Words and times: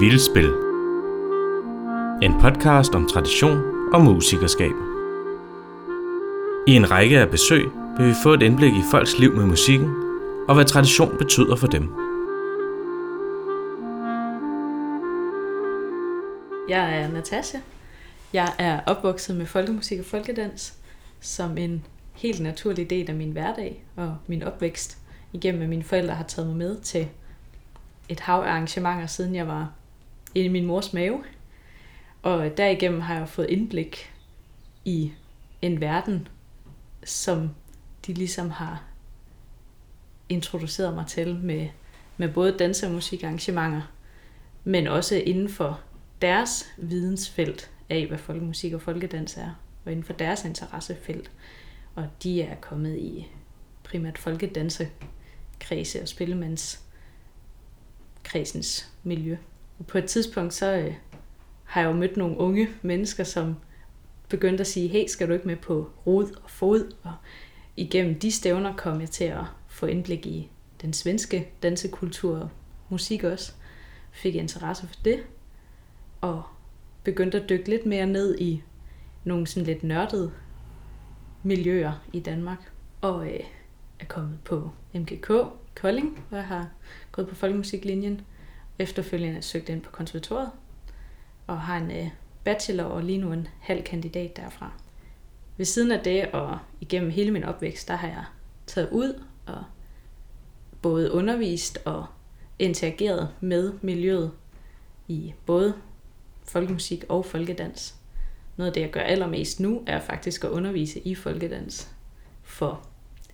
Vildspil. 0.00 0.50
En 2.22 2.40
podcast 2.40 2.94
om 2.94 3.08
tradition 3.08 3.58
og 3.92 4.00
musikerskab. 4.00 4.72
I 6.66 6.72
en 6.72 6.90
række 6.90 7.18
af 7.18 7.30
besøg 7.30 7.64
vil 7.98 8.08
vi 8.08 8.14
få 8.22 8.32
et 8.32 8.42
indblik 8.42 8.72
i 8.72 8.82
folks 8.90 9.18
liv 9.18 9.36
med 9.36 9.46
musikken, 9.46 9.90
og 10.48 10.54
hvad 10.54 10.64
tradition 10.64 11.18
betyder 11.18 11.56
for 11.56 11.66
dem. 11.66 11.82
Jeg 16.68 17.02
er 17.02 17.12
Natasha. 17.12 17.58
Jeg 18.32 18.52
er 18.58 18.80
opvokset 18.86 19.36
med 19.36 19.46
folkemusik 19.46 19.98
og 19.98 20.04
folkedans 20.04 20.78
som 21.20 21.58
en 21.58 21.86
helt 22.12 22.40
naturlig 22.40 22.90
del 22.90 23.10
af 23.10 23.16
min 23.16 23.32
hverdag 23.32 23.84
og 23.96 24.16
min 24.26 24.42
opvækst, 24.42 24.98
igennem 25.32 25.62
at 25.62 25.68
mine 25.68 25.84
forældre 25.84 26.14
har 26.14 26.24
taget 26.24 26.48
mig 26.48 26.56
med 26.56 26.80
til 26.80 27.08
et 28.08 28.20
hav 28.20 28.42
af 28.42 28.50
arrangementer, 28.50 29.06
siden 29.06 29.34
jeg 29.34 29.46
var 29.46 29.79
i 30.34 30.48
min 30.48 30.66
mors 30.66 30.92
mave. 30.92 31.24
Og 32.22 32.56
derigennem 32.56 33.00
har 33.00 33.14
jeg 33.14 33.28
fået 33.28 33.50
indblik 33.50 34.12
i 34.84 35.12
en 35.62 35.80
verden, 35.80 36.28
som 37.04 37.50
de 38.06 38.12
ligesom 38.12 38.50
har 38.50 38.84
introduceret 40.28 40.94
mig 40.94 41.06
til 41.06 41.36
med, 41.36 41.68
med 42.16 42.32
både 42.32 42.58
danse- 42.58 42.86
og 42.86 42.92
musikarrangementer, 42.92 43.82
men 44.64 44.86
også 44.86 45.16
inden 45.16 45.48
for 45.48 45.80
deres 46.22 46.72
vidensfelt 46.78 47.70
af, 47.88 48.06
hvad 48.06 48.18
folkemusik 48.18 48.72
og 48.72 48.82
folkedans 48.82 49.36
er, 49.36 49.50
og 49.84 49.92
inden 49.92 50.04
for 50.04 50.12
deres 50.12 50.44
interessefelt. 50.44 51.30
Og 51.94 52.08
de 52.22 52.42
er 52.42 52.54
kommet 52.54 52.98
i 52.98 53.28
primært 53.84 54.18
folkedansekredse 54.18 56.02
og 56.02 56.08
spillemandskredsens 56.08 58.92
miljø. 59.02 59.36
Og 59.80 59.86
på 59.86 59.98
et 59.98 60.04
tidspunkt 60.04 60.54
så 60.54 60.72
øh, 60.76 60.94
har 61.64 61.80
jeg 61.80 61.88
jo 61.88 61.92
mødt 61.92 62.16
nogle 62.16 62.38
unge 62.38 62.68
mennesker, 62.82 63.24
som 63.24 63.56
begyndte 64.28 64.60
at 64.60 64.66
sige, 64.66 64.88
hey, 64.88 65.06
skal 65.06 65.28
du 65.28 65.32
ikke 65.32 65.46
med 65.46 65.56
på 65.56 65.90
rod 66.06 66.40
og 66.42 66.50
fod? 66.50 66.92
Og 67.02 67.14
igennem 67.76 68.18
de 68.18 68.32
stævner 68.32 68.76
kom 68.76 69.00
jeg 69.00 69.10
til 69.10 69.24
at 69.24 69.44
få 69.68 69.86
indblik 69.86 70.26
i 70.26 70.50
den 70.82 70.92
svenske 70.92 71.48
dansekultur 71.62 72.38
og 72.38 72.48
musik 72.88 73.24
også. 73.24 73.52
Fik 74.12 74.34
interesse 74.34 74.88
for 74.88 74.94
det, 75.04 75.18
og 76.20 76.42
begyndte 77.04 77.42
at 77.42 77.48
dykke 77.48 77.68
lidt 77.68 77.86
mere 77.86 78.06
ned 78.06 78.38
i 78.38 78.62
nogle 79.24 79.46
sådan 79.46 79.66
lidt 79.66 79.82
nørdede 79.82 80.32
miljøer 81.42 82.04
i 82.12 82.20
Danmark. 82.20 82.72
Og 83.00 83.26
øh, 83.26 83.40
er 84.00 84.04
kommet 84.04 84.38
på 84.44 84.70
MGK 84.94 85.32
Kolding, 85.74 86.24
hvor 86.28 86.38
jeg 86.38 86.46
har 86.46 86.68
gået 87.12 87.28
på 87.28 87.34
folkemusiklinjen. 87.34 88.20
Efterfølgende 88.80 89.42
søgt 89.42 89.68
ind 89.68 89.82
på 89.82 89.90
konservatoriet, 89.90 90.50
og 91.46 91.60
har 91.60 91.76
en 91.76 91.90
øh, 91.90 92.08
bachelor 92.44 92.84
og 92.84 93.02
lige 93.02 93.18
nu 93.18 93.32
en 93.32 93.48
halv 93.60 93.82
kandidat 93.82 94.36
derfra. 94.36 94.72
Ved 95.56 95.64
siden 95.64 95.92
af 95.92 96.00
det 96.04 96.30
og 96.30 96.58
igennem 96.80 97.10
hele 97.10 97.30
min 97.30 97.44
opvækst, 97.44 97.88
der 97.88 97.96
har 97.96 98.08
jeg 98.08 98.24
taget 98.66 98.90
ud 98.90 99.22
og 99.46 99.64
både 100.82 101.12
undervist 101.12 101.78
og 101.84 102.06
interageret 102.58 103.28
med 103.40 103.72
miljøet 103.82 104.32
i 105.08 105.34
både 105.46 105.74
folkemusik 106.44 107.04
og 107.08 107.24
folkedans. 107.24 107.94
Noget 108.56 108.70
af 108.70 108.74
det, 108.74 108.80
jeg 108.80 108.90
gør 108.90 109.00
allermest 109.00 109.60
nu, 109.60 109.82
er 109.86 110.00
faktisk 110.00 110.44
at 110.44 110.50
undervise 110.50 111.00
i 111.00 111.14
folkedans 111.14 111.94
for 112.42 112.86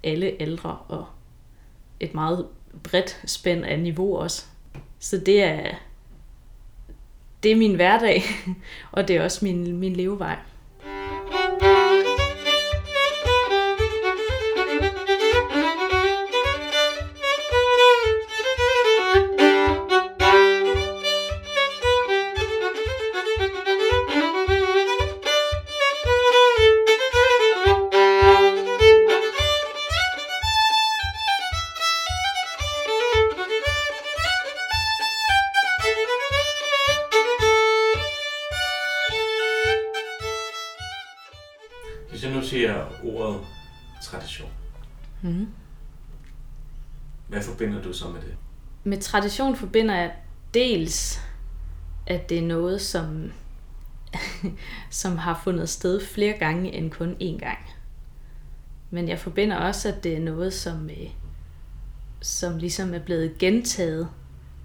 alle 0.04 0.42
ældre 0.42 0.78
og 0.88 1.06
et 2.00 2.14
meget 2.14 2.46
bredt 2.82 3.22
spænd 3.26 3.64
af 3.64 3.80
niveau 3.80 4.16
også. 4.16 4.46
Så 4.98 5.18
det 5.18 5.42
er, 5.42 5.74
det 7.42 7.52
er 7.52 7.56
min 7.56 7.74
hverdag, 7.74 8.22
og 8.92 9.08
det 9.08 9.16
er 9.16 9.22
også 9.22 9.44
min, 9.44 9.76
min 9.76 9.96
levevej. 9.96 10.38
Med 48.86 49.00
tradition 49.00 49.56
forbinder 49.56 49.96
jeg 49.96 50.14
dels, 50.54 51.20
at 52.06 52.28
det 52.28 52.38
er 52.38 52.42
noget, 52.42 52.80
som, 52.80 53.32
som 54.90 55.16
har 55.16 55.40
fundet 55.44 55.68
sted 55.68 56.00
flere 56.00 56.32
gange 56.32 56.72
end 56.72 56.90
kun 56.90 57.16
én 57.22 57.38
gang. 57.38 57.58
Men 58.90 59.08
jeg 59.08 59.18
forbinder 59.18 59.56
også, 59.56 59.88
at 59.88 60.04
det 60.04 60.16
er 60.16 60.20
noget, 60.20 60.52
som, 60.52 60.90
øh, 60.90 61.10
som 62.20 62.58
ligesom 62.58 62.94
er 62.94 62.98
blevet 62.98 63.38
gentaget 63.38 64.08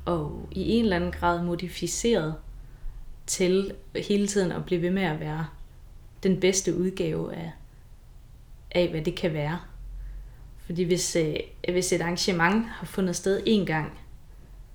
og 0.05 0.47
i 0.51 0.69
en 0.69 0.83
eller 0.83 0.95
anden 0.95 1.11
grad 1.11 1.43
modificeret 1.43 2.35
til 3.27 3.73
hele 3.95 4.27
tiden 4.27 4.51
at 4.51 4.65
blive 4.65 4.81
ved 4.81 4.91
med 4.91 5.03
at 5.03 5.19
være 5.19 5.47
den 6.23 6.39
bedste 6.39 6.77
udgave 6.77 7.35
af, 7.35 7.51
af 8.71 8.89
hvad 8.89 9.01
det 9.01 9.15
kan 9.15 9.33
være. 9.33 9.59
Fordi 10.57 10.83
hvis, 10.83 11.15
øh, 11.15 11.35
hvis 11.69 11.93
et 11.93 12.01
arrangement 12.01 12.65
har 12.67 12.85
fundet 12.85 13.15
sted 13.15 13.43
en 13.45 13.65
gang, 13.65 13.97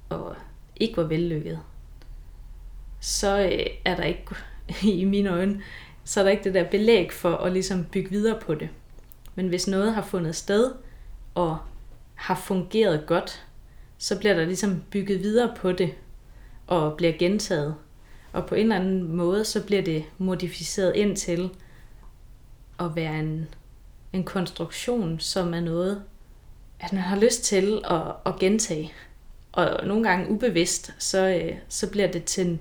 og 0.08 0.36
ikke 0.76 0.96
var 0.96 1.04
vellykket, 1.04 1.60
så 3.00 3.38
øh, 3.38 3.66
er 3.84 3.96
der 3.96 4.04
ikke, 4.04 4.22
i 5.00 5.04
mine 5.04 5.30
øjne, 5.30 5.62
så 6.04 6.20
er 6.20 6.24
der 6.24 6.30
ikke 6.30 6.44
det 6.44 6.54
der 6.54 6.70
belæg 6.70 7.12
for 7.12 7.36
at 7.36 7.52
ligesom 7.52 7.84
bygge 7.84 8.10
videre 8.10 8.40
på 8.40 8.54
det. 8.54 8.68
Men 9.34 9.48
hvis 9.48 9.68
noget 9.68 9.94
har 9.94 10.02
fundet 10.02 10.36
sted, 10.36 10.72
og 11.34 11.58
har 12.14 12.34
fungeret 12.34 13.06
godt, 13.06 13.46
så 13.98 14.18
bliver 14.18 14.34
der 14.34 14.44
ligesom 14.44 14.82
bygget 14.90 15.22
videre 15.22 15.54
på 15.56 15.72
det, 15.72 15.94
og 16.66 16.96
bliver 16.96 17.12
gentaget. 17.18 17.74
Og 18.32 18.46
på 18.46 18.54
en 18.54 18.62
eller 18.62 18.76
anden 18.76 19.16
måde, 19.16 19.44
så 19.44 19.66
bliver 19.66 19.82
det 19.82 20.04
modificeret 20.18 20.96
ind 20.96 21.16
til 21.16 21.50
at 22.80 22.96
være 22.96 23.18
en, 23.18 23.48
en 24.12 24.24
konstruktion, 24.24 25.20
som 25.20 25.54
er 25.54 25.60
noget, 25.60 26.02
at 26.80 26.92
man 26.92 27.02
har 27.02 27.20
lyst 27.20 27.44
til 27.44 27.82
at, 27.90 28.02
at 28.26 28.38
gentage. 28.38 28.92
Og 29.56 29.86
nogle 29.86 30.08
gange 30.08 30.30
ubevidst, 30.30 30.94
så, 30.98 31.28
øh, 31.28 31.58
så 31.68 31.90
bliver 31.90 32.12
det 32.12 32.24
til 32.24 32.46
en, 32.46 32.60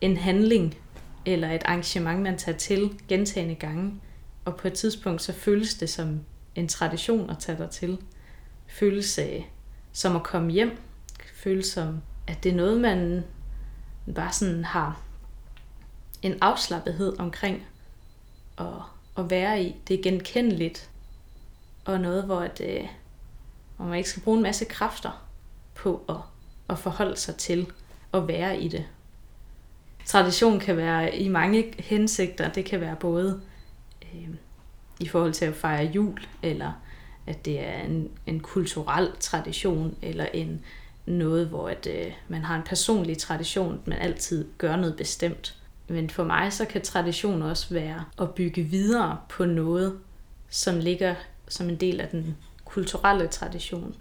en 0.00 0.16
handling 0.16 0.78
eller 1.26 1.50
et 1.50 1.62
arrangement, 1.64 2.22
man 2.22 2.38
tager 2.38 2.58
til 2.58 2.90
gentagende 3.08 3.54
gange. 3.54 4.00
Og 4.44 4.56
på 4.56 4.68
et 4.68 4.72
tidspunkt, 4.72 5.22
så 5.22 5.32
føles 5.32 5.74
det 5.74 5.90
som 5.90 6.20
en 6.54 6.68
tradition 6.68 7.30
at 7.30 7.38
tage 7.38 7.58
dig 7.58 7.70
til. 7.70 7.98
Føles 8.66 9.18
øh, 9.18 9.42
som 9.92 10.16
at 10.16 10.22
komme 10.22 10.50
hjem. 10.50 10.78
Føles 11.34 11.66
som, 11.66 12.02
at 12.26 12.44
det 12.44 12.52
er 12.52 12.56
noget, 12.56 12.80
man 12.80 13.24
bare 14.14 14.32
sådan 14.32 14.64
har 14.64 15.00
en 16.22 16.38
afslappethed 16.40 17.18
omkring 17.18 17.66
at, 18.58 18.66
at 19.18 19.30
være 19.30 19.62
i. 19.62 19.76
Det 19.88 19.98
er 19.98 20.02
genkendeligt, 20.02 20.90
og 21.84 22.00
noget, 22.00 22.24
hvor, 22.24 22.40
at, 22.40 22.60
øh, 22.64 22.88
hvor 23.76 23.86
man 23.86 23.98
ikke 23.98 24.10
skal 24.10 24.22
bruge 24.22 24.36
en 24.36 24.42
masse 24.42 24.64
kræfter 24.64 25.26
på 25.74 26.04
at, 26.08 26.33
at 26.68 26.78
forholde 26.78 27.16
sig 27.16 27.36
til 27.36 27.66
at 28.14 28.28
være 28.28 28.60
i 28.60 28.68
det. 28.68 28.84
Tradition 30.04 30.60
kan 30.60 30.76
være 30.76 31.16
i 31.16 31.28
mange 31.28 31.74
hensigter. 31.78 32.52
Det 32.52 32.64
kan 32.64 32.80
være 32.80 32.96
både 32.96 33.40
øh, 34.02 34.28
i 35.00 35.08
forhold 35.08 35.32
til 35.32 35.44
at 35.44 35.54
fejre 35.54 35.84
jul, 35.84 36.18
eller 36.42 36.72
at 37.26 37.44
det 37.44 37.60
er 37.60 37.82
en, 37.82 38.10
en 38.26 38.40
kulturel 38.40 39.08
tradition, 39.20 39.96
eller 40.02 40.26
en 40.34 40.60
noget, 41.06 41.46
hvor 41.46 41.68
at, 41.68 41.86
øh, 41.90 42.12
man 42.28 42.44
har 42.44 42.56
en 42.56 42.62
personlig 42.62 43.18
tradition, 43.18 43.80
man 43.84 43.98
altid 43.98 44.48
gør 44.58 44.76
noget 44.76 44.96
bestemt. 44.96 45.56
Men 45.88 46.10
for 46.10 46.24
mig 46.24 46.52
så 46.52 46.64
kan 46.64 46.82
tradition 46.82 47.42
også 47.42 47.74
være 47.74 48.04
at 48.20 48.30
bygge 48.30 48.62
videre 48.62 49.18
på 49.28 49.44
noget, 49.44 49.98
som 50.48 50.78
ligger 50.78 51.14
som 51.48 51.68
en 51.68 51.76
del 51.76 52.00
af 52.00 52.08
den 52.08 52.36
kulturelle 52.64 53.26
tradition. 53.26 53.94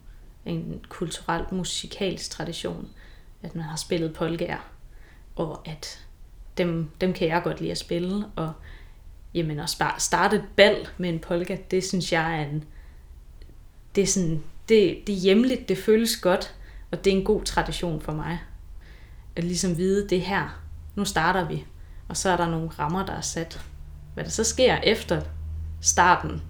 En 0.45 0.85
kulturel 0.89 1.45
musikalsk 1.51 2.31
tradition. 2.31 2.89
At 3.43 3.55
man 3.55 3.63
har 3.63 3.75
spillet 3.75 4.13
polkaer, 4.13 4.69
og 5.35 5.67
at 5.67 6.05
dem, 6.57 6.89
dem 7.01 7.13
kan 7.13 7.27
jeg 7.27 7.43
godt 7.43 7.59
lide 7.59 7.71
at 7.71 7.77
spille. 7.77 8.25
Og 8.35 8.53
jamen 9.33 9.59
at 9.59 9.75
bare 9.79 9.99
starte 9.99 10.35
et 10.35 10.45
bal 10.55 10.87
med 10.97 11.09
en 11.09 11.19
polka, 11.19 11.57
det 11.71 11.83
synes 11.83 12.13
jeg 12.13 12.39
er 12.39 12.45
en... 12.45 12.63
Det 13.95 14.01
er, 14.01 14.07
sådan, 14.07 14.43
det, 14.69 14.97
det 15.07 15.15
er 15.15 15.19
hjemligt, 15.19 15.69
det 15.69 15.77
føles 15.77 16.17
godt, 16.17 16.55
og 16.91 17.05
det 17.05 17.13
er 17.13 17.17
en 17.17 17.25
god 17.25 17.43
tradition 17.43 18.01
for 18.01 18.11
mig. 18.11 18.39
at 19.35 19.43
ligesom 19.43 19.77
vide, 19.77 20.09
det 20.09 20.21
her, 20.21 20.61
nu 20.95 21.05
starter 21.05 21.47
vi, 21.47 21.65
og 22.07 22.17
så 22.17 22.29
er 22.29 22.37
der 22.37 22.49
nogle 22.49 22.69
rammer, 22.69 23.05
der 23.05 23.13
er 23.13 23.21
sat. 23.21 23.61
Hvad 24.13 24.23
der 24.23 24.29
så 24.29 24.43
sker 24.43 24.77
efter 24.77 25.21
starten, 25.81 26.41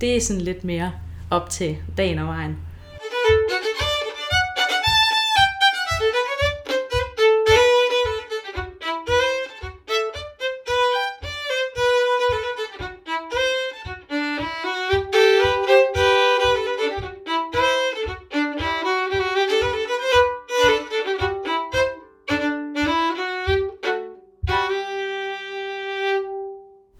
det 0.00 0.16
er 0.16 0.20
sådan 0.20 0.42
lidt 0.42 0.64
mere 0.64 0.92
op 1.30 1.50
til 1.50 1.76
dagen 1.96 2.18
og 2.18 2.26
vejen. 2.26 2.58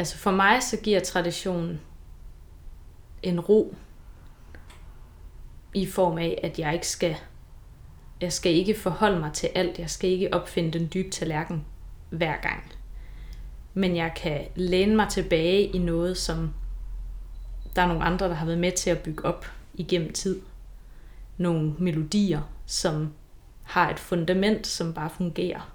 Altså 0.03 0.19
for 0.19 0.31
mig 0.31 0.63
så 0.63 0.77
giver 0.77 1.01
traditionen 1.01 1.81
en 3.23 3.41
ro 3.41 3.75
i 5.75 5.87
form 5.87 6.19
af, 6.19 6.41
at 6.43 6.59
jeg 6.59 6.75
ikke 6.75 6.89
skal 6.89 7.17
jeg 8.23 8.33
skal 8.33 8.53
ikke 8.53 8.75
forholde 8.75 9.19
mig 9.19 9.33
til 9.33 9.49
alt. 9.55 9.79
Jeg 9.79 9.91
skal 9.91 10.11
ikke 10.11 10.35
opfinde 10.35 10.79
den 10.79 10.91
dybe 10.95 11.11
tallerken 11.11 11.65
hver 12.11 12.37
gang. 12.43 12.73
Men 13.75 13.97
jeg 13.97 14.13
kan 14.17 14.41
læne 14.55 14.97
mig 14.97 15.09
tilbage 15.09 15.63
i 15.63 15.79
noget, 15.79 16.17
som 16.17 16.55
der 17.77 17.83
er 17.83 17.87
nogle 17.87 18.05
andre, 18.05 18.29
der 18.29 18.35
har 18.35 18.47
været 18.47 18.59
med 18.59 18.73
til 18.73 18.91
at 18.91 18.99
bygge 18.99 19.25
op 19.25 19.47
igennem 19.75 20.13
tid. 20.13 20.41
Nogle 21.37 21.75
melodier, 21.79 22.41
som 22.67 23.13
har 23.63 23.91
et 23.91 23.99
fundament, 23.99 24.67
som 24.67 24.95
bare 24.95 25.11
fungerer. 25.11 25.73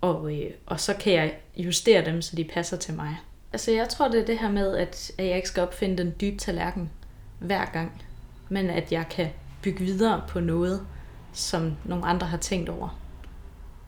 Og, 0.00 0.34
øh, 0.34 0.50
og 0.66 0.80
så 0.80 0.94
kan 0.94 1.12
jeg 1.12 1.34
justere 1.56 2.04
dem, 2.04 2.22
så 2.22 2.36
de 2.36 2.44
passer 2.44 2.76
til 2.76 2.94
mig. 2.94 3.16
Altså 3.52 3.70
jeg 3.70 3.88
tror, 3.88 4.08
det 4.08 4.20
er 4.20 4.26
det 4.26 4.38
her 4.38 4.50
med, 4.50 4.76
at, 4.76 5.12
at 5.18 5.26
jeg 5.26 5.36
ikke 5.36 5.48
skal 5.48 5.62
opfinde 5.62 5.96
den 5.96 6.14
dybe 6.20 6.38
tallerken 6.38 6.90
hver 7.38 7.64
gang, 7.64 8.02
men 8.48 8.70
at 8.70 8.92
jeg 8.92 9.08
kan 9.10 9.28
bygge 9.62 9.84
videre 9.84 10.22
på 10.28 10.40
noget, 10.40 10.86
som 11.32 11.76
nogle 11.84 12.04
andre 12.06 12.26
har 12.26 12.36
tænkt 12.36 12.68
over. 12.68 13.00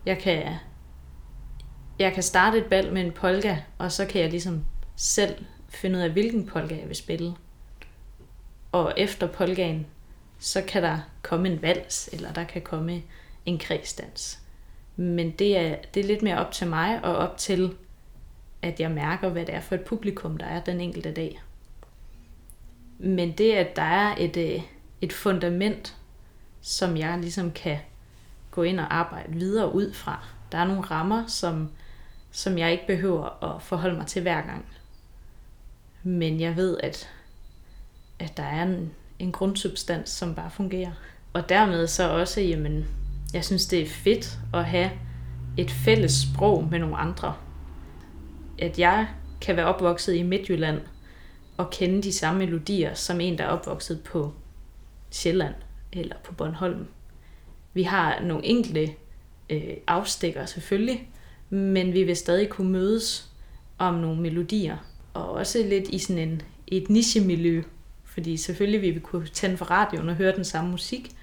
Jeg 0.06 0.18
kan, 0.18 0.54
jeg 1.98 2.12
kan 2.12 2.22
starte 2.22 2.58
et 2.58 2.64
bal 2.64 2.92
med 2.92 3.02
en 3.02 3.12
polka, 3.12 3.56
og 3.78 3.92
så 3.92 4.06
kan 4.06 4.20
jeg 4.20 4.30
ligesom 4.30 4.64
selv 4.96 5.44
finde 5.68 5.98
ud 5.98 6.02
af, 6.02 6.10
hvilken 6.10 6.46
polka 6.46 6.76
jeg 6.76 6.88
vil 6.88 6.96
spille. 6.96 7.34
Og 8.72 8.94
efter 8.96 9.26
polkaen, 9.26 9.86
så 10.38 10.62
kan 10.62 10.82
der 10.82 10.98
komme 11.22 11.48
en 11.48 11.62
vals, 11.62 12.08
eller 12.12 12.32
der 12.32 12.44
kan 12.44 12.62
komme 12.62 13.02
en 13.46 13.58
kredsdans. 13.58 14.40
Men 14.96 15.30
det 15.30 15.58
er, 15.58 15.76
det 15.94 16.00
er 16.00 16.06
lidt 16.06 16.22
mere 16.22 16.38
op 16.38 16.52
til 16.52 16.66
mig, 16.66 17.04
og 17.04 17.16
op 17.16 17.36
til, 17.36 17.76
at 18.62 18.80
jeg 18.80 18.90
mærker, 18.90 19.28
hvad 19.28 19.46
det 19.46 19.54
er 19.54 19.60
for 19.60 19.74
et 19.74 19.84
publikum, 19.84 20.36
der 20.36 20.46
er 20.46 20.60
den 20.60 20.80
enkelte 20.80 21.12
dag. 21.12 21.40
Men 22.98 23.32
det, 23.32 23.52
at 23.52 23.76
der 23.76 23.82
er 23.82 24.14
et, 24.18 24.36
øh, 24.36 24.62
et 25.00 25.12
fundament, 25.12 25.96
som 26.60 26.96
jeg 26.96 27.18
ligesom 27.18 27.50
kan 27.50 27.78
gå 28.50 28.62
ind 28.62 28.80
og 28.80 28.94
arbejde 28.94 29.32
videre 29.32 29.74
ud 29.74 29.92
fra. 29.92 30.26
Der 30.52 30.58
er 30.58 30.64
nogle 30.64 30.82
rammer, 30.82 31.26
som, 31.26 31.70
som 32.30 32.58
jeg 32.58 32.72
ikke 32.72 32.86
behøver 32.86 33.54
at 33.54 33.62
forholde 33.62 33.96
mig 33.96 34.06
til 34.06 34.22
hver 34.22 34.42
gang. 34.42 34.66
Men 36.02 36.40
jeg 36.40 36.56
ved, 36.56 36.78
at, 36.82 37.10
at 38.18 38.36
der 38.36 38.42
er 38.42 38.62
en, 38.62 38.90
en 39.18 39.32
grundsubstans, 39.32 40.10
som 40.10 40.34
bare 40.34 40.50
fungerer. 40.50 40.92
Og 41.32 41.48
dermed 41.48 41.86
så 41.86 42.10
også, 42.10 42.40
jamen, 42.40 42.86
jeg 43.32 43.44
synes, 43.44 43.66
det 43.66 43.82
er 43.82 43.86
fedt 43.86 44.38
at 44.54 44.64
have 44.64 44.90
et 45.56 45.70
fælles 45.70 46.12
sprog 46.12 46.68
med 46.70 46.78
nogle 46.78 46.96
andre. 46.96 47.34
At 48.58 48.78
jeg 48.78 49.08
kan 49.40 49.56
være 49.56 49.66
opvokset 49.66 50.14
i 50.14 50.22
Midtjylland 50.22 50.80
og 51.58 51.70
kende 51.70 52.02
de 52.02 52.12
samme 52.12 52.38
melodier 52.38 52.94
som 52.94 53.20
en, 53.20 53.38
der 53.38 53.44
er 53.44 53.48
opvokset 53.48 54.02
på 54.04 54.32
Sjælland 55.10 55.54
eller 55.92 56.16
på 56.24 56.34
Bornholm. 56.34 56.86
Vi 57.74 57.82
har 57.82 58.20
nogle 58.20 58.44
enkelte 58.44 58.94
øh, 59.50 59.76
afstikker 59.86 60.46
selvfølgelig, 60.46 61.08
men 61.50 61.92
vi 61.92 62.02
vil 62.02 62.16
stadig 62.16 62.48
kunne 62.48 62.70
mødes 62.70 63.30
om 63.78 63.94
nogle 63.94 64.20
melodier. 64.20 64.76
Og 65.14 65.30
også 65.30 65.58
lidt 65.62 65.88
i 65.88 65.98
sådan 65.98 66.28
en, 66.28 66.42
et 66.66 66.90
nichemiljø, 66.90 67.62
fordi 68.04 68.36
selvfølgelig 68.36 68.82
vil 68.82 68.94
vi 68.94 69.00
kunne 69.00 69.26
tænde 69.26 69.56
for 69.56 69.64
radioen 69.64 70.08
og 70.08 70.14
høre 70.14 70.36
den 70.36 70.44
samme 70.44 70.70
musik, 70.70 71.16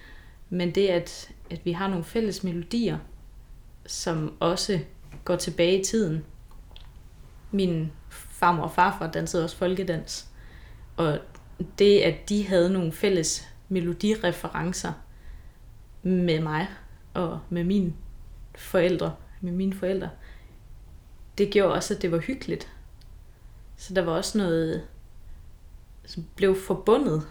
men 0.50 0.76
det 0.76 0.88
at, 0.88 1.30
at 1.50 1.66
vi 1.66 1.72
har 1.72 1.88
nogle 1.88 2.04
fælles 2.04 2.44
melodier, 2.44 2.98
som 3.86 4.34
også 4.40 4.80
går 5.26 5.36
tilbage 5.36 5.80
i 5.80 5.84
tiden. 5.84 6.26
Min 7.52 7.92
farmor 8.46 8.64
og 8.64 8.72
farfar 8.72 9.12
dansede 9.12 9.44
også 9.44 9.58
folkedans, 9.58 10.28
og 10.98 11.20
det, 11.80 12.00
at 12.00 12.30
de 12.30 12.48
havde 12.48 12.74
nogle 12.74 12.92
fælles 12.92 13.48
melodireferencer 13.70 14.94
med 16.04 16.42
mig 16.42 16.68
og 17.14 17.40
med 17.50 17.64
mine 17.64 17.94
forældre, 18.56 19.16
med 19.42 19.52
mine 19.52 19.74
forældre, 19.74 20.10
det 21.38 21.52
gjorde 21.52 21.74
også, 21.74 21.94
at 21.94 22.02
det 22.02 22.12
var 22.12 22.18
hyggeligt. 22.18 22.72
Så 23.78 23.94
der 23.94 24.02
var 24.02 24.12
også 24.12 24.38
noget, 24.38 24.88
som 26.06 26.26
blev 26.36 26.56
forbundet 26.56 27.28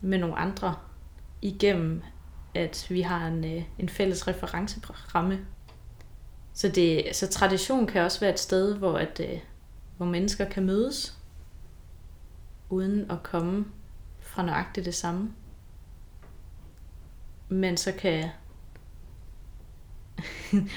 med 0.00 0.18
nogle 0.18 0.36
andre 0.36 0.74
igennem, 1.42 2.02
at 2.54 2.86
vi 2.90 3.00
har 3.00 3.26
en, 3.26 3.44
øh, 3.44 3.62
en 3.78 3.88
fælles 3.88 4.28
referenceramme. 4.28 5.38
Så, 6.54 6.68
det, 6.68 7.16
så 7.16 7.28
tradition 7.28 7.86
kan 7.86 8.02
også 8.02 8.20
være 8.20 8.32
et 8.32 8.40
sted, 8.40 8.74
hvor, 8.74 8.98
at, 8.98 9.20
øh, 9.20 9.38
hvor 9.96 10.06
mennesker 10.06 10.44
kan 10.44 10.66
mødes, 10.66 11.18
uden 12.70 13.10
at 13.10 13.22
komme 13.22 13.64
fra 14.20 14.42
nøjagtigt 14.42 14.86
det 14.86 14.94
samme. 14.94 15.32
Men 17.48 17.76
så 17.76 17.92
kan 17.92 18.28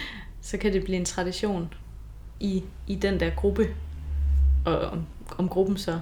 så 0.42 0.58
kan 0.58 0.74
det 0.74 0.84
blive 0.84 0.98
en 0.98 1.06
tradition 1.06 1.74
i, 2.40 2.64
i 2.88 2.96
den 2.96 3.20
der 3.20 3.30
gruppe, 3.36 3.76
og 4.66 4.80
om, 4.80 5.06
om 5.38 5.50
gruppen 5.50 5.78
så 5.78 6.00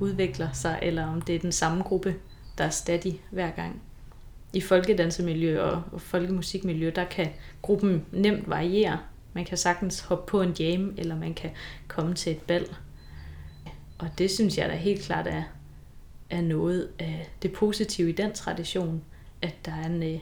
udvikler 0.00 0.52
sig, 0.52 0.78
eller 0.82 1.06
om 1.06 1.22
det 1.22 1.34
er 1.34 1.38
den 1.38 1.52
samme 1.52 1.82
gruppe, 1.82 2.14
der 2.58 2.64
er 2.64 2.70
stadig 2.70 3.22
hver 3.30 3.50
gang. 3.50 3.82
I 4.52 4.60
folkedansemiljø 4.60 5.62
og, 5.62 5.82
og 5.92 6.00
folkemusikmiljø, 6.00 6.92
der 6.94 7.04
kan 7.04 7.28
gruppen 7.62 8.06
nemt 8.12 8.48
variere. 8.48 8.98
Man 9.32 9.44
kan 9.44 9.58
sagtens 9.58 10.00
hoppe 10.00 10.30
på 10.30 10.42
en 10.42 10.52
jam, 10.52 10.94
eller 10.98 11.16
man 11.16 11.34
kan 11.34 11.50
komme 12.00 12.14
til 12.14 12.32
et 12.32 12.42
bal. 12.42 12.66
Og 13.98 14.08
det 14.18 14.30
synes 14.30 14.58
jeg 14.58 14.68
da 14.68 14.74
helt 14.74 15.02
klart 15.02 15.26
er, 15.26 15.42
er 16.30 16.40
noget 16.40 16.88
af 16.98 17.30
det 17.42 17.52
positive 17.52 18.08
i 18.08 18.12
den 18.12 18.32
tradition, 18.32 19.02
at 19.42 19.54
der 19.64 19.72
er 19.72 19.86
en, 19.86 20.02
øh, 20.02 20.20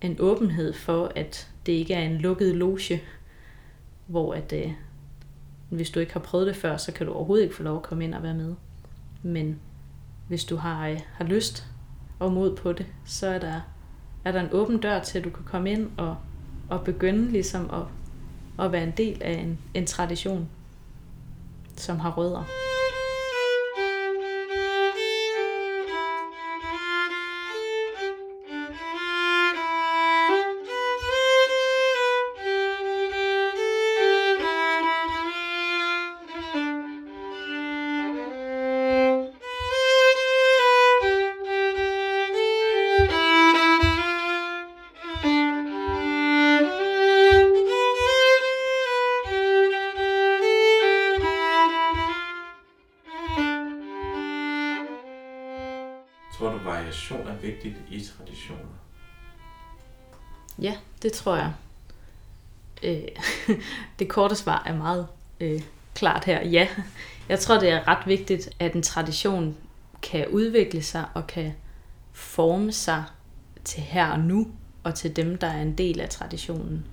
en 0.00 0.16
åbenhed 0.20 0.72
for, 0.72 1.12
at 1.16 1.50
det 1.66 1.72
ikke 1.72 1.94
er 1.94 2.02
en 2.02 2.18
lukket 2.18 2.56
loge, 2.56 3.02
hvor 4.06 4.34
at, 4.34 4.52
øh, 4.52 4.72
hvis 5.68 5.90
du 5.90 6.00
ikke 6.00 6.12
har 6.12 6.20
prøvet 6.20 6.46
det 6.46 6.56
før, 6.56 6.76
så 6.76 6.92
kan 6.92 7.06
du 7.06 7.12
overhovedet 7.12 7.44
ikke 7.44 7.56
få 7.56 7.62
lov 7.62 7.76
at 7.76 7.82
komme 7.82 8.04
ind 8.04 8.14
og 8.14 8.22
være 8.22 8.34
med. 8.34 8.54
Men 9.22 9.60
hvis 10.28 10.44
du 10.44 10.56
har, 10.56 10.88
øh, 10.88 11.00
har 11.12 11.24
lyst 11.24 11.66
og 12.18 12.32
mod 12.32 12.56
på 12.56 12.72
det, 12.72 12.86
så 13.04 13.26
er 13.26 13.38
der, 13.38 13.60
er 14.24 14.32
der 14.32 14.40
en 14.40 14.52
åben 14.52 14.78
dør 14.78 15.00
til, 15.00 15.18
at 15.18 15.24
du 15.24 15.30
kan 15.30 15.44
komme 15.44 15.70
ind 15.70 15.90
og, 15.96 16.16
og 16.68 16.84
begynde 16.84 17.32
ligesom 17.32 17.70
at, 17.72 17.82
at 18.64 18.72
være 18.72 18.82
en 18.84 18.94
del 18.96 19.22
af 19.22 19.32
en, 19.32 19.58
en 19.74 19.86
tradition, 19.86 20.48
som 21.76 22.00
har 22.00 22.10
rødder. 22.10 22.75
I 58.36 58.48
traditioner? 58.48 58.76
Ja, 60.58 60.76
det 61.02 61.12
tror 61.12 61.36
jeg. 61.36 61.52
Øh, 62.82 63.56
det 63.98 64.08
korte 64.08 64.34
svar 64.34 64.62
er 64.66 64.76
meget 64.76 65.06
øh, 65.40 65.62
klart 65.94 66.24
her. 66.24 66.46
Ja, 66.46 66.68
jeg 67.28 67.38
tror, 67.38 67.60
det 67.60 67.70
er 67.70 67.88
ret 67.88 68.06
vigtigt, 68.06 68.48
at 68.58 68.74
en 68.74 68.82
tradition 68.82 69.56
kan 70.02 70.28
udvikle 70.28 70.82
sig 70.82 71.04
og 71.14 71.26
kan 71.26 71.52
forme 72.12 72.72
sig 72.72 73.04
til 73.64 73.82
her 73.82 74.06
og 74.06 74.20
nu 74.20 74.46
og 74.82 74.94
til 74.94 75.16
dem, 75.16 75.38
der 75.38 75.46
er 75.46 75.62
en 75.62 75.78
del 75.78 76.00
af 76.00 76.08
traditionen. 76.08 76.86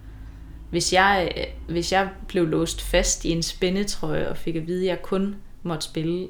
Hvis 0.70 0.94
jeg, 0.94 1.48
hvis 1.68 1.92
jeg 1.92 2.10
blev 2.28 2.48
låst 2.48 2.82
fast 2.82 3.26
i 3.26 3.30
en 3.30 3.44
spændetrøje 3.44 4.30
og 4.30 4.38
fik 4.38 4.56
at 4.56 4.68
vide, 4.68 4.82
at 4.82 4.88
jeg 4.88 5.02
kun 5.02 5.36
måtte 5.64 5.86
spille 5.86 6.28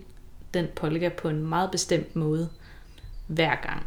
den 0.53 0.67
polka 0.75 1.09
på 1.09 1.29
en 1.29 1.45
meget 1.45 1.71
bestemt 1.71 2.15
måde 2.15 2.49
hver 3.27 3.55
gang, 3.55 3.85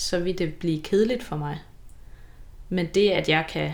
så 0.00 0.18
vil 0.18 0.38
det 0.38 0.54
blive 0.54 0.82
kedeligt 0.82 1.22
for 1.22 1.36
mig. 1.36 1.58
Men 2.68 2.86
det, 2.86 3.10
at 3.10 3.28
jeg 3.28 3.46
kan, 3.48 3.72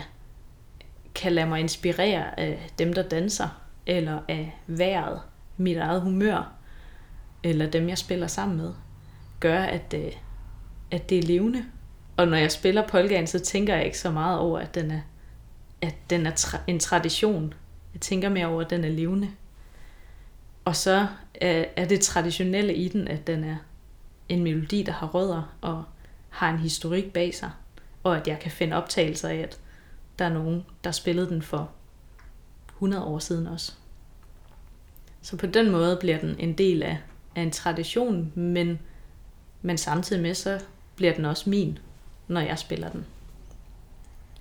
kan 1.15 1.31
lade 1.31 1.47
mig 1.47 1.59
inspirere 1.59 2.39
af 2.39 2.69
dem, 2.79 2.93
der 2.93 3.01
danser, 3.03 3.61
eller 3.85 4.19
af 4.27 4.59
vejret, 4.67 5.21
mit 5.57 5.77
eget 5.77 6.01
humør, 6.01 6.53
eller 7.43 7.69
dem, 7.69 7.89
jeg 7.89 7.97
spiller 7.97 8.27
sammen 8.27 8.57
med, 8.57 8.73
gør, 9.39 9.59
at, 9.59 9.93
øh, 9.93 10.11
at 10.91 11.09
det 11.09 11.17
er 11.19 11.23
levende. 11.23 11.65
Og 12.17 12.27
når 12.27 12.37
jeg 12.37 12.51
spiller 12.51 12.87
polkaen, 12.87 13.27
så 13.27 13.39
tænker 13.39 13.75
jeg 13.75 13.85
ikke 13.85 13.99
så 13.99 14.11
meget 14.11 14.39
over, 14.39 14.59
at 14.59 14.75
den 14.75 14.91
er, 14.91 15.01
at 15.81 15.95
den 16.09 16.25
er 16.25 16.31
tra- 16.31 16.63
en 16.67 16.79
tradition. 16.79 17.53
Jeg 17.93 18.01
tænker 18.01 18.29
mere 18.29 18.47
over, 18.47 18.61
at 18.61 18.69
den 18.69 18.83
er 18.83 18.89
levende. 18.89 19.29
Og 20.65 20.75
så 20.75 21.07
er, 21.35 21.65
er 21.75 21.85
det 21.85 22.01
traditionelle 22.01 22.75
i 22.75 22.87
den, 22.87 23.07
at 23.07 23.27
den 23.27 23.43
er 23.43 23.55
en 24.29 24.43
melodi, 24.43 24.83
der 24.83 24.91
har 24.91 25.07
rødder 25.07 25.55
og 25.61 25.83
har 26.37 26.49
en 26.49 26.59
historik 26.59 27.13
bag 27.13 27.35
sig. 27.35 27.51
Og 28.03 28.17
at 28.17 28.27
jeg 28.27 28.39
kan 28.39 28.51
finde 28.51 28.75
optagelser 28.75 29.29
af, 29.29 29.35
at 29.35 29.59
der 30.19 30.25
er 30.25 30.33
nogen, 30.33 30.65
der 30.83 30.91
spillede 30.91 31.29
den 31.29 31.41
for 31.41 31.71
100 32.73 33.03
år 33.03 33.19
siden 33.19 33.47
også. 33.47 33.73
Så 35.21 35.37
på 35.37 35.45
den 35.45 35.71
måde 35.71 35.97
bliver 35.99 36.19
den 36.19 36.39
en 36.39 36.53
del 36.53 36.83
af, 36.83 36.97
af 37.35 37.41
en 37.41 37.51
tradition, 37.51 38.31
men, 38.35 38.79
men 39.61 39.77
samtidig 39.77 40.21
med, 40.21 40.33
så 40.33 40.61
bliver 40.95 41.13
den 41.13 41.25
også 41.25 41.49
min, 41.49 41.79
når 42.27 42.41
jeg 42.41 42.59
spiller 42.59 42.89
den. 42.89 43.05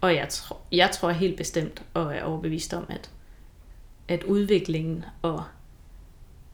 Og 0.00 0.14
jeg, 0.14 0.28
tro, 0.28 0.56
jeg 0.72 0.90
tror 0.90 1.10
helt 1.10 1.36
bestemt 1.36 1.82
og 1.94 2.16
er 2.16 2.22
overbevist 2.22 2.74
om, 2.74 2.86
at, 2.88 3.10
at 4.08 4.22
udviklingen 4.22 5.04
og 5.22 5.44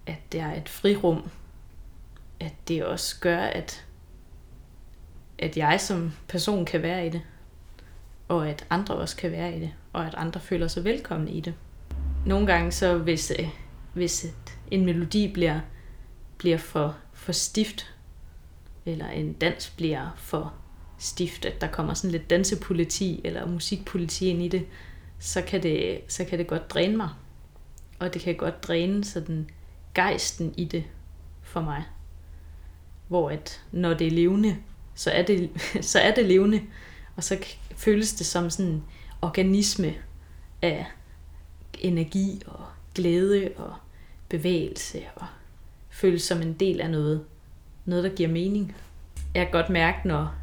at 0.07 0.33
der 0.33 0.45
er 0.45 0.57
et 0.57 0.69
frirum, 0.69 1.31
at 2.41 2.53
det 2.69 2.85
også 2.85 3.21
gør, 3.21 3.39
at, 3.39 3.85
at 5.39 5.57
jeg 5.57 5.81
som 5.81 6.13
person 6.29 6.65
kan 6.65 6.83
være 6.83 7.07
i 7.07 7.11
det, 7.11 7.23
og 8.29 8.49
at 8.49 8.67
andre 8.71 8.95
også 8.95 9.17
kan 9.17 9.33
være 9.33 9.57
i 9.57 9.61
det, 9.61 9.73
og 9.93 10.07
at 10.07 10.15
andre 10.15 10.41
føler 10.41 10.69
sig 10.69 10.85
velkomne 10.85 11.31
i 11.31 11.41
det. 11.41 11.55
Nogle 12.27 12.47
gange 12.47 12.73
så, 12.73 12.99
hvis, 12.99 13.33
øh, 13.39 13.49
hvis 13.95 14.27
en 14.71 14.85
melodi 14.85 15.33
bliver, 15.33 15.61
bliver 16.39 16.59
for, 16.59 16.97
for 17.13 17.33
stift, 17.33 17.95
eller 18.87 19.09
en 19.09 19.33
dans 19.33 19.71
bliver 19.71 20.11
for 20.17 20.55
stift, 20.99 21.45
at 21.45 21.61
der 21.61 21.67
kommer 21.67 21.95
sådan 21.95 22.11
lidt 22.11 22.31
dansepoliti 22.31 23.21
eller 23.25 23.47
musikpoliti 23.47 24.27
ind 24.27 24.43
i 24.43 24.49
det, 24.49 24.67
så 25.19 25.43
kan 25.43 25.63
det, 25.63 26.01
så 26.09 26.25
kan 26.25 26.39
det 26.39 26.47
godt 26.47 26.71
dræne 26.71 26.97
mig. 26.97 27.09
Og 27.99 28.15
det 28.15 28.23
kan 28.23 28.37
godt 28.37 28.63
dræne 28.63 29.05
sådan 29.05 29.51
gejsten 29.95 30.55
i 30.57 30.65
det 30.65 30.85
for 31.43 31.61
mig. 31.61 31.85
Hvor 33.09 33.31
at 33.31 33.63
når 33.73 33.95
det 33.95 34.07
er 34.07 34.11
levende, 34.11 34.57
så 35.03 35.11
er 35.11 35.23
det, 35.23 35.51
så 35.91 35.99
er 35.99 36.15
det 36.15 36.27
levende, 36.27 36.61
og 37.17 37.25
så 37.25 37.39
føles 37.77 38.13
det 38.13 38.27
som 38.27 38.51
sådan 38.51 38.73
en 38.73 38.85
organisme 39.23 39.95
af 40.63 40.87
energi 41.79 42.43
og 42.47 42.65
glæde 42.95 43.51
og 43.57 43.75
bevægelse 44.29 45.03
og 45.17 45.27
føles 45.91 46.23
som 46.23 46.43
en 46.43 46.53
del 46.53 46.81
af 46.81 46.91
noget, 46.91 47.25
noget 47.85 48.05
der 48.05 48.11
giver 48.11 48.29
mening. 48.29 48.77
Jeg 49.35 49.45
kan 49.45 49.53
godt 49.53 49.71
mærke, 49.71 50.09
når, 50.09 50.35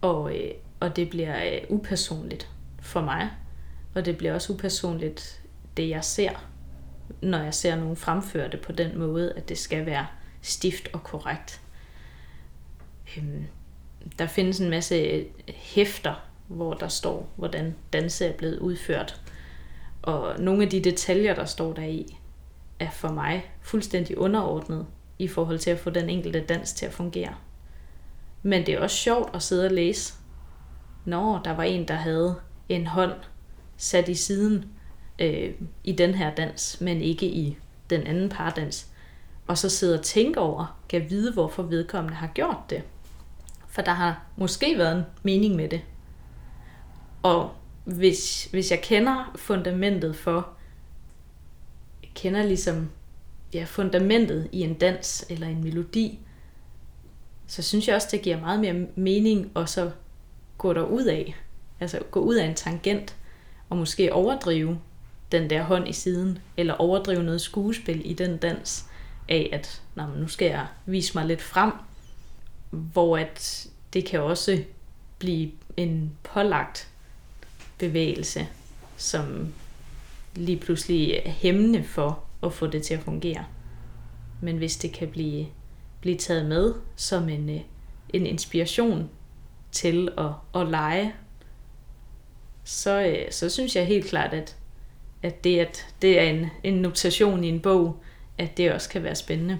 Og, 0.00 0.36
øh, 0.36 0.50
og 0.80 0.96
det 0.96 1.10
bliver 1.10 1.44
øh, 1.44 1.60
upersonligt 1.68 2.50
for 2.80 3.00
mig. 3.00 3.30
Og 3.94 4.04
det 4.04 4.18
bliver 4.18 4.34
også 4.34 4.52
upersonligt, 4.52 5.42
det 5.76 5.88
jeg 5.88 6.04
ser, 6.04 6.46
når 7.22 7.38
jeg 7.38 7.54
ser 7.54 7.76
nogen 7.76 7.96
fremføre 7.96 8.48
det 8.48 8.60
på 8.60 8.72
den 8.72 8.98
måde, 8.98 9.32
at 9.32 9.48
det 9.48 9.58
skal 9.58 9.86
være 9.86 10.06
stift 10.42 10.88
og 10.92 11.02
korrekt. 11.02 11.60
Øhm, 13.16 13.44
der 14.18 14.26
findes 14.26 14.60
en 14.60 14.70
masse 14.70 14.94
øh, 14.94 15.24
hæfter, 15.48 16.14
hvor 16.48 16.74
der 16.74 16.88
står, 16.88 17.28
hvordan 17.36 17.74
danse 17.92 18.26
er 18.26 18.32
blevet 18.32 18.58
udført. 18.58 19.20
Og 20.06 20.40
nogle 20.40 20.62
af 20.62 20.70
de 20.70 20.80
detaljer, 20.80 21.34
der 21.34 21.44
står 21.44 21.72
der 21.72 21.82
i, 21.82 22.18
er 22.78 22.90
for 22.90 23.08
mig 23.08 23.50
fuldstændig 23.62 24.18
underordnet 24.18 24.86
i 25.18 25.28
forhold 25.28 25.58
til 25.58 25.70
at 25.70 25.78
få 25.78 25.90
den 25.90 26.10
enkelte 26.10 26.40
dans 26.40 26.72
til 26.72 26.86
at 26.86 26.92
fungere. 26.92 27.34
Men 28.42 28.66
det 28.66 28.74
er 28.74 28.80
også 28.80 28.96
sjovt 28.96 29.34
at 29.34 29.42
sidde 29.42 29.66
og 29.66 29.72
læse, 29.72 30.14
når 31.04 31.40
der 31.44 31.50
var 31.54 31.62
en, 31.62 31.88
der 31.88 31.94
havde 31.94 32.36
en 32.68 32.86
hånd 32.86 33.12
sat 33.76 34.08
i 34.08 34.14
siden 34.14 34.64
øh, 35.18 35.54
i 35.84 35.92
den 35.92 36.14
her 36.14 36.34
dans, 36.34 36.80
men 36.80 37.00
ikke 37.00 37.26
i 37.26 37.58
den 37.90 38.06
anden 38.06 38.28
pardans. 38.28 38.86
Og 39.46 39.58
så 39.58 39.68
sidde 39.68 39.98
og 39.98 40.04
tænke 40.04 40.40
over, 40.40 40.78
kan 40.88 41.10
vide, 41.10 41.32
hvorfor 41.32 41.62
vedkommende 41.62 42.16
har 42.16 42.26
gjort 42.34 42.70
det. 42.70 42.82
For 43.68 43.82
der 43.82 43.92
har 43.92 44.22
måske 44.36 44.78
været 44.78 44.96
en 44.96 45.04
mening 45.22 45.56
med 45.56 45.68
det. 45.68 45.80
Og 47.22 47.50
hvis, 47.86 48.48
hvis 48.50 48.70
jeg 48.70 48.80
kender 48.82 49.32
fundamentet 49.36 50.16
for, 50.16 50.48
kender 52.14 52.42
ligesom 52.42 52.90
ja, 53.54 53.64
fundamentet 53.64 54.48
i 54.52 54.60
en 54.60 54.74
dans 54.74 55.26
eller 55.30 55.46
en 55.46 55.64
melodi, 55.64 56.18
så 57.46 57.62
synes 57.62 57.88
jeg 57.88 57.96
også, 57.96 58.08
det 58.10 58.22
giver 58.22 58.40
meget 58.40 58.60
mere 58.60 58.86
mening 58.96 59.50
at 59.56 59.68
så 59.68 59.90
gå 60.58 60.72
derud 60.72 61.04
af. 61.04 61.36
Altså 61.80 62.00
gå 62.10 62.20
ud 62.20 62.34
af 62.34 62.46
en 62.46 62.54
tangent 62.54 63.16
og 63.70 63.76
måske 63.76 64.12
overdrive 64.12 64.78
den 65.32 65.50
der 65.50 65.62
hånd 65.62 65.88
i 65.88 65.92
siden, 65.92 66.38
eller 66.56 66.74
overdrive 66.74 67.22
noget 67.22 67.40
skuespil 67.40 68.10
i 68.10 68.14
den 68.14 68.36
dans 68.36 68.86
af, 69.28 69.48
at 69.52 69.82
Nå, 69.94 70.06
nu 70.06 70.28
skal 70.28 70.48
jeg 70.48 70.66
vise 70.86 71.12
mig 71.14 71.26
lidt 71.26 71.42
frem, 71.42 71.72
hvor 72.70 73.18
at 73.18 73.68
det 73.92 74.04
kan 74.04 74.20
også 74.20 74.62
blive 75.18 75.50
en 75.76 76.12
pålagt 76.22 76.88
bevægelse, 77.78 78.48
som 78.96 79.54
lige 80.34 80.60
pludselig 80.60 81.10
er 81.24 81.30
hæmmende 81.30 81.84
for 81.84 82.24
at 82.42 82.52
få 82.52 82.66
det 82.66 82.82
til 82.82 82.94
at 82.94 83.02
fungere. 83.02 83.44
Men 84.40 84.56
hvis 84.56 84.76
det 84.76 84.92
kan 84.92 85.08
blive, 85.08 85.46
blive 86.00 86.16
taget 86.16 86.46
med 86.46 86.74
som 86.96 87.28
en, 87.28 87.50
øh, 87.50 87.60
en 88.12 88.26
inspiration 88.26 89.10
til 89.72 90.08
at, 90.18 90.60
at 90.60 90.68
lege, 90.68 91.14
så, 92.64 93.00
øh, 93.00 93.32
så 93.32 93.48
synes 93.48 93.76
jeg 93.76 93.86
helt 93.86 94.06
klart, 94.06 94.32
at, 94.32 94.56
at 95.22 95.44
det, 95.44 95.58
at 95.58 95.86
det 96.02 96.20
er 96.20 96.30
en, 96.30 96.46
en 96.62 96.74
notation 96.74 97.44
i 97.44 97.48
en 97.48 97.60
bog, 97.60 98.00
at 98.38 98.56
det 98.56 98.72
også 98.72 98.88
kan 98.88 99.02
være 99.02 99.14
spændende. 99.14 99.58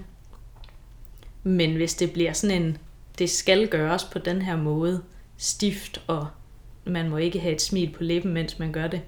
Men 1.42 1.76
hvis 1.76 1.94
det 1.94 2.12
bliver 2.12 2.32
sådan 2.32 2.62
en, 2.62 2.78
det 3.18 3.30
skal 3.30 3.68
gøres 3.68 4.04
på 4.04 4.18
den 4.18 4.42
her 4.42 4.56
måde, 4.56 5.02
stift, 5.36 6.02
og 6.06 6.26
man 6.86 7.08
må 7.08 7.16
ikke 7.16 7.38
have 7.38 7.54
et 7.54 7.62
smil 7.62 7.92
på 7.92 8.02
læben, 8.02 8.34
mens 8.34 8.58
man 8.58 8.72
gør 8.72 8.86
det, 8.86 9.02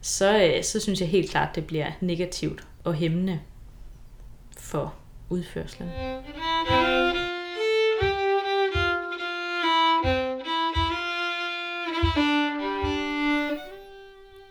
så, 0.00 0.44
øh, 0.44 0.64
så 0.64 0.80
synes 0.80 1.00
jeg 1.00 1.08
helt 1.08 1.30
klart, 1.30 1.54
det 1.54 1.66
bliver 1.66 1.90
negativt 2.00 2.66
og 2.84 2.94
hæmmende 2.94 3.40
for 4.58 4.94
udførslen. 5.28 5.88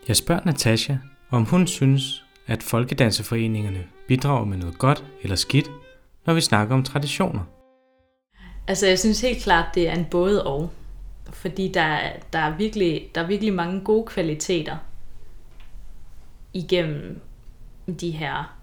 Jeg 0.08 0.16
spørger 0.16 0.40
Natasha, 0.44 0.96
om 1.30 1.44
hun 1.44 1.66
synes, 1.66 2.24
at 2.46 2.62
folkedanseforeningerne 2.62 3.84
bidrager 4.08 4.44
med 4.44 4.56
noget 4.56 4.78
godt 4.78 5.04
eller 5.22 5.36
skidt, 5.36 5.70
når 6.26 6.34
vi 6.34 6.40
snakker 6.40 6.74
om 6.74 6.84
traditioner. 6.84 7.40
Altså, 8.68 8.86
jeg 8.86 8.98
synes 8.98 9.20
helt 9.20 9.42
klart, 9.42 9.74
det 9.74 9.88
er 9.88 9.92
en 9.92 10.06
både 10.10 10.44
og. 10.44 10.70
Fordi 11.32 11.72
der, 11.72 12.12
der, 12.32 12.38
er 12.38 12.56
virkelig, 12.56 13.10
der 13.14 13.20
er 13.20 13.26
virkelig 13.26 13.54
mange 13.54 13.80
gode 13.80 14.06
kvaliteter 14.06 14.76
igennem 16.52 17.20
de 18.00 18.10
her 18.10 18.56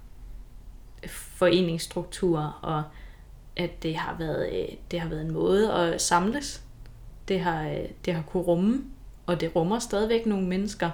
foreningsstrukturer, 1.08 2.60
og 2.62 2.84
at 3.56 3.84
det 3.84 3.96
har 3.96 4.18
været, 4.18 4.54
øh, 4.54 4.76
det 4.92 5.00
har 5.00 5.10
været 5.10 5.22
en 5.22 5.34
måde 5.34 5.74
at 5.74 6.02
samles. 6.02 6.64
Det 7.28 7.40
har, 7.40 7.70
øh, 7.70 7.86
det 8.06 8.14
har 8.14 8.22
kunne 8.22 8.44
rumme, 8.44 8.84
og 9.26 9.42
det 9.42 9.56
rummer 9.56 9.80
stadigvæk 9.80 10.26
nogle 10.26 10.48
mennesker, 10.48 10.90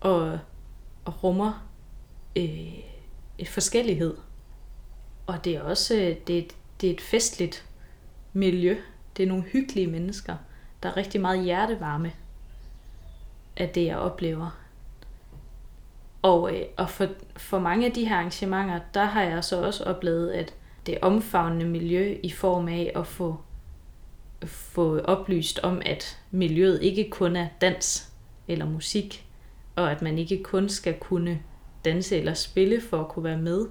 og, 0.00 0.38
og 1.04 1.24
rummer 1.24 1.68
øh, 2.36 2.78
et 3.38 3.48
forskellighed. 3.48 4.16
og 5.26 5.44
det 5.44 5.56
er 5.56 5.62
også 5.62 5.94
øh, 5.94 6.16
det 6.26 6.54
det 6.82 6.90
er 6.90 6.94
et 6.94 7.00
festligt 7.00 7.66
miljø. 8.32 8.76
Det 9.16 9.22
er 9.22 9.26
nogle 9.26 9.42
hyggelige 9.42 9.86
mennesker. 9.86 10.36
Der 10.82 10.88
er 10.88 10.96
rigtig 10.96 11.20
meget 11.20 11.44
hjertevarme 11.44 12.12
af 13.56 13.68
det, 13.68 13.84
jeg 13.84 13.98
oplever. 13.98 14.58
Og, 16.22 16.54
øh, 16.54 16.62
og 16.76 16.90
for, 16.90 17.06
for 17.36 17.58
mange 17.58 17.86
af 17.86 17.92
de 17.92 18.08
her 18.08 18.16
arrangementer, 18.16 18.80
der 18.94 19.04
har 19.04 19.22
jeg 19.22 19.44
så 19.44 19.62
også 19.62 19.84
oplevet, 19.84 20.30
at 20.30 20.54
det 20.86 20.98
omfavnende 21.02 21.66
miljø 21.66 22.18
i 22.22 22.30
form 22.30 22.68
af 22.68 22.92
at 22.94 23.06
få, 23.06 23.40
få 24.44 24.98
oplyst 24.98 25.58
om, 25.58 25.82
at 25.86 26.18
miljøet 26.30 26.82
ikke 26.82 27.10
kun 27.10 27.36
er 27.36 27.48
dans 27.60 28.12
eller 28.48 28.66
musik, 28.66 29.26
og 29.76 29.90
at 29.90 30.02
man 30.02 30.18
ikke 30.18 30.42
kun 30.42 30.68
skal 30.68 30.98
kunne 30.98 31.40
danse 31.84 32.16
eller 32.18 32.34
spille 32.34 32.80
for 32.80 33.00
at 33.00 33.08
kunne 33.08 33.24
være 33.24 33.38
med, 33.38 33.66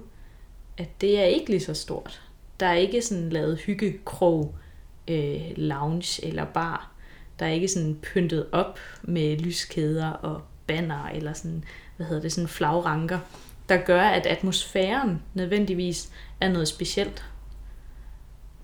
at 0.78 1.00
det 1.00 1.20
er 1.20 1.24
ikke 1.24 1.50
lige 1.50 1.60
så 1.60 1.74
stort. 1.74 2.22
Der 2.60 2.66
er 2.66 2.74
ikke 2.74 3.02
sådan 3.02 3.30
lavet 3.30 3.58
hyggekrog, 3.58 4.54
øh, 5.08 5.52
lounge 5.56 6.26
eller 6.26 6.44
bar. 6.44 6.91
Der 7.38 7.46
er 7.46 7.50
ikke 7.50 7.68
sådan 7.68 7.98
pyntet 8.02 8.46
op 8.52 8.78
med 9.02 9.36
lyskæder 9.36 10.10
og 10.10 10.42
banner 10.66 11.08
eller 11.08 11.32
sådan, 11.32 11.64
hvad 11.96 12.06
hedder 12.06 12.22
det, 12.22 12.32
sådan 12.32 12.48
flagranker, 12.48 13.18
der 13.68 13.76
gør, 13.76 14.02
at 14.02 14.26
atmosfæren 14.26 15.22
nødvendigvis 15.34 16.12
er 16.40 16.48
noget 16.48 16.68
specielt. 16.68 17.24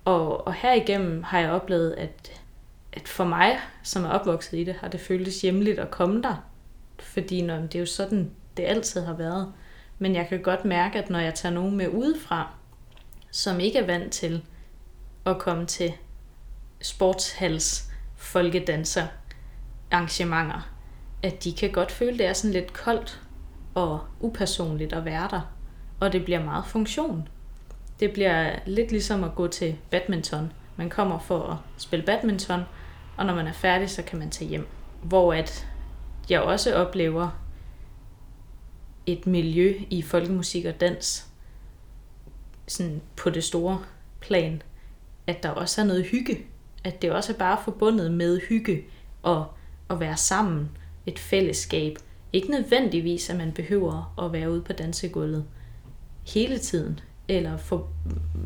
Og, 0.05 0.47
og 0.47 0.53
herigennem 0.53 1.23
har 1.23 1.39
jeg 1.39 1.51
oplevet, 1.51 1.91
at, 1.91 2.41
at 2.93 3.07
for 3.07 3.23
mig, 3.23 3.59
som 3.83 4.05
er 4.05 4.09
opvokset 4.09 4.57
i 4.57 4.63
det, 4.63 4.75
har 4.75 4.87
det 4.87 4.99
føltes 4.99 5.41
hjemligt 5.41 5.79
at 5.79 5.91
komme 5.91 6.21
der. 6.21 6.45
Fordi 6.99 7.41
når, 7.41 7.57
det 7.57 7.75
er 7.75 7.79
jo 7.79 7.85
sådan, 7.85 8.31
det 8.57 8.63
altid 8.63 9.01
har 9.01 9.13
været. 9.13 9.53
Men 9.99 10.15
jeg 10.15 10.27
kan 10.27 10.41
godt 10.41 10.65
mærke, 10.65 10.99
at 10.99 11.09
når 11.09 11.19
jeg 11.19 11.33
tager 11.33 11.53
nogen 11.53 11.77
med 11.77 11.87
udefra, 11.87 12.53
som 13.31 13.59
ikke 13.59 13.79
er 13.79 13.85
vant 13.85 14.13
til 14.13 14.43
at 15.25 15.39
komme 15.39 15.65
til 15.65 15.93
sportshals 16.81 17.88
folkedanser 18.19 19.07
arrangementer, 19.91 20.69
at 21.23 21.43
de 21.43 21.53
kan 21.53 21.71
godt 21.71 21.91
føle, 21.91 22.17
det 22.17 22.25
er 22.25 22.33
sådan 22.33 22.53
lidt 22.53 22.73
koldt 22.73 23.21
og 23.73 23.99
upersonligt 24.19 24.93
at 24.93 25.05
være 25.05 25.27
der. 25.31 25.41
Og 25.99 26.13
det 26.13 26.25
bliver 26.25 26.43
meget 26.43 26.65
funktion. 26.65 27.27
Det 27.99 28.13
bliver 28.13 28.59
lidt 28.65 28.91
ligesom 28.91 29.23
at 29.23 29.35
gå 29.35 29.47
til 29.47 29.77
badminton. 29.91 30.51
Man 30.75 30.89
kommer 30.89 31.19
for 31.19 31.43
at 31.43 31.57
spille 31.77 32.05
badminton, 32.05 32.61
og 33.17 33.25
når 33.25 33.35
man 33.35 33.47
er 33.47 33.53
færdig, 33.53 33.89
så 33.89 34.03
kan 34.03 34.19
man 34.19 34.29
tage 34.29 34.49
hjem. 34.49 34.67
Hvor 35.03 35.33
at 35.33 35.67
jeg 36.29 36.41
også 36.41 36.75
oplever 36.75 37.41
et 39.05 39.27
miljø 39.27 39.73
i 39.89 40.01
folkemusik 40.01 40.65
og 40.65 40.79
dans, 40.81 41.27
sådan 42.67 43.01
på 43.15 43.29
det 43.29 43.43
store 43.43 43.83
plan, 44.19 44.61
at 45.27 45.43
der 45.43 45.49
også 45.49 45.81
er 45.81 45.85
noget 45.85 46.05
hygge. 46.05 46.45
At 46.83 47.01
det 47.01 47.11
også 47.11 47.33
er 47.33 47.37
bare 47.37 47.57
forbundet 47.63 48.11
med 48.11 48.39
hygge 48.49 48.83
og 49.23 49.53
at 49.89 49.99
være 49.99 50.17
sammen, 50.17 50.69
et 51.05 51.19
fællesskab. 51.19 51.97
Ikke 52.33 52.51
nødvendigvis, 52.51 53.29
at 53.29 53.37
man 53.37 53.51
behøver 53.51 54.13
at 54.25 54.33
være 54.33 54.51
ude 54.51 54.61
på 54.61 54.73
dansegulvet 54.73 55.45
hele 56.27 56.57
tiden, 56.57 56.99
eller 57.27 57.57
for, 57.57 57.89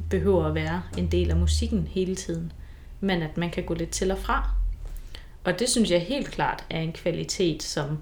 behøver 0.10 0.46
at 0.46 0.56
være 0.56 0.84
en 0.98 1.12
del 1.12 1.30
af 1.32 1.38
musikken 1.38 1.88
hele 1.88 2.16
tiden, 2.16 2.52
men 3.00 3.22
at 3.22 3.38
man 3.38 3.52
kan 3.52 3.66
gå 3.66 3.74
lidt 3.74 3.90
til 3.90 4.12
og 4.12 4.18
fra. 4.18 4.50
Og 5.44 5.60
det 5.60 5.70
synes 5.70 5.92
jeg 5.92 6.02
helt 6.02 6.28
klart 6.28 6.66
er 6.70 6.80
en 6.80 6.94
kvalitet, 6.94 7.64
som 7.64 7.98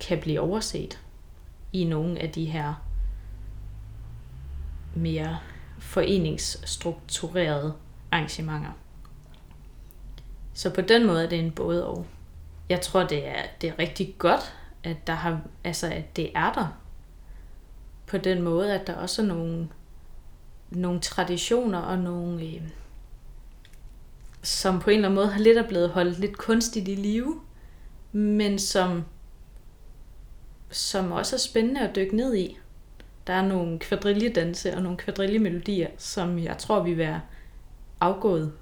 kan 0.00 0.20
blive 0.20 0.40
overset 0.40 1.00
i 1.72 1.84
nogle 1.84 2.18
af 2.18 2.30
de 2.30 2.44
her 2.44 2.74
mere 4.94 5.38
foreningsstrukturerede 5.78 7.74
arrangementer. 8.10 8.72
Så 10.60 10.70
på 10.70 10.80
den 10.80 11.06
måde 11.06 11.24
er 11.24 11.28
det 11.28 11.38
en 11.38 11.52
både 11.52 11.86
og. 11.86 12.06
Jeg 12.68 12.80
tror, 12.80 13.04
det 13.04 13.28
er, 13.28 13.42
det 13.60 13.68
er 13.68 13.78
rigtig 13.78 14.14
godt, 14.18 14.54
at, 14.84 15.06
der 15.06 15.12
har, 15.12 15.40
altså, 15.64 15.86
at 15.86 16.16
det 16.16 16.30
er 16.34 16.52
der. 16.52 16.78
På 18.06 18.18
den 18.18 18.42
måde, 18.42 18.74
at 18.74 18.86
der 18.86 18.94
også 18.94 19.22
er 19.22 19.26
nogle, 19.26 19.68
nogle 20.70 21.00
traditioner 21.00 21.78
og 21.78 21.98
nogle, 21.98 22.44
øh, 22.44 22.62
som 24.42 24.80
på 24.80 24.90
en 24.90 24.96
eller 24.96 25.08
anden 25.08 25.16
måde 25.16 25.32
har 25.32 25.40
lidt 25.40 25.58
er 25.58 25.68
blevet 25.68 25.90
holdt 25.90 26.18
lidt 26.18 26.38
kunstigt 26.38 26.88
i 26.88 26.94
live, 26.94 27.40
men 28.12 28.58
som, 28.58 29.04
som 30.70 31.12
også 31.12 31.36
er 31.36 31.40
spændende 31.40 31.88
at 31.88 31.96
dykke 31.96 32.16
ned 32.16 32.36
i. 32.36 32.58
Der 33.26 33.32
er 33.32 33.46
nogle 33.46 33.78
kvadrilledanse 33.78 34.74
og 34.74 34.82
nogle 34.82 34.98
kvadrillemelodier, 34.98 35.88
som 35.98 36.38
jeg 36.38 36.58
tror, 36.58 36.82
vi 36.82 36.90
vil 36.90 36.98
være 36.98 37.20
afgået 38.00 38.52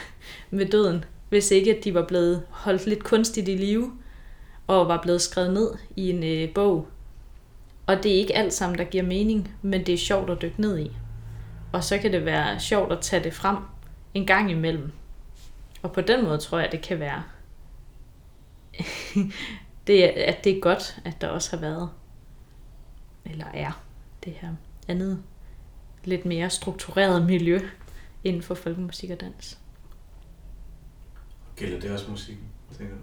med 0.50 0.66
døden, 0.66 1.04
hvis 1.28 1.50
ikke 1.50 1.76
at 1.76 1.84
de 1.84 1.94
var 1.94 2.06
blevet 2.06 2.42
holdt 2.50 2.86
lidt 2.86 3.04
kunstigt 3.04 3.48
i 3.48 3.56
live, 3.56 3.92
og 4.66 4.88
var 4.88 5.02
blevet 5.02 5.22
skrevet 5.22 5.52
ned 5.52 5.74
i 5.96 6.10
en 6.10 6.24
øh, 6.24 6.54
bog. 6.54 6.88
Og 7.86 8.02
det 8.02 8.12
er 8.12 8.16
ikke 8.16 8.36
alt 8.36 8.52
sammen, 8.52 8.78
der 8.78 8.84
giver 8.84 9.04
mening, 9.04 9.54
men 9.62 9.86
det 9.86 9.94
er 9.94 9.98
sjovt 9.98 10.30
at 10.30 10.42
dykke 10.42 10.60
ned 10.60 10.78
i. 10.78 10.96
Og 11.72 11.84
så 11.84 11.98
kan 11.98 12.12
det 12.12 12.24
være 12.24 12.60
sjovt 12.60 12.92
at 12.92 13.00
tage 13.00 13.24
det 13.24 13.34
frem 13.34 13.56
en 14.14 14.26
gang 14.26 14.50
imellem. 14.50 14.92
Og 15.82 15.92
på 15.92 16.00
den 16.00 16.24
måde 16.24 16.38
tror 16.38 16.58
jeg, 16.58 16.72
det 16.72 16.82
kan 16.82 17.00
være, 17.00 17.22
det, 19.86 20.02
at 20.02 20.44
det 20.44 20.56
er 20.56 20.60
godt, 20.60 21.00
at 21.04 21.20
der 21.20 21.28
også 21.28 21.50
har 21.50 21.60
været, 21.60 21.90
eller 23.24 23.46
er, 23.54 23.82
det 24.24 24.32
her 24.32 24.50
andet, 24.88 25.22
lidt 26.04 26.24
mere 26.24 26.50
struktureret 26.50 27.26
miljø 27.26 27.60
inden 28.24 28.42
for 28.42 28.54
folkemusik 28.54 29.10
og 29.10 29.20
dans. 29.20 29.58
Gælder 31.58 31.80
det 31.80 31.90
også 31.90 32.10
musikken, 32.10 32.44
tænker 32.78 32.94
du? 32.94 33.00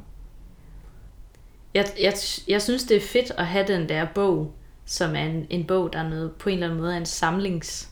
Jeg, 1.73 1.85
jeg, 2.01 2.13
jeg 2.47 2.61
synes, 2.61 2.83
det 2.83 2.97
er 2.97 3.01
fedt 3.01 3.31
at 3.37 3.47
have 3.47 3.67
den 3.67 3.89
der 3.89 4.07
bog, 4.15 4.53
som 4.85 5.15
er 5.15 5.23
en, 5.23 5.47
en 5.49 5.67
bog, 5.67 5.93
der 5.93 5.99
er 5.99 6.09
noget, 6.09 6.31
på 6.31 6.49
en 6.49 6.53
eller 6.53 6.67
anden 6.67 6.79
måde 6.79 6.93
er 6.93 6.97
en 6.97 7.05
samlings, 7.05 7.89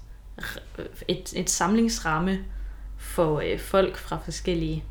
et, 1.08 1.34
et 1.36 1.50
samlingsramme 1.50 2.46
for 2.98 3.40
øh, 3.40 3.60
folk 3.60 3.98
fra 3.98 4.18
forskellige 4.18 4.84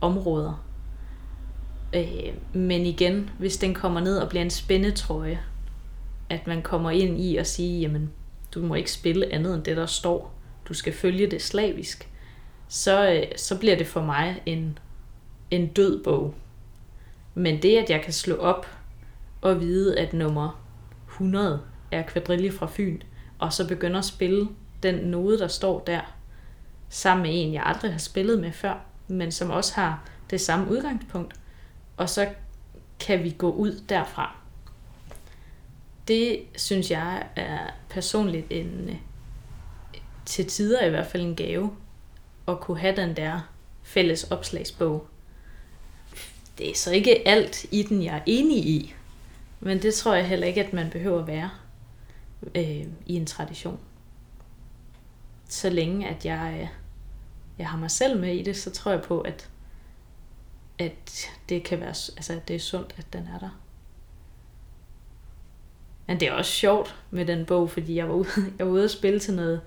områder. 0.00 0.64
Øh, 1.94 2.34
men 2.52 2.86
igen, 2.86 3.30
hvis 3.38 3.56
den 3.56 3.74
kommer 3.74 4.00
ned 4.00 4.18
og 4.18 4.28
bliver 4.28 4.42
en 4.42 4.50
spændetrøje, 4.50 5.40
at 6.28 6.46
man 6.46 6.62
kommer 6.62 6.90
ind 6.90 7.20
i 7.20 7.36
og 7.36 7.46
sige, 7.46 7.80
jamen, 7.80 8.10
du 8.54 8.62
må 8.62 8.74
ikke 8.74 8.92
spille 8.92 9.32
andet 9.32 9.54
end 9.54 9.64
det, 9.64 9.76
der 9.76 9.86
står. 9.86 10.34
Du 10.68 10.74
skal 10.74 10.92
følge 10.92 11.30
det 11.30 11.42
slavisk. 11.42 12.08
Så, 12.68 13.12
øh, 13.12 13.22
så 13.36 13.58
bliver 13.58 13.76
det 13.76 13.86
for 13.86 14.04
mig 14.04 14.42
en 14.46 14.78
en 15.50 15.66
død 15.66 16.04
bog. 16.04 16.34
Men 17.34 17.62
det, 17.62 17.76
at 17.76 17.90
jeg 17.90 18.02
kan 18.02 18.12
slå 18.12 18.36
op 18.36 18.66
og 19.40 19.60
vide, 19.60 19.98
at 19.98 20.12
nummer 20.12 20.64
100 21.08 21.60
er 21.90 22.02
kvadrille 22.02 22.52
fra 22.52 22.66
Fyn, 22.70 23.00
og 23.38 23.52
så 23.52 23.68
begynde 23.68 23.98
at 23.98 24.04
spille 24.04 24.48
den 24.82 24.94
node, 24.94 25.38
der 25.38 25.48
står 25.48 25.80
der, 25.80 26.00
sammen 26.88 27.22
med 27.22 27.30
en, 27.34 27.52
jeg 27.52 27.62
aldrig 27.66 27.92
har 27.92 27.98
spillet 27.98 28.40
med 28.40 28.52
før, 28.52 28.84
men 29.08 29.32
som 29.32 29.50
også 29.50 29.74
har 29.74 30.08
det 30.30 30.40
samme 30.40 30.70
udgangspunkt, 30.70 31.34
og 31.96 32.08
så 32.08 32.28
kan 33.00 33.24
vi 33.24 33.34
gå 33.38 33.52
ud 33.52 33.80
derfra. 33.88 34.36
Det 36.08 36.42
synes 36.56 36.90
jeg 36.90 37.26
er 37.36 37.58
personligt 37.90 38.46
en, 38.50 39.00
til 40.24 40.46
tider 40.46 40.84
i 40.84 40.90
hvert 40.90 41.06
fald 41.06 41.22
en 41.22 41.36
gave, 41.36 41.76
at 42.48 42.60
kunne 42.60 42.78
have 42.78 42.96
den 42.96 43.16
der 43.16 43.40
fælles 43.82 44.24
opslagsbog, 44.24 45.09
det 46.60 46.70
er 46.70 46.74
så 46.74 46.92
ikke 46.92 47.28
alt 47.28 47.66
i 47.70 47.82
den, 47.82 48.04
jeg 48.04 48.16
er 48.16 48.22
enig 48.26 48.66
i. 48.66 48.94
Men 49.60 49.82
det 49.82 49.94
tror 49.94 50.14
jeg 50.14 50.28
heller 50.28 50.46
ikke, 50.46 50.64
at 50.64 50.72
man 50.72 50.90
behøver 50.90 51.20
at 51.20 51.26
være 51.26 51.50
øh, 52.54 52.86
i 53.06 53.14
en 53.14 53.26
tradition. 53.26 53.80
Så 55.48 55.70
længe 55.70 56.08
at 56.08 56.24
jeg, 56.24 56.58
øh, 56.60 56.68
jeg 57.58 57.68
har 57.68 57.78
mig 57.78 57.90
selv 57.90 58.20
med 58.20 58.34
i 58.34 58.42
det, 58.42 58.56
så 58.56 58.70
tror 58.70 58.92
jeg 58.92 59.02
på, 59.02 59.20
at, 59.20 59.48
at 60.78 61.30
det 61.48 61.64
kan 61.64 61.80
være, 61.80 61.88
altså, 61.88 62.32
at 62.32 62.48
det 62.48 62.56
er 62.56 62.60
sundt, 62.60 62.94
at 62.98 63.12
den 63.12 63.28
er 63.34 63.38
der. 63.38 63.60
Men 66.06 66.20
det 66.20 66.28
er 66.28 66.32
også 66.32 66.52
sjovt 66.52 66.96
med 67.10 67.26
den 67.26 67.46
bog, 67.46 67.70
fordi 67.70 67.94
jeg 67.94 68.08
var 68.08 68.14
ude, 68.14 68.28
jeg 68.58 68.66
var 68.66 68.72
ude 68.72 68.84
at 68.84 68.90
spille 68.90 69.20
til 69.20 69.34
noget, 69.34 69.60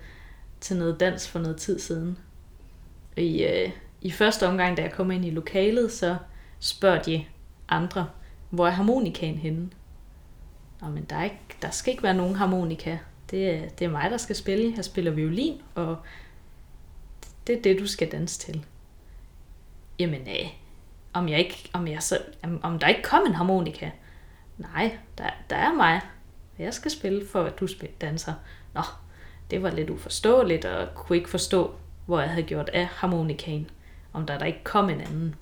til 0.61 0.77
noget 0.77 0.99
dans 0.99 1.27
for 1.27 1.39
noget 1.39 1.57
tid 1.57 1.79
siden. 1.79 2.17
I, 3.17 3.43
øh, 3.43 3.71
I 4.01 4.11
første 4.11 4.47
omgang, 4.47 4.77
da 4.77 4.81
jeg 4.81 4.91
kom 4.91 5.11
ind 5.11 5.25
i 5.25 5.29
lokalet, 5.29 5.91
så 5.91 6.17
spørger 6.63 7.01
de 7.01 7.25
andre, 7.69 8.09
hvor 8.49 8.67
er 8.67 8.71
harmonikaen 8.71 9.37
henne? 9.37 9.69
Nå, 10.81 10.87
men 10.87 11.03
der, 11.03 11.15
er 11.15 11.23
ikke, 11.23 11.39
der 11.61 11.69
skal 11.69 11.91
ikke 11.91 12.03
være 12.03 12.13
nogen 12.13 12.35
harmonika. 12.35 12.97
Det 13.31 13.49
er, 13.49 13.69
det 13.69 13.85
er 13.85 13.89
mig, 13.89 14.11
der 14.11 14.17
skal 14.17 14.35
spille. 14.35 14.73
Jeg 14.75 14.85
spiller 14.85 15.11
violin, 15.11 15.61
og 15.75 15.97
det 17.47 17.57
er 17.57 17.61
det, 17.61 17.79
du 17.79 17.87
skal 17.87 18.11
danse 18.11 18.39
til. 18.39 18.65
Jamen, 19.99 20.21
øh, 20.21 20.49
om, 21.13 21.29
jeg 21.29 21.39
ikke, 21.39 21.69
om, 21.73 21.87
jeg 21.87 22.03
så, 22.03 22.17
om 22.61 22.79
der 22.79 22.87
ikke 22.87 23.01
kom 23.01 23.25
en 23.25 23.35
harmonika? 23.35 23.91
Nej, 24.57 24.97
der, 25.17 25.29
der 25.49 25.55
er 25.55 25.73
mig. 25.73 26.01
Jeg 26.59 26.73
skal 26.73 26.91
spille 26.91 27.27
for, 27.27 27.43
at 27.43 27.59
du 27.59 27.67
danser. 28.01 28.33
Nå, 28.73 28.81
det 29.51 29.63
var 29.63 29.71
lidt 29.71 29.89
uforståeligt, 29.89 30.65
og 30.65 30.95
kunne 30.95 31.17
ikke 31.17 31.29
forstå, 31.29 31.75
hvor 32.05 32.19
jeg 32.19 32.29
havde 32.29 32.43
gjort 32.43 32.69
af 32.69 32.85
harmonikaen, 32.85 33.69
om 34.13 34.25
der 34.25 34.37
der 34.37 34.45
ikke 34.45 34.63
kom 34.63 34.89
en 34.89 35.01
anden. 35.01 35.35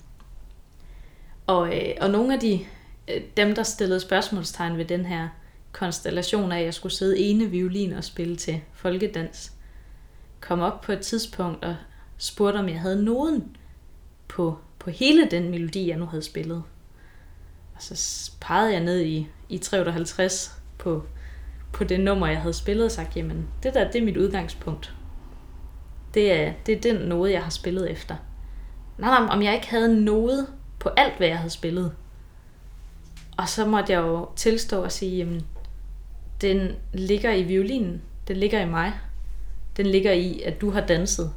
Og, 1.52 1.76
øh, 1.76 1.94
og 2.00 2.10
nogle 2.10 2.34
af 2.34 2.40
de, 2.40 2.60
øh, 3.08 3.22
dem, 3.36 3.54
der 3.54 3.62
stillede 3.62 4.00
spørgsmålstegn 4.00 4.78
ved 4.78 4.84
den 4.84 5.06
her 5.06 5.28
konstellation 5.72 6.52
af, 6.52 6.58
at 6.58 6.64
jeg 6.64 6.74
skulle 6.74 6.92
sidde 6.92 7.18
ene 7.18 7.46
violin 7.46 7.92
og 7.92 8.04
spille 8.04 8.36
til 8.36 8.60
folkedans, 8.72 9.52
kom 10.40 10.60
op 10.60 10.80
på 10.80 10.92
et 10.92 11.00
tidspunkt 11.00 11.64
og 11.64 11.76
spurgte, 12.18 12.58
om 12.58 12.68
jeg 12.68 12.80
havde 12.80 13.04
noden 13.04 13.56
på, 14.28 14.58
på 14.78 14.90
hele 14.90 15.30
den 15.30 15.50
melodi, 15.50 15.88
jeg 15.88 15.98
nu 15.98 16.06
havde 16.06 16.22
spillet. 16.22 16.62
Og 17.74 17.82
så 17.82 18.30
pegede 18.40 18.72
jeg 18.72 18.80
ned 18.80 19.00
i, 19.00 19.28
i 19.48 19.58
350 19.58 20.60
på, 20.78 21.02
på 21.72 21.84
det 21.84 22.00
nummer, 22.00 22.26
jeg 22.26 22.40
havde 22.40 22.54
spillet, 22.54 22.84
og 22.84 22.90
sagt, 22.90 23.16
jamen, 23.16 23.48
det 23.62 23.74
der, 23.74 23.90
det 23.90 24.00
er 24.00 24.04
mit 24.04 24.16
udgangspunkt. 24.16 24.94
Det 26.14 26.32
er, 26.32 26.52
det 26.66 26.76
er 26.76 26.80
den 26.80 26.96
node, 26.96 27.32
jeg 27.32 27.42
har 27.42 27.50
spillet 27.50 27.90
efter. 27.90 28.16
Nej, 28.98 29.20
nej, 29.20 29.28
om 29.30 29.42
jeg 29.42 29.54
ikke 29.54 29.70
havde 29.70 30.04
noget 30.04 30.46
på 30.82 30.88
alt, 30.88 31.16
hvad 31.16 31.28
jeg 31.28 31.38
havde 31.38 31.50
spillet. 31.50 31.92
Og 33.36 33.48
så 33.48 33.66
måtte 33.66 33.92
jeg 33.92 34.00
jo 34.02 34.28
tilstå 34.36 34.84
og 34.84 34.92
sige, 34.92 35.16
jamen, 35.16 35.46
den 36.40 36.76
ligger 36.92 37.32
i 37.32 37.42
violinen. 37.42 38.02
Den 38.28 38.36
ligger 38.36 38.60
i 38.60 38.68
mig. 38.68 38.92
Den 39.76 39.86
ligger 39.86 40.12
i, 40.12 40.40
at 40.40 40.60
du 40.60 40.70
har 40.70 40.80
danset. 40.80 41.32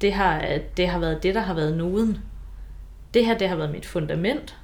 Det 0.00 0.12
har, 0.12 0.58
det 0.76 0.88
har 0.88 0.98
været 0.98 1.22
det, 1.22 1.34
der 1.34 1.40
har 1.40 1.54
været 1.54 1.76
noden. 1.76 2.18
Det 3.14 3.26
her, 3.26 3.38
det 3.38 3.48
har 3.48 3.56
været 3.56 3.70
mit 3.70 3.86
fundament. 3.86 4.56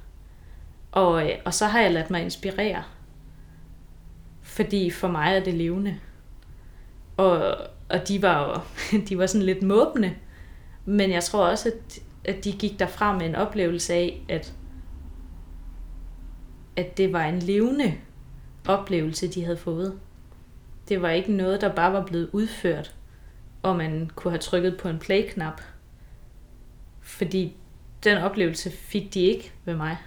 Og, 0.91 1.29
øh, 1.29 1.37
og 1.45 1.53
så 1.53 1.65
har 1.65 1.81
jeg 1.81 1.93
ladt 1.93 2.09
mig 2.09 2.21
inspirere. 2.21 2.83
Fordi 4.41 4.89
for 4.91 5.07
mig 5.07 5.35
er 5.35 5.43
det 5.43 5.53
levende. 5.53 5.99
Og, 7.17 7.57
og 7.89 8.07
de 8.07 8.21
var 8.21 8.43
jo 8.43 8.59
de 9.09 9.17
var 9.17 9.25
sådan 9.25 9.45
lidt 9.45 9.61
måbne. 9.61 10.15
Men 10.85 11.11
jeg 11.11 11.23
tror 11.23 11.47
også, 11.47 11.69
at, 11.69 11.99
at 12.27 12.43
de 12.43 12.51
gik 12.51 12.79
derfra 12.79 13.17
med 13.17 13.25
en 13.25 13.35
oplevelse 13.35 13.93
af, 13.93 14.25
at, 14.29 14.53
at 16.75 16.97
det 16.97 17.13
var 17.13 17.25
en 17.25 17.39
levende 17.39 17.93
oplevelse, 18.67 19.27
de 19.27 19.43
havde 19.43 19.57
fået. 19.57 19.99
Det 20.89 21.01
var 21.01 21.09
ikke 21.09 21.31
noget, 21.31 21.61
der 21.61 21.75
bare 21.75 21.93
var 21.93 22.05
blevet 22.05 22.29
udført, 22.33 22.95
og 23.61 23.75
man 23.75 24.11
kunne 24.15 24.31
have 24.31 24.39
trykket 24.39 24.77
på 24.77 24.89
en 24.89 24.99
play-knap. 24.99 25.61
Fordi 27.01 27.55
den 28.03 28.17
oplevelse 28.17 28.71
fik 28.71 29.13
de 29.13 29.21
ikke 29.21 29.51
ved 29.65 29.75
mig. 29.75 29.97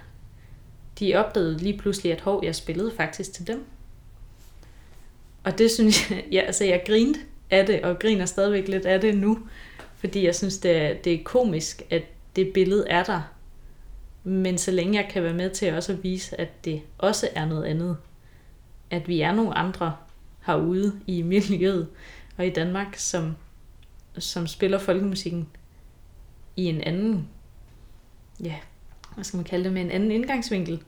De 0.99 1.15
opdagede 1.15 1.57
lige 1.57 1.77
pludselig, 1.77 2.11
at 2.11 2.21
hov, 2.21 2.45
jeg 2.45 2.55
spillede 2.55 2.91
faktisk 2.97 3.33
til 3.33 3.47
dem. 3.47 3.65
Og 5.43 5.57
det 5.57 5.71
synes 5.71 6.11
jeg, 6.11 6.25
ja, 6.31 6.39
altså 6.39 6.65
jeg 6.65 6.83
grinte 6.87 7.19
af 7.49 7.65
det, 7.65 7.81
og 7.81 7.99
griner 7.99 8.25
stadigvæk 8.25 8.67
lidt 8.67 8.85
af 8.85 9.01
det 9.01 9.17
nu, 9.17 9.39
fordi 9.99 10.25
jeg 10.25 10.35
synes, 10.35 10.57
det 10.57 10.77
er, 10.77 10.93
det 10.93 11.13
er 11.13 11.23
komisk, 11.23 11.81
at 11.89 12.03
det 12.35 12.53
billede 12.53 12.87
er 12.89 13.03
der. 13.03 13.21
Men 14.23 14.57
så 14.57 14.71
længe 14.71 15.01
jeg 15.01 15.09
kan 15.11 15.23
være 15.23 15.33
med 15.33 15.49
til 15.49 15.73
også 15.73 15.93
at 15.93 16.03
vise, 16.03 16.41
at 16.41 16.65
det 16.65 16.81
også 16.97 17.29
er 17.35 17.45
noget 17.45 17.65
andet. 17.65 17.97
At 18.89 19.07
vi 19.07 19.21
er 19.21 19.31
nogle 19.31 19.57
andre 19.57 19.95
herude 20.45 20.99
i 21.07 21.21
miljøet 21.21 21.87
og 22.37 22.47
i 22.47 22.49
Danmark, 22.49 22.95
som, 22.95 23.35
som 24.17 24.47
spiller 24.47 24.79
folkemusikken 24.79 25.49
i 26.55 26.65
en 26.65 26.81
anden, 26.81 27.27
ja, 28.43 28.55
hvad 29.13 29.23
skal 29.23 29.37
man 29.37 29.45
kalde 29.45 29.63
det, 29.63 29.73
med 29.73 29.81
en 29.81 29.91
anden 29.91 30.11
indgangsvinkel. 30.11 30.83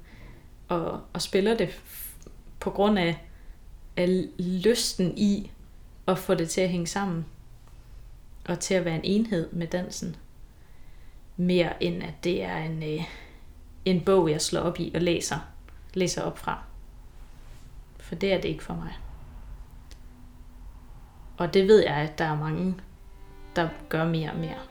Og, 0.67 1.02
og 1.13 1.21
spiller 1.21 1.58
det 1.58 1.82
på 2.60 2.69
grund 2.69 3.00
af, 3.00 3.26
af 3.97 4.24
lysten 4.39 5.17
i 5.17 5.52
at 6.08 6.17
få 6.17 6.34
det 6.34 6.50
til 6.50 6.62
at 6.62 6.69
hænge 6.69 6.88
sammen. 6.88 7.26
Og 8.46 8.60
til 8.60 8.74
at 8.74 8.86
være 8.86 8.96
en 8.96 9.02
enhed 9.04 9.52
med 9.52 9.68
dansen. 9.68 10.16
Mere 11.38 11.84
end 11.84 12.04
at 12.04 12.14
det 12.24 12.44
er 12.44 12.58
en, 12.58 12.84
øh, 12.84 13.04
en 13.86 14.02
bog, 14.02 14.30
jeg 14.32 14.42
slår 14.42 14.62
op 14.62 14.80
i 14.80 14.92
og 14.96 15.02
læser, 15.02 15.40
læser 15.94 16.22
op 16.22 16.38
fra. 16.38 16.64
For 18.00 18.16
det 18.16 18.34
er 18.34 18.42
det 18.42 18.50
ikke 18.50 18.64
for 18.64 18.76
mig. 18.76 18.94
Og 21.38 21.54
det 21.54 21.68
ved 21.68 21.84
jeg, 21.84 21.96
at 21.96 22.18
der 22.18 22.26
er 22.26 22.38
mange, 22.38 22.76
der 23.56 23.70
gør 23.90 24.06
mere 24.06 24.32
og 24.32 24.38
mere. 24.38 24.71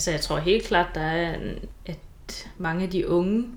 Altså 0.00 0.10
jeg 0.10 0.20
tror 0.20 0.38
helt 0.38 0.64
klart, 0.64 0.94
der 0.94 1.00
er, 1.00 1.38
at 1.86 2.50
mange 2.58 2.84
af 2.84 2.90
de 2.90 3.08
unge 3.08 3.48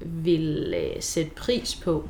vil 0.00 0.74
øh, 0.76 1.02
sætte 1.02 1.30
pris 1.36 1.80
på, 1.84 2.08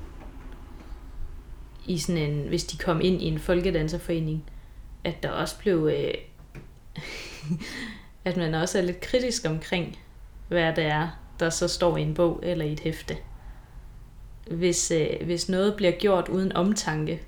i 1.86 1.98
sådan 1.98 2.22
en, 2.22 2.48
hvis 2.48 2.64
de 2.64 2.76
kom 2.76 3.00
ind 3.00 3.22
i 3.22 3.24
en 3.24 3.38
folkedanserforening, 3.38 4.44
at 5.04 5.22
der 5.22 5.30
også 5.30 5.58
blev, 5.58 5.90
øh, 5.92 6.14
at 8.24 8.36
man 8.36 8.54
også 8.54 8.78
er 8.78 8.82
lidt 8.82 9.00
kritisk 9.00 9.44
omkring, 9.48 9.98
hvad 10.48 10.72
det 10.76 10.84
er, 10.84 11.08
der 11.40 11.50
så 11.50 11.68
står 11.68 11.96
i 11.96 12.02
en 12.02 12.14
bog 12.14 12.40
eller 12.42 12.64
i 12.64 12.72
et 12.72 12.80
hæfte. 12.80 13.16
Hvis, 14.50 14.90
øh, 14.90 15.24
hvis 15.24 15.48
noget 15.48 15.76
bliver 15.76 15.92
gjort 15.92 16.28
uden 16.28 16.52
omtanke, 16.52 17.22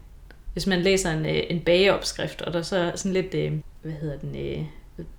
hvis 0.53 0.67
man 0.67 0.81
læser 0.81 1.11
en, 1.11 1.27
øh, 1.27 1.43
en 1.51 1.61
bageopskrift, 1.61 2.43
og 2.43 2.53
der 2.53 2.63
så 2.63 2.77
er 2.77 2.97
sådan 2.97 3.13
lidt, 3.13 3.35
øh, 3.35 3.53
hvad 3.83 3.93
hedder 3.93 4.19
den, 4.19 4.37
øh, 4.37 4.65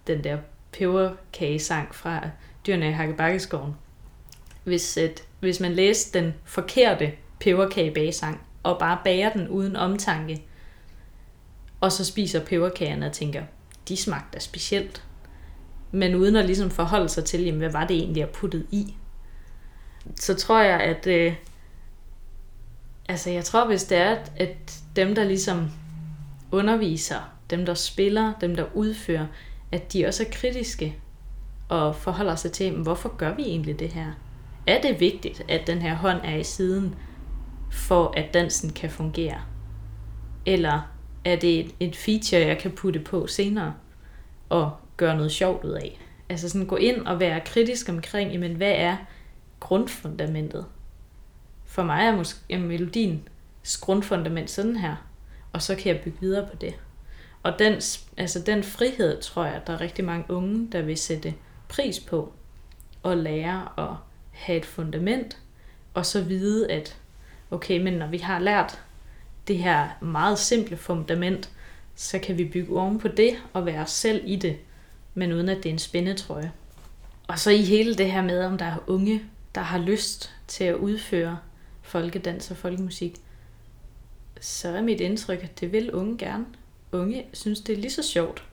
den 0.08 0.24
der 0.24 0.38
peberkagesang 0.78 1.96
fra 1.96 2.30
Dyrene 2.68 2.90
i 2.90 2.92
Hakkebakkeskoven. 2.92 3.76
Hvis, 4.64 4.98
et, 4.98 5.24
hvis 5.40 5.60
man 5.60 5.74
læser 5.74 6.22
den 6.22 6.34
forkerte 6.46 7.12
peberkagebagesang, 7.40 8.42
og 8.64 8.80
bare 8.80 9.00
bager 9.04 9.34
den 9.34 9.48
uden 9.48 9.76
omtanke, 9.76 10.44
og 11.82 11.92
så 11.92 12.06
spiser 12.06 12.46
peberkagerne 12.46 13.06
og 13.06 13.12
tænker, 13.12 13.44
de 13.88 13.98
smagte 13.98 14.40
specielt. 14.40 15.04
Men 15.92 16.16
uden 16.16 16.36
at 16.36 16.46
ligesom 16.46 16.70
forholde 16.72 17.10
sig 17.10 17.26
til, 17.26 17.44
jamen, 17.44 17.60
hvad 17.60 17.72
var 17.72 17.88
det 17.88 17.98
egentlig, 17.98 18.20
jeg 18.20 18.30
puttede 18.30 18.66
i. 18.72 18.96
Så 20.16 20.34
tror 20.34 20.62
jeg, 20.62 20.80
at 20.80 21.08
øh, 21.08 21.34
altså 23.10 23.30
jeg 23.30 23.46
tror, 23.46 23.68
hvis 23.68 23.84
det 23.84 23.98
er, 23.98 24.18
at 24.36 24.82
dem, 24.96 25.16
der 25.16 25.24
ligesom 25.24 25.72
underviser, 26.52 27.32
dem, 27.50 27.66
der 27.66 27.74
spiller, 27.74 28.34
dem, 28.42 28.56
der 28.56 28.66
udfører, 28.74 29.26
at 29.76 29.94
de 29.94 30.06
også 30.06 30.24
er 30.24 30.32
kritiske 30.32 30.96
og 31.70 31.96
forholder 31.96 32.36
sig 32.36 32.52
til, 32.52 32.72
hvorfor 32.72 33.18
gør 33.18 33.36
vi 33.36 33.42
egentlig 33.42 33.80
det 33.80 33.94
her? 33.94 34.12
Er 34.68 34.82
det 34.82 35.00
vigtigt, 35.00 35.42
at 35.48 35.68
den 35.68 35.82
her 35.82 35.96
hånd 35.96 36.20
er 36.24 36.36
i 36.36 36.44
siden, 36.44 36.96
for 37.72 38.14
at 38.18 38.34
dansen 38.34 38.70
kan 38.70 38.90
fungere? 38.90 39.42
Eller 40.46 40.92
er 41.26 41.36
det 41.36 41.60
et, 41.60 41.76
et 41.80 41.96
feature, 41.96 42.48
jeg 42.48 42.58
kan 42.58 42.72
putte 42.72 43.00
på 43.00 43.28
senere 43.28 43.74
og 44.50 44.72
gøre 44.98 45.16
noget 45.16 45.32
sjovt 45.32 45.64
ud 45.64 45.72
af? 45.72 46.00
Altså 46.30 46.50
sådan 46.50 46.68
gå 46.68 46.76
ind 46.76 47.02
og 47.08 47.20
være 47.20 47.42
kritisk 47.46 47.90
omkring, 47.90 48.40
men 48.40 48.56
hvad 48.56 48.74
er 48.76 48.98
grundfundamentet? 49.60 50.66
For 51.66 51.84
mig 51.84 52.06
er 52.06 52.16
måske 52.16 52.58
melodien 52.58 53.28
grundfundament 53.82 54.50
sådan 54.50 54.76
her, 54.76 54.96
og 55.54 55.62
så 55.62 55.76
kan 55.76 55.96
jeg 55.96 56.04
bygge 56.04 56.18
videre 56.22 56.48
på 56.48 56.56
det. 56.62 56.76
Og 57.46 57.60
den, 57.60 57.74
altså 58.18 58.40
den 58.46 58.64
frihed, 58.64 59.22
tror 59.22 59.46
jeg, 59.46 59.62
der 59.68 59.74
er 59.74 59.82
rigtig 59.82 60.06
mange 60.06 60.26
unge, 60.30 60.68
der 60.72 60.82
vil 60.82 60.98
sætte 60.98 61.34
pris 61.68 62.00
på 62.00 62.34
at 63.06 63.18
lære 63.18 63.70
at 63.78 63.96
have 64.32 64.58
et 64.58 64.66
fundament, 64.66 65.38
og 65.94 66.06
så 66.06 66.22
vide, 66.22 66.72
at 66.72 66.98
okay, 67.52 67.82
men 67.82 67.94
når 67.94 68.08
vi 68.08 68.18
har 68.18 68.40
lært 68.40 68.82
det 69.48 69.58
her 69.58 69.90
meget 70.02 70.40
simple 70.40 70.78
fundament, 70.78 71.50
så 71.96 72.20
kan 72.20 72.38
vi 72.38 72.46
bygge 72.46 72.80
oven 72.80 73.00
på 73.00 73.08
det 73.08 73.36
og 73.54 73.66
være 73.66 73.82
os 73.82 73.92
selv 73.92 74.22
i 74.26 74.36
det, 74.36 74.58
men 75.14 75.34
uden 75.34 75.50
at 75.50 75.58
det 75.58 75.66
er 75.66 75.74
en 75.74 75.80
spændetrøje. 75.80 76.52
Og 77.28 77.40
så 77.40 77.52
i 77.52 77.62
hele 77.62 77.96
det 77.96 78.12
her 78.12 78.22
med, 78.22 78.44
om 78.44 78.58
der 78.58 78.66
er 78.66 78.78
unge, 78.88 79.24
der 79.56 79.62
har 79.62 79.78
lyst 79.78 80.34
til 80.48 80.64
at 80.64 80.76
udføre 80.76 81.38
folkedans 81.82 82.52
og 82.52 82.58
folkemusik, 82.58 83.16
så 84.42 84.70
er 84.70 84.82
mit 84.82 85.02
indtryk, 85.02 85.44
at 85.44 85.60
det 85.60 85.72
vil 85.72 85.92
unge 85.92 86.18
gerne 86.18 86.46
unge 86.92 87.26
synes, 87.34 87.60
det 87.60 87.74
er 87.74 87.78
lige 87.78 87.92
så 87.92 88.04
sjovt 88.04 88.44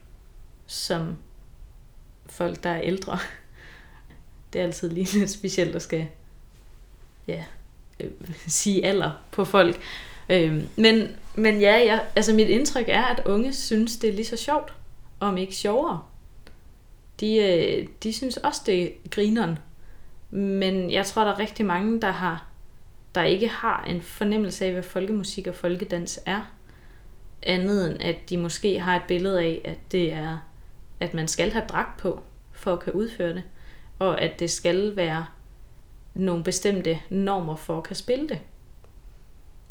som 0.67 1.17
folk, 2.25 2.63
der 2.63 2.69
er 2.69 2.81
ældre. 2.81 3.19
Det 4.53 4.59
er 4.59 4.63
altid 4.63 4.89
lige 4.89 5.19
lidt 5.19 5.29
specielt 5.29 5.75
at 5.75 5.81
skal 5.81 6.07
ja, 7.27 7.43
øh, 7.99 8.11
sige 8.47 8.85
alder 8.85 9.11
på 9.31 9.45
folk. 9.45 9.81
Øh, 10.29 10.63
men, 10.77 11.07
men 11.35 11.61
ja, 11.61 11.73
jeg, 11.73 12.05
altså 12.15 12.33
mit 12.33 12.47
indtryk 12.47 12.85
er, 12.87 13.03
at 13.03 13.21
unge 13.25 13.53
synes, 13.53 13.97
det 13.97 14.09
er 14.09 14.13
lige 14.13 14.25
så 14.25 14.37
sjovt, 14.37 14.73
om 15.19 15.37
ikke 15.37 15.55
sjovere. 15.55 16.03
De, 17.19 17.35
øh, 17.37 17.87
de 18.03 18.13
synes 18.13 18.37
også, 18.37 18.61
det 18.65 18.83
er 18.83 18.89
grineren. 19.09 19.59
Men 20.31 20.91
jeg 20.91 21.05
tror, 21.05 21.23
der 21.23 21.31
er 21.31 21.39
rigtig 21.39 21.65
mange, 21.65 22.01
der 22.01 22.11
har 22.11 22.53
der 23.15 23.23
ikke 23.23 23.47
har 23.47 23.83
en 23.83 24.01
fornemmelse 24.01 24.65
af, 24.65 24.71
hvad 24.71 24.83
folkemusik 24.83 25.47
og 25.47 25.55
folkedans 25.55 26.19
er. 26.25 26.51
Andet 27.45 27.91
end, 27.91 28.01
at 28.01 28.29
de 28.29 28.37
måske 28.37 28.79
har 28.79 28.95
et 28.95 29.03
billede 29.07 29.41
af, 29.41 29.61
at 29.65 29.91
det 29.91 30.13
er, 30.13 30.37
at 30.99 31.13
man 31.13 31.27
skal 31.27 31.51
have 31.51 31.65
dragt 31.69 31.99
på, 31.99 32.23
for 32.51 32.73
at 32.73 32.79
kunne 32.79 32.95
udføre 32.95 33.33
det. 33.33 33.43
Og 33.99 34.21
at 34.21 34.39
det 34.39 34.51
skal 34.51 34.95
være 34.95 35.25
nogle 36.13 36.43
bestemte 36.43 36.99
normer 37.09 37.55
for 37.55 37.77
at 37.77 37.83
kan 37.83 37.95
spille 37.95 38.29
det. 38.29 38.39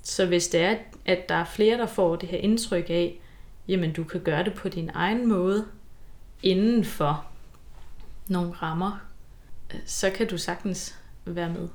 Så 0.02 0.26
hvis 0.26 0.48
det 0.48 0.60
er, 0.60 0.76
at 1.04 1.28
der 1.28 1.34
er 1.34 1.44
flere, 1.44 1.78
der 1.78 1.86
får 1.86 2.16
det 2.16 2.28
her 2.28 2.38
indtryk 2.38 2.90
af, 2.90 3.20
jamen 3.68 3.92
du 3.92 4.04
kan 4.04 4.20
gøre 4.20 4.44
det 4.44 4.54
på 4.54 4.68
din 4.68 4.90
egen 4.94 5.28
måde, 5.28 5.66
inden 6.42 6.84
for 6.84 7.26
nogle 8.28 8.52
rammer, 8.52 9.00
så 9.86 10.10
kan 10.10 10.28
du 10.28 10.38
sagtens 10.38 10.98
være 11.24 11.50
med. 11.50 11.68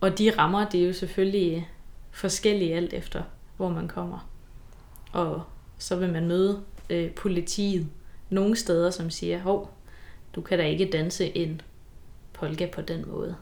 Og 0.00 0.18
de 0.18 0.30
rammer, 0.38 0.68
det 0.68 0.82
er 0.82 0.86
jo 0.86 0.92
selvfølgelig 0.92 1.68
forskellige 2.10 2.74
alt 2.74 2.92
efter, 2.92 3.22
hvor 3.56 3.68
man 3.68 3.88
kommer. 3.88 4.28
Og 5.14 5.42
så 5.78 5.96
vil 5.96 6.12
man 6.12 6.28
møde 6.28 6.62
øh, 6.90 7.10
politiet 7.10 7.88
nogle 8.30 8.56
steder, 8.56 8.90
som 8.90 9.10
siger, 9.10 9.40
hov, 9.40 9.74
du 10.34 10.40
kan 10.40 10.58
da 10.58 10.64
ikke 10.64 10.90
danse 10.90 11.36
en 11.36 11.60
polka 12.32 12.68
på 12.72 12.80
den 12.80 13.08
måde. 13.08 13.36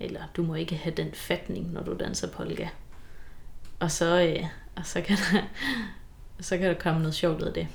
Eller 0.00 0.22
du 0.36 0.42
må 0.42 0.54
ikke 0.54 0.76
have 0.76 0.94
den 0.94 1.12
fatning, 1.12 1.72
når 1.72 1.82
du 1.82 1.96
danser 2.00 2.30
polka. 2.30 2.68
Og 3.80 3.90
så, 3.90 4.20
øh, 4.20 4.46
og 4.76 4.86
så, 4.86 5.00
kan 5.00 5.16
der, 5.16 5.42
så 6.48 6.58
kan 6.58 6.68
der 6.68 6.80
komme 6.80 7.00
noget 7.00 7.14
sjovt 7.14 7.42
ud 7.42 7.46
af 7.46 7.54
det. 7.54 7.68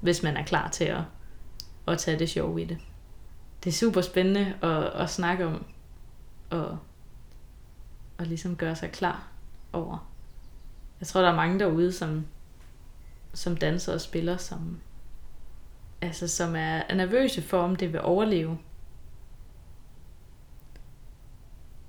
Hvis 0.00 0.22
man 0.22 0.36
er 0.36 0.44
klar 0.44 0.70
til 0.70 0.84
at, 0.84 1.02
at 1.88 1.98
tage 1.98 2.18
det 2.18 2.30
sjov 2.30 2.58
i 2.58 2.64
det. 2.64 2.78
Det 3.64 3.70
er 3.70 3.74
super 3.74 4.00
spændende 4.00 4.54
at, 4.62 4.84
at 4.84 5.10
snakke 5.10 5.46
om. 5.46 5.64
Og, 6.50 6.78
og 8.18 8.26
ligesom 8.26 8.56
gøre 8.56 8.76
sig 8.76 8.92
klar 8.92 9.28
over. 9.72 10.15
Jeg 11.00 11.06
tror, 11.06 11.20
der 11.20 11.28
er 11.30 11.36
mange 11.36 11.58
derude, 11.58 11.92
som, 11.92 12.26
som 13.34 13.56
danser 13.56 13.92
og 13.94 14.00
spiller, 14.00 14.36
som, 14.36 14.80
altså, 16.00 16.28
som 16.28 16.56
er 16.56 16.94
nervøse 16.94 17.42
for, 17.42 17.58
om 17.58 17.76
det 17.76 17.92
vil 17.92 18.00
overleve. 18.00 18.58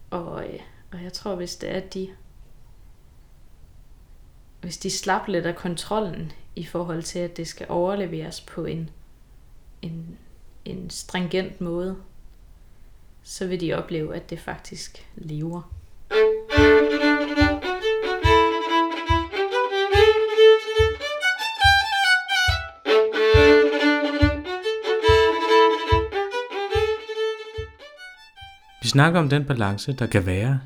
Og, 0.10 0.48
øh, 0.48 0.60
og 0.91 1.04
jeg 1.04 1.13
tror, 1.13 1.36
hvis 1.36 1.56
det 1.56 1.72
er, 1.72 1.78
at 1.78 1.93
de, 1.93 2.10
hvis 4.62 4.78
de 4.78 4.89
slap 4.89 5.28
lidt 5.28 5.46
af 5.46 5.56
kontrollen 5.56 6.32
i 6.56 6.65
forhold 6.65 7.04
til, 7.04 7.20
at 7.20 7.38
det 7.38 7.48
skal 7.48 7.65
overleveres 7.70 8.41
på 8.41 8.65
en, 8.65 8.89
en, 9.82 10.17
en 10.65 10.89
stringent 10.89 11.62
måde, 11.62 11.98
så 13.24 13.48
vil 13.48 13.62
de 13.62 13.74
opleve, 13.74 14.15
at 14.15 14.30
det 14.30 14.39
faktisk 14.39 15.10
lever. 15.15 15.74
Vi 28.88 28.89
snakker 28.89 29.19
om 29.19 29.30
den 29.30 29.45
balance, 29.45 29.93
der 29.93 30.08
kan 30.08 30.26
være 30.26 30.60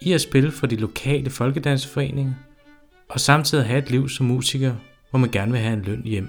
i 0.00 0.12
at 0.12 0.20
spille 0.20 0.52
for 0.52 0.66
de 0.66 0.76
lokale 0.76 1.30
folkedansforeninger, 1.30 2.32
og 3.08 3.20
samtidig 3.20 3.66
have 3.66 3.78
et 3.78 3.90
liv 3.90 4.08
som 4.08 4.26
musiker, 4.26 4.74
hvor 5.10 5.18
man 5.18 5.30
gerne 5.30 5.52
vil 5.52 5.60
have 5.60 5.72
en 5.72 5.82
løn 5.82 6.02
hjem. 6.02 6.28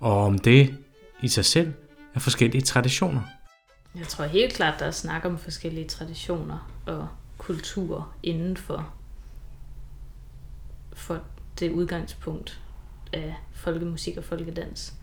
Og 0.00 0.24
om 0.24 0.38
det 0.38 0.74
i 1.22 1.28
sig 1.28 1.44
selv 1.44 1.72
er 2.14 2.20
forskellige 2.20 2.62
traditioner. 2.62 3.22
Jeg 3.98 4.08
tror 4.08 4.24
helt 4.24 4.52
klart, 4.52 4.80
der 4.80 4.86
er 4.86 4.90
snak 4.90 5.24
om 5.24 5.38
forskellige 5.38 5.88
traditioner 5.88 6.70
og 6.86 7.08
kulturer 7.38 8.16
inden 8.22 8.56
for, 8.56 8.94
for 10.92 11.20
det 11.60 11.70
udgangspunkt 11.70 12.60
af 13.12 13.34
folkemusik 13.52 14.16
og 14.16 14.24
folkedans. 14.24 14.94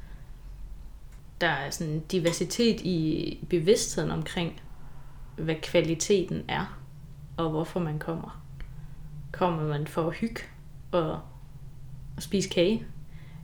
Der 1.41 1.49
er 1.49 1.69
sådan 1.69 1.93
en 1.93 1.99
diversitet 1.99 2.81
i 2.81 3.47
bevidstheden 3.49 4.11
omkring, 4.11 4.61
hvad 5.37 5.55
kvaliteten 5.61 6.43
er, 6.47 6.79
og 7.37 7.49
hvorfor 7.49 7.79
man 7.79 7.99
kommer. 7.99 8.43
Kommer 9.31 9.67
man 9.67 9.87
for 9.87 10.07
at 10.07 10.15
hygge 10.15 10.41
og, 10.91 11.11
og 12.15 12.23
spise 12.23 12.49
kage, 12.49 12.85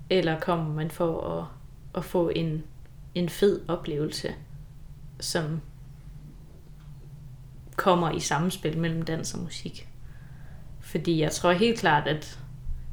eller 0.09 0.39
kommer 0.39 0.73
man 0.73 0.91
for 0.91 1.39
at, 1.39 1.45
at 1.95 2.05
få 2.05 2.29
en, 2.29 2.63
en 3.15 3.29
fed 3.29 3.61
oplevelse, 3.67 4.35
som 5.19 5.61
kommer 7.75 8.11
i 8.11 8.19
samspil 8.19 8.77
mellem 8.77 9.01
dans 9.01 9.33
og 9.33 9.39
musik. 9.39 9.89
Fordi 10.79 11.21
jeg 11.21 11.31
tror 11.31 11.51
helt 11.51 11.79
klart, 11.79 12.07
at 12.07 12.39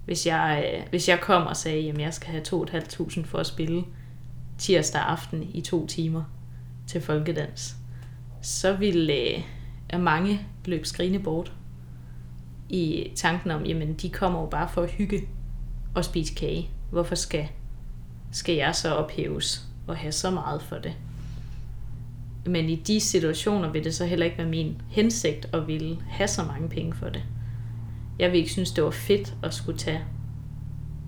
hvis 0.05 0.27
jeg, 0.27 0.85
hvis 0.91 1.09
jeg 1.09 1.21
kom 1.21 1.47
og 1.47 1.57
sagde, 1.57 1.91
at 1.91 1.99
jeg 1.99 2.15
skal 2.15 2.31
have 2.31 2.43
2.500 2.43 3.25
for 3.25 3.39
at 3.39 3.47
spille 3.47 3.85
tirsdag 4.59 5.01
aften 5.01 5.43
i 5.43 5.61
to 5.61 5.87
timer 5.87 6.25
til 6.87 7.01
folkedans, 7.01 7.80
så 8.43 8.77
ville 8.77 9.15
øh, 9.95 10.01
mange 10.01 10.41
løbe 10.65 10.85
skrigende 10.85 11.19
bort 11.19 11.53
i 12.69 13.13
tanken 13.17 13.51
om, 13.51 13.65
jamen 13.65 13.95
de 13.95 14.11
kommer 14.11 14.41
jo 14.41 14.47
bare 14.47 14.69
for 14.69 14.83
at 14.83 14.91
hygge 14.91 15.29
og 15.95 16.05
spise 16.05 16.35
kage. 16.35 16.71
Hvorfor 16.91 17.15
skal, 17.15 17.49
skal 18.33 18.55
jeg 18.55 18.75
så 18.75 18.95
ophæves 18.95 19.67
og 19.87 19.97
have 19.97 20.13
så 20.13 20.31
meget 20.31 20.63
for 20.63 20.77
det? 20.77 20.93
Men 22.47 22.69
i 22.69 22.77
de 22.77 23.01
situationer 23.01 23.73
vil 23.73 23.85
det 23.85 23.95
så 23.95 24.07
heller 24.07 24.27
ikke 24.27 24.39
være 24.39 24.49
min 24.49 24.83
hensigt 24.89 25.49
at 25.53 25.67
ville 25.67 25.99
have 26.09 26.29
så 26.29 26.45
mange 26.45 26.69
penge 26.69 26.95
for 26.95 27.09
det. 27.09 27.23
Jeg 28.19 28.31
vil 28.31 28.39
ikke 28.39 28.51
synes, 28.51 28.73
det 28.73 28.85
var 28.85 28.91
fedt 28.91 29.35
at 29.43 29.55
skulle 29.55 29.79
tage, 29.79 30.05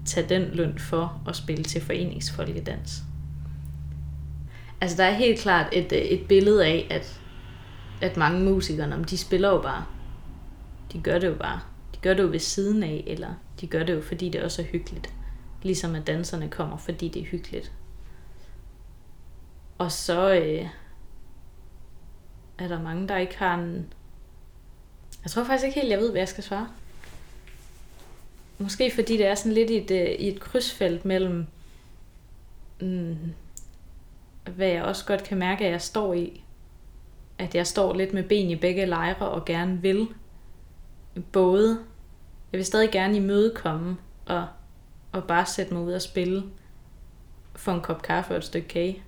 tage 0.04 0.28
den 0.28 0.42
løn 0.52 0.78
for 0.78 1.22
at 1.28 1.36
spille 1.36 1.64
til 1.64 1.80
foreningsfolkedans. 1.80 3.02
Altså 4.80 4.96
der 4.96 5.04
er 5.04 5.14
helt 5.14 5.40
klart 5.40 5.68
et, 5.72 5.92
øh, 5.92 5.98
et 5.98 6.26
billede 6.28 6.66
af, 6.66 6.86
at 6.90 7.21
at 8.02 8.16
mange 8.16 8.44
musikere, 8.44 9.02
de 9.02 9.18
spiller 9.18 9.48
jo 9.48 9.62
bare. 9.62 9.84
De 10.92 11.00
gør 11.00 11.18
det 11.18 11.28
jo 11.28 11.34
bare. 11.34 11.60
De 11.94 12.00
gør 12.00 12.14
det 12.14 12.22
jo 12.22 12.28
ved 12.28 12.38
siden 12.38 12.82
af, 12.82 13.04
eller 13.06 13.34
de 13.60 13.66
gør 13.66 13.82
det 13.82 13.94
jo, 13.94 14.02
fordi 14.02 14.28
det 14.28 14.42
også 14.42 14.62
er 14.62 14.66
hyggeligt. 14.66 15.14
Ligesom 15.62 15.94
at 15.94 16.06
danserne 16.06 16.48
kommer, 16.48 16.76
fordi 16.76 17.08
det 17.08 17.22
er 17.22 17.26
hyggeligt. 17.26 17.72
Og 19.78 19.92
så 19.92 20.34
øh, 20.34 20.68
er 22.58 22.68
der 22.68 22.82
mange, 22.82 23.08
der 23.08 23.16
ikke 23.16 23.38
har 23.38 23.54
en... 23.54 23.92
Jeg 25.22 25.30
tror 25.30 25.44
faktisk 25.44 25.66
ikke 25.66 25.80
helt, 25.80 25.90
jeg 25.90 25.98
ved, 25.98 26.10
hvad 26.10 26.20
jeg 26.20 26.28
skal 26.28 26.44
svare. 26.44 26.68
Måske 28.58 28.92
fordi 28.94 29.16
det 29.16 29.26
er 29.26 29.34
sådan 29.34 29.52
lidt 29.52 29.70
i 29.70 29.76
et, 29.76 29.90
øh, 29.90 30.14
i 30.18 30.28
et 30.28 30.40
krydsfelt 30.40 31.04
mellem, 31.04 31.46
mm, 32.80 33.16
hvad 34.56 34.68
jeg 34.68 34.82
også 34.82 35.04
godt 35.06 35.24
kan 35.24 35.38
mærke, 35.38 35.64
at 35.64 35.72
jeg 35.72 35.82
står 35.82 36.14
i, 36.14 36.44
at 37.42 37.54
jeg 37.54 37.66
står 37.66 37.94
lidt 37.94 38.14
med 38.14 38.22
ben 38.22 38.50
i 38.50 38.56
begge 38.56 38.86
lejre 38.86 39.28
og 39.28 39.44
gerne 39.44 39.82
vil 39.82 40.08
både, 41.32 41.78
jeg 42.52 42.58
vil 42.58 42.66
stadig 42.66 42.90
gerne 42.90 43.16
imødekomme 43.16 43.96
og, 44.26 44.46
og 45.12 45.24
bare 45.24 45.46
sætte 45.46 45.74
mig 45.74 45.82
ud 45.82 45.92
og 45.92 46.02
spille 46.02 46.44
for 47.54 47.72
en 47.72 47.80
kop 47.80 48.02
kaffe 48.02 48.32
og 48.34 48.38
et 48.38 48.44
stykke 48.44 48.68
kage, 48.68 49.02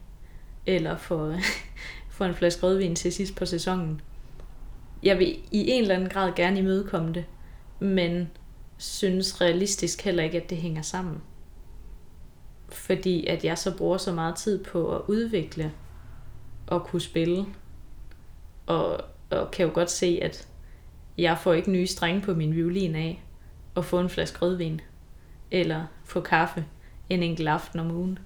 eller 0.66 0.96
for, 0.96 1.36
for 2.16 2.24
en 2.24 2.34
flaske 2.34 2.62
rødvin 2.62 2.96
til 2.96 3.12
sidst 3.12 3.36
på 3.36 3.46
sæsonen. 3.46 4.00
Jeg 5.02 5.18
vil 5.18 5.28
i 5.50 5.70
en 5.70 5.82
eller 5.82 5.94
anden 5.94 6.08
grad 6.08 6.32
gerne 6.36 6.58
imødekomme 6.58 7.12
det, 7.12 7.24
men 7.78 8.30
synes 8.76 9.40
realistisk 9.40 10.02
heller 10.02 10.22
ikke, 10.22 10.42
at 10.42 10.50
det 10.50 10.58
hænger 10.58 10.82
sammen. 10.82 11.22
Fordi 12.68 13.26
at 13.26 13.44
jeg 13.44 13.58
så 13.58 13.76
bruger 13.76 13.98
så 13.98 14.12
meget 14.12 14.36
tid 14.36 14.64
på 14.64 14.96
at 14.96 15.02
udvikle 15.08 15.72
og 16.66 16.84
kunne 16.84 17.02
spille, 17.02 17.46
og, 18.66 19.00
og 19.30 19.50
kan 19.50 19.66
jo 19.66 19.72
godt 19.74 19.90
se, 19.90 20.18
at 20.22 20.48
jeg 21.18 21.38
får 21.38 21.52
ikke 21.52 21.70
nye 21.70 21.86
strenge 21.86 22.20
på 22.20 22.34
min 22.34 22.54
violin 22.54 22.96
af 22.96 23.24
at 23.76 23.84
få 23.84 24.00
en 24.00 24.08
flaske 24.08 24.38
rødvin, 24.38 24.80
eller 25.50 25.86
få 26.04 26.20
kaffe 26.20 26.64
en 27.10 27.22
enkelt 27.22 27.48
aften 27.48 27.80
om 27.80 27.90
ugen. 27.90 28.18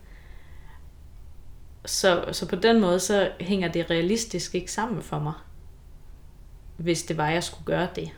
Så, 1.85 2.24
så 2.33 2.48
på 2.48 2.57
den 2.57 2.81
måde, 2.81 3.01
så 3.01 3.33
hænger 3.40 3.72
det 3.72 3.90
realistisk 3.90 4.55
ikke 4.55 4.72
sammen 4.72 5.03
for 5.03 5.18
mig, 5.18 5.35
hvis 6.77 7.03
det 7.03 7.16
var, 7.16 7.29
jeg 7.29 7.44
skulle 7.44 7.64
gøre 7.64 7.88
det. 7.96 8.11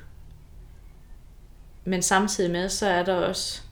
Men 1.85 2.03
samtidig 2.03 2.51
med, 2.51 2.69
så 2.69 2.87
er 2.87 3.05
der 3.05 3.15
også 3.15 3.63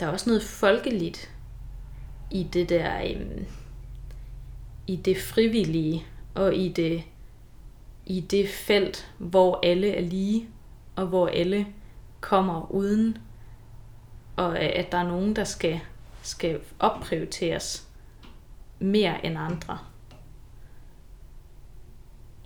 der 0.00 0.06
er 0.06 0.10
også 0.10 0.30
noget 0.30 0.42
folkeligt 0.42 1.30
i 2.30 2.42
det 2.42 2.68
der 2.68 3.02
øhm, 3.02 3.46
i 4.90 4.96
det 4.96 5.16
frivillige 5.16 6.06
og 6.34 6.54
i 6.54 6.68
det 6.68 7.02
i 8.06 8.20
det 8.20 8.48
felt, 8.48 9.12
hvor 9.18 9.60
alle 9.62 9.94
er 9.94 10.00
lige, 10.00 10.48
og 10.96 11.06
hvor 11.06 11.26
alle 11.26 11.66
kommer 12.20 12.70
uden, 12.72 13.18
og 14.36 14.58
at 14.58 14.92
der 14.92 14.98
er 14.98 15.08
nogen, 15.08 15.36
der 15.36 15.44
skal, 15.44 15.80
skal 16.22 16.60
opprioriteres 16.78 17.88
mere 18.78 19.26
end 19.26 19.38
andre. 19.38 19.78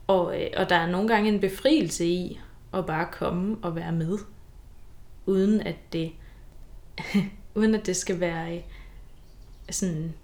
Og, 0.07 0.43
øh, 0.43 0.51
og 0.57 0.69
der 0.69 0.77
er 0.77 0.91
nogle 0.91 1.09
gange 1.09 1.29
en 1.29 1.41
befrielse 1.41 2.07
i 2.07 2.41
at 2.75 2.87
bare 2.87 3.09
komme 3.13 3.57
og 3.63 3.77
være 3.77 3.93
med, 3.93 4.19
uden 5.27 5.61
at 5.61 5.77
det, 5.93 6.13
uden 7.55 7.75
at 7.75 7.87
det 7.87 7.97
skal 7.97 8.21
være 8.21 8.57
øh, 8.57 8.63
sådan 9.71 10.15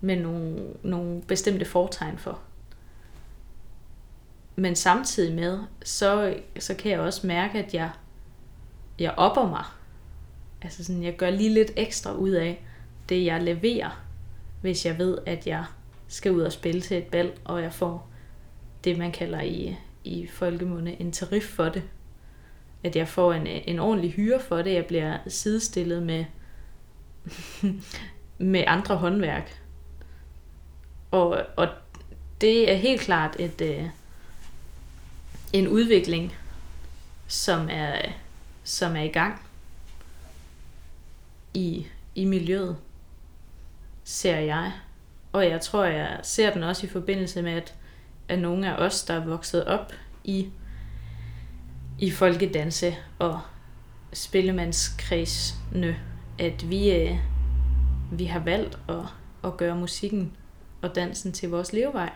med 0.00 0.16
nogle, 0.16 0.66
nogle 0.82 1.22
bestemte 1.22 1.64
fortegn 1.64 2.18
for. 2.18 2.40
Men 4.56 4.76
samtidig 4.76 5.34
med, 5.34 5.58
så, 5.84 6.36
så 6.58 6.74
kan 6.74 6.92
jeg 6.92 7.00
også 7.00 7.26
mærke, 7.26 7.58
at 7.58 7.74
jeg, 7.74 7.90
jeg 8.98 9.14
opper 9.16 9.48
mig. 9.48 9.64
Altså 10.62 10.84
sådan, 10.84 11.02
jeg 11.02 11.16
gør 11.16 11.30
lige 11.30 11.54
lidt 11.54 11.72
ekstra 11.76 12.12
ud 12.12 12.30
af 12.30 12.64
det, 13.08 13.24
jeg 13.24 13.42
leverer, 13.42 14.04
hvis 14.60 14.86
jeg 14.86 14.98
ved, 14.98 15.18
at 15.26 15.46
jeg 15.46 15.64
skal 16.08 16.32
ud 16.32 16.42
og 16.42 16.52
spille 16.52 16.80
til 16.80 16.98
et 16.98 17.04
bal, 17.04 17.32
og 17.44 17.62
jeg 17.62 17.72
får 17.72 18.10
det, 18.84 18.98
man 18.98 19.12
kalder 19.12 19.40
i, 19.40 19.76
i 20.04 20.26
folkemunde 20.26 21.00
en 21.00 21.12
tarif 21.12 21.44
for 21.44 21.68
det. 21.68 21.82
At 22.84 22.96
jeg 22.96 23.08
får 23.08 23.32
en, 23.32 23.46
en 23.46 23.78
ordentlig 23.78 24.12
hyre 24.12 24.40
for 24.40 24.62
det. 24.62 24.74
Jeg 24.74 24.86
bliver 24.86 25.18
sidestillet 25.26 26.02
med, 26.02 26.24
med 28.38 28.64
andre 28.66 28.96
håndværk. 28.96 29.59
Og, 31.10 31.42
og 31.56 31.68
det 32.40 32.72
er 32.72 32.76
helt 32.76 33.00
klart 33.00 33.36
et, 33.38 33.60
øh, 33.60 33.84
en 35.52 35.68
udvikling, 35.68 36.34
som 37.28 37.68
er, 37.70 38.12
som 38.64 38.96
er 38.96 39.02
i 39.02 39.08
gang 39.08 39.42
i, 41.54 41.86
i 42.14 42.24
miljøet, 42.24 42.76
ser 44.04 44.38
jeg. 44.38 44.72
Og 45.32 45.48
jeg 45.48 45.60
tror, 45.60 45.84
jeg 45.84 46.20
ser 46.22 46.52
den 46.52 46.62
også 46.62 46.86
i 46.86 46.90
forbindelse 46.90 47.42
med, 47.42 47.52
at, 47.52 47.74
at 48.28 48.38
nogle 48.38 48.76
af 48.76 48.86
os, 48.86 49.04
der 49.04 49.14
er 49.14 49.24
vokset 49.24 49.64
op 49.64 49.92
i, 50.24 50.48
i 51.98 52.10
folkedanse 52.10 52.96
og 53.18 53.40
spillemandskredsene, 54.12 55.96
at 56.38 56.70
vi, 56.70 56.90
øh, 56.90 57.18
vi 58.12 58.24
har 58.24 58.40
valgt 58.40 58.78
at, 58.88 59.04
at 59.44 59.56
gøre 59.56 59.76
musikken 59.76 60.36
og 60.82 60.94
dansen 60.94 61.32
til 61.32 61.50
vores 61.50 61.72
levevej. 61.72 62.12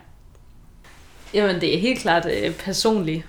Jamen, 1.35 1.61
det 1.61 1.75
er 1.75 1.81
helt 1.81 2.01
klart 2.01 2.27
øh, 2.27 2.57
personlige 2.59 3.25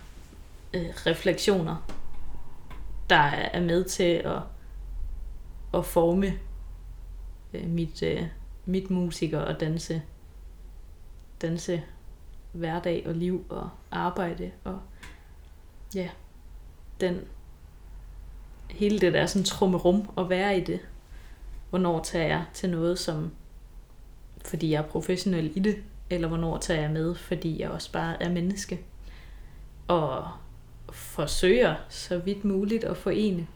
øh, 0.74 0.86
refleksioner, 0.86 1.91
der 3.10 3.15
er 3.26 3.62
med 3.62 3.84
til 3.84 4.04
at, 4.04 4.39
at 5.74 5.86
forme 5.86 6.34
øh, 7.54 7.67
mit, 7.67 8.04
øh, 8.04 8.24
mit 8.65 8.89
musiker 8.89 9.39
og 9.39 9.60
danse, 9.60 10.02
danse 11.41 11.84
hverdag 12.52 13.04
og 13.08 13.13
liv 13.13 13.45
og 13.50 13.69
arbejde 13.91 14.52
og 14.63 14.80
ja, 15.95 16.10
den 17.02 17.21
hele 18.69 19.00
det 19.00 19.13
der 19.13 19.26
sådan 19.26 19.45
trummerum 19.45 20.10
og 20.15 20.30
være 20.30 20.58
i 20.58 20.63
det. 20.63 20.80
Hvornår 21.69 22.04
tager 22.04 22.28
jeg 22.28 22.45
til 22.54 22.69
noget, 22.69 23.00
som 23.00 23.32
fordi 24.45 24.71
jeg 24.71 24.77
er 24.77 24.88
professionel 24.88 25.51
i 25.55 25.60
det, 25.60 25.75
eller 26.10 26.27
hvornår 26.27 26.58
tager 26.58 26.81
jeg 26.81 26.91
med, 26.91 27.15
fordi 27.15 27.62
jeg 27.62 27.69
også 27.69 27.91
bare 27.91 28.23
er 28.23 28.29
menneske. 28.29 28.79
Og 29.88 30.27
forsøger 30.91 31.75
så 31.89 32.17
vidt 32.17 32.45
muligt 32.45 32.84
at 32.84 32.97
forene 32.97 33.47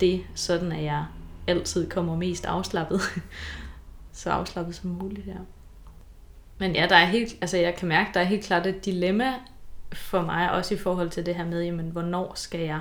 det, 0.00 0.22
sådan 0.34 0.72
at 0.72 0.84
jeg 0.84 1.06
altid 1.46 1.90
kommer 1.90 2.16
mest 2.16 2.44
afslappet. 2.44 3.00
så 4.12 4.30
afslappet 4.30 4.74
som 4.74 4.90
muligt, 4.90 5.26
ja. 5.26 5.36
Men 6.58 6.74
ja, 6.74 6.86
der 6.88 6.96
er 6.96 7.04
helt, 7.04 7.36
altså 7.40 7.56
jeg 7.56 7.74
kan 7.74 7.88
mærke, 7.88 8.10
der 8.14 8.20
er 8.20 8.24
helt 8.24 8.44
klart 8.44 8.66
et 8.66 8.84
dilemma 8.84 9.34
for 9.92 10.22
mig, 10.22 10.52
også 10.52 10.74
i 10.74 10.78
forhold 10.78 11.10
til 11.10 11.26
det 11.26 11.34
her 11.34 11.46
med, 11.46 11.62
jamen, 11.62 11.90
hvornår 11.90 12.32
skal 12.34 12.60
jeg, 12.60 12.80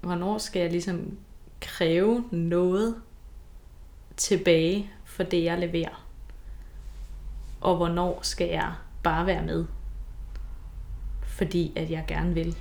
hvornår 0.00 0.38
skal 0.38 0.60
jeg 0.60 0.70
ligesom 0.70 1.18
kræve 1.60 2.24
noget 2.30 2.94
tilbage 4.16 4.90
for 5.12 5.22
det, 5.22 5.44
jeg 5.44 5.58
leverer? 5.58 6.06
Og 7.60 7.76
hvornår 7.76 8.18
skal 8.22 8.48
jeg 8.48 8.72
bare 9.02 9.26
være 9.26 9.42
med? 9.42 9.64
Fordi 11.22 11.72
at 11.76 11.90
jeg 11.90 12.04
gerne 12.08 12.34
vil. 12.34 12.56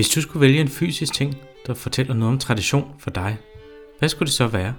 Hvis 0.00 0.08
du 0.08 0.20
skulle 0.22 0.40
vælge 0.40 0.60
en 0.60 0.68
fysisk 0.68 1.14
ting, 1.14 1.36
der 1.66 1.74
fortæller 1.74 2.14
noget 2.14 2.32
om 2.32 2.38
tradition 2.38 2.94
for 2.98 3.10
dig, 3.10 3.38
hvad 3.98 4.08
skulle 4.08 4.26
det 4.26 4.34
så 4.34 4.46
være? 4.46 4.74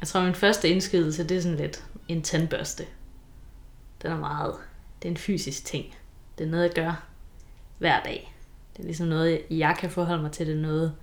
Jeg 0.00 0.08
tror, 0.08 0.22
min 0.22 0.34
første 0.34 0.68
indskydelse, 0.68 1.28
det 1.28 1.36
er 1.36 1.40
sådan 1.40 1.58
lidt 1.58 1.84
en 2.08 2.22
tandbørste. 2.22 2.84
Den 4.02 4.12
er 4.12 4.16
meget, 4.16 4.54
det 5.02 5.08
er 5.08 5.10
en 5.10 5.16
fysisk 5.16 5.64
ting. 5.64 5.84
Det 6.38 6.46
er 6.46 6.50
noget, 6.50 6.64
jeg 6.64 6.72
gør 6.74 7.06
hver 7.78 8.02
dag. 8.02 8.34
Det 8.72 8.82
er 8.82 8.86
ligesom 8.86 9.06
noget, 9.06 9.40
jeg 9.50 9.76
kan 9.80 9.90
forholde 9.90 10.22
mig 10.22 10.32
til, 10.32 10.46
det 10.46 10.56
er 10.56 10.60
noget, 10.60 10.94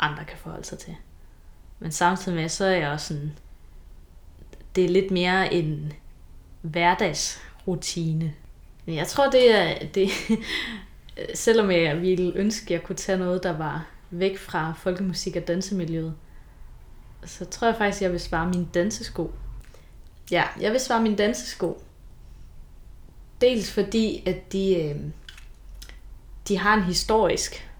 andre 0.00 0.24
kan 0.24 0.38
forholde 0.38 0.64
sig 0.64 0.78
til. 0.78 0.94
Men 1.78 1.92
samtidig 1.92 2.38
med, 2.38 2.48
så 2.48 2.64
er 2.64 2.76
jeg 2.76 2.90
også 2.90 3.06
sådan, 3.06 3.32
det 4.76 4.84
er 4.84 4.88
lidt 4.88 5.10
mere 5.10 5.54
en 5.54 5.92
hverdagsrutine. 6.62 8.34
Men 8.86 8.94
jeg 8.94 9.06
tror, 9.06 9.30
det 9.30 9.58
er, 9.58 9.86
det, 9.86 10.10
Øh, 11.18 11.26
selvom 11.34 11.70
jeg 11.70 12.00
ville 12.00 12.32
ønske, 12.34 12.64
at 12.64 12.70
jeg 12.70 12.82
kunne 12.82 12.96
tage 12.96 13.18
noget, 13.18 13.42
der 13.42 13.56
var 13.56 13.86
væk 14.10 14.38
fra 14.38 14.72
folkemusik 14.72 15.36
og 15.36 15.48
dansemiljøet, 15.48 16.14
så 17.24 17.44
tror 17.44 17.66
jeg 17.66 17.76
faktisk, 17.76 17.98
at 17.98 18.02
jeg 18.02 18.12
vil 18.12 18.20
svare 18.20 18.48
min 18.48 18.64
dansesko. 18.64 19.32
Ja, 20.30 20.44
jeg 20.60 20.72
vil 20.72 20.80
svare 20.80 21.02
min 21.02 21.16
dansesko. 21.16 21.82
Dels 23.40 23.72
fordi, 23.72 24.22
at 24.26 24.52
de, 24.52 24.82
øh, 24.82 24.96
de 26.48 26.58
har 26.58 26.74
en 26.74 26.82
historisk 26.82 27.70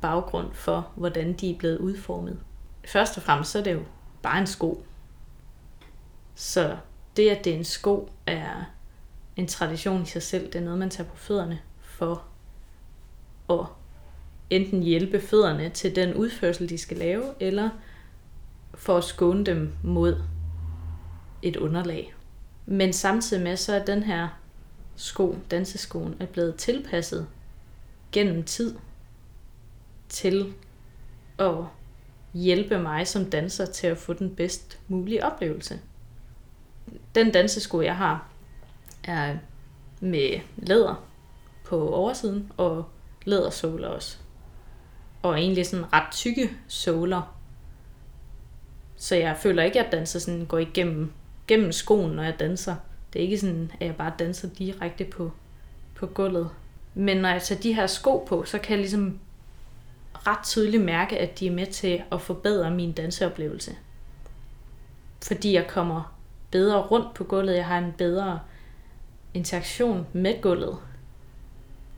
baggrund 0.00 0.54
for, 0.54 0.90
hvordan 0.94 1.32
de 1.32 1.50
er 1.50 1.58
blevet 1.58 1.78
udformet. 1.78 2.40
Først 2.86 3.16
og 3.16 3.22
fremmest 3.22 3.50
så 3.50 3.58
er 3.58 3.62
det 3.62 3.72
jo 3.72 3.82
bare 4.22 4.38
en 4.38 4.46
sko. 4.46 4.84
Så 6.34 6.76
det, 7.16 7.30
at 7.30 7.44
det 7.44 7.52
er 7.52 7.56
en 7.56 7.64
sko, 7.64 8.10
er 8.26 8.64
en 9.36 9.46
tradition 9.46 10.02
i 10.02 10.06
sig 10.06 10.22
selv. 10.22 10.46
Det 10.46 10.54
er 10.54 10.64
noget, 10.64 10.78
man 10.78 10.90
tager 10.90 11.08
på 11.10 11.16
fødderne 11.16 11.60
for 11.80 12.24
at 13.50 13.66
enten 14.50 14.82
hjælpe 14.82 15.20
fødderne 15.20 15.68
til 15.68 15.96
den 15.96 16.14
udførsel, 16.14 16.68
de 16.68 16.78
skal 16.78 16.96
lave, 16.96 17.24
eller 17.40 17.70
for 18.74 18.96
at 18.96 19.04
skåne 19.04 19.44
dem 19.44 19.72
mod 19.82 20.22
et 21.42 21.56
underlag. 21.56 22.14
Men 22.66 22.92
samtidig 22.92 23.42
med, 23.42 23.56
så 23.56 23.74
er 23.74 23.84
den 23.84 24.02
her 24.02 24.28
sko, 24.96 25.36
danseskoen, 25.50 26.16
er 26.20 26.26
blevet 26.26 26.54
tilpasset 26.56 27.26
gennem 28.12 28.44
tid 28.44 28.76
til 30.08 30.54
at 31.38 31.54
hjælpe 32.34 32.78
mig 32.78 33.06
som 33.06 33.30
danser 33.30 33.66
til 33.66 33.86
at 33.86 33.98
få 33.98 34.12
den 34.12 34.34
bedst 34.34 34.78
mulige 34.88 35.24
oplevelse. 35.24 35.80
Den 37.14 37.32
dansesko, 37.32 37.80
jeg 37.80 37.96
har, 37.96 38.28
er 39.04 39.36
med 40.00 40.40
læder 40.56 41.04
på 41.64 41.88
oversiden 41.94 42.52
og 42.56 42.84
lædersåler 43.26 43.88
også. 43.88 44.18
Og 45.22 45.38
egentlig 45.38 45.66
sådan 45.66 45.92
ret 45.92 46.12
tykke 46.12 46.50
såler. 46.68 47.36
Så 48.96 49.16
jeg 49.16 49.36
føler 49.36 49.62
ikke, 49.62 49.78
at 49.78 49.84
jeg 49.84 49.92
danser 49.92 50.18
sådan, 50.18 50.46
går 50.46 50.58
igennem 50.58 51.12
gennem 51.46 51.72
skoen, 51.72 52.10
når 52.10 52.22
jeg 52.22 52.40
danser. 52.40 52.74
Det 53.12 53.18
er 53.18 53.22
ikke 53.22 53.38
sådan, 53.38 53.70
at 53.80 53.86
jeg 53.86 53.96
bare 53.96 54.12
danser 54.18 54.48
direkte 54.48 55.04
på, 55.04 55.32
på 55.94 56.06
gulvet. 56.06 56.50
Men 56.94 57.16
når 57.16 57.28
jeg 57.28 57.42
tager 57.42 57.60
de 57.60 57.72
her 57.72 57.86
sko 57.86 58.24
på, 58.28 58.44
så 58.44 58.58
kan 58.58 58.70
jeg 58.70 58.78
ligesom 58.78 59.18
ret 60.14 60.44
tydeligt 60.44 60.84
mærke, 60.84 61.18
at 61.18 61.38
de 61.38 61.46
er 61.46 61.50
med 61.50 61.66
til 61.66 62.02
at 62.12 62.20
forbedre 62.20 62.70
min 62.70 62.92
danseoplevelse. 62.92 63.76
Fordi 65.22 65.52
jeg 65.52 65.66
kommer 65.68 66.16
bedre 66.50 66.82
rundt 66.82 67.14
på 67.14 67.24
gulvet, 67.24 67.56
jeg 67.56 67.66
har 67.66 67.78
en 67.78 67.94
bedre 67.98 68.40
interaktion 69.34 70.06
med 70.12 70.40
gulvet. 70.40 70.78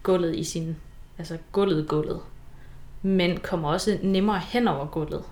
Gulvet 0.02 0.36
i 0.36 0.44
sin 0.44 0.76
altså 1.18 1.38
gulvet 1.52 1.88
gulvet, 1.88 2.20
men 3.02 3.36
kommer 3.40 3.68
også 3.68 3.98
nemmere 4.02 4.38
hen 4.38 4.68
over 4.68 4.86
gulvet. 4.86 5.24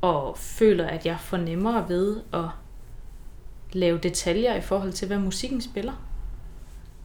og 0.00 0.38
føler, 0.38 0.86
at 0.86 1.06
jeg 1.06 1.20
får 1.20 1.36
nemmere 1.36 1.88
ved 1.88 2.20
at 2.32 2.44
lave 3.72 3.98
detaljer 3.98 4.54
i 4.54 4.60
forhold 4.60 4.92
til, 4.92 5.06
hvad 5.06 5.18
musikken 5.18 5.60
spiller. 5.60 5.92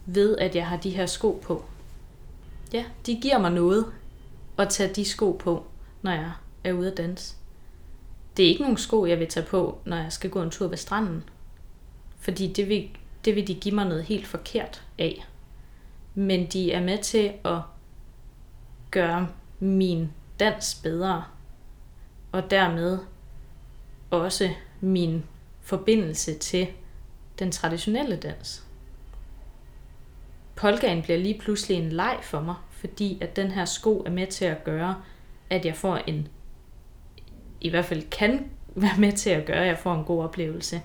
Ved, 0.05 0.37
at 0.37 0.55
jeg 0.55 0.67
har 0.67 0.77
de 0.77 0.89
her 0.89 1.05
sko 1.05 1.41
på. 1.43 1.65
Ja, 2.73 2.85
de 3.05 3.19
giver 3.21 3.37
mig 3.37 3.51
noget 3.51 3.85
at 4.57 4.69
tage 4.69 4.93
de 4.93 5.05
sko 5.05 5.31
på, 5.31 5.65
når 6.01 6.11
jeg 6.11 6.31
er 6.63 6.73
ude 6.73 6.91
at 6.91 6.97
danse. 6.97 7.35
Det 8.37 8.45
er 8.45 8.49
ikke 8.49 8.61
nogen 8.61 8.77
sko, 8.77 9.05
jeg 9.05 9.19
vil 9.19 9.27
tage 9.27 9.45
på, 9.45 9.79
når 9.85 9.97
jeg 9.97 10.11
skal 10.11 10.29
gå 10.29 10.41
en 10.41 10.49
tur 10.51 10.67
ved 10.67 10.77
stranden. 10.77 11.23
Fordi 12.19 12.53
det 12.53 12.69
vil, 12.69 12.89
det 13.25 13.35
vil 13.35 13.47
de 13.47 13.55
give 13.55 13.75
mig 13.75 13.85
noget 13.85 14.03
helt 14.03 14.27
forkert 14.27 14.83
af. 14.99 15.27
Men 16.13 16.47
de 16.47 16.71
er 16.71 16.81
med 16.81 16.97
til 16.97 17.33
at 17.45 17.59
gøre 18.91 19.27
min 19.59 20.11
dans 20.39 20.75
bedre. 20.83 21.23
Og 22.31 22.51
dermed 22.51 22.99
også 24.09 24.49
min 24.81 25.23
forbindelse 25.61 26.37
til 26.37 26.67
den 27.39 27.51
traditionelle 27.51 28.15
dans. 28.15 28.65
Polkaen 30.55 31.01
bliver 31.01 31.19
lige 31.19 31.39
pludselig 31.39 31.77
en 31.77 31.91
leg 31.91 32.19
for 32.21 32.41
mig, 32.41 32.55
fordi 32.71 33.17
at 33.21 33.35
den 33.35 33.51
her 33.51 33.65
sko 33.65 34.03
er 34.05 34.09
med 34.09 34.27
til 34.27 34.45
at 34.45 34.63
gøre, 34.63 35.01
at 35.49 35.65
jeg 35.65 35.75
får 35.75 35.97
en, 35.97 36.27
i 37.61 37.69
hvert 37.69 37.85
fald 37.85 38.09
kan 38.09 38.51
være 38.75 38.97
med 38.99 39.11
til 39.11 39.29
at 39.29 39.45
gøre, 39.45 39.61
at 39.61 39.67
jeg 39.67 39.77
får 39.77 39.95
en 39.95 40.05
god 40.05 40.23
oplevelse, 40.23 40.81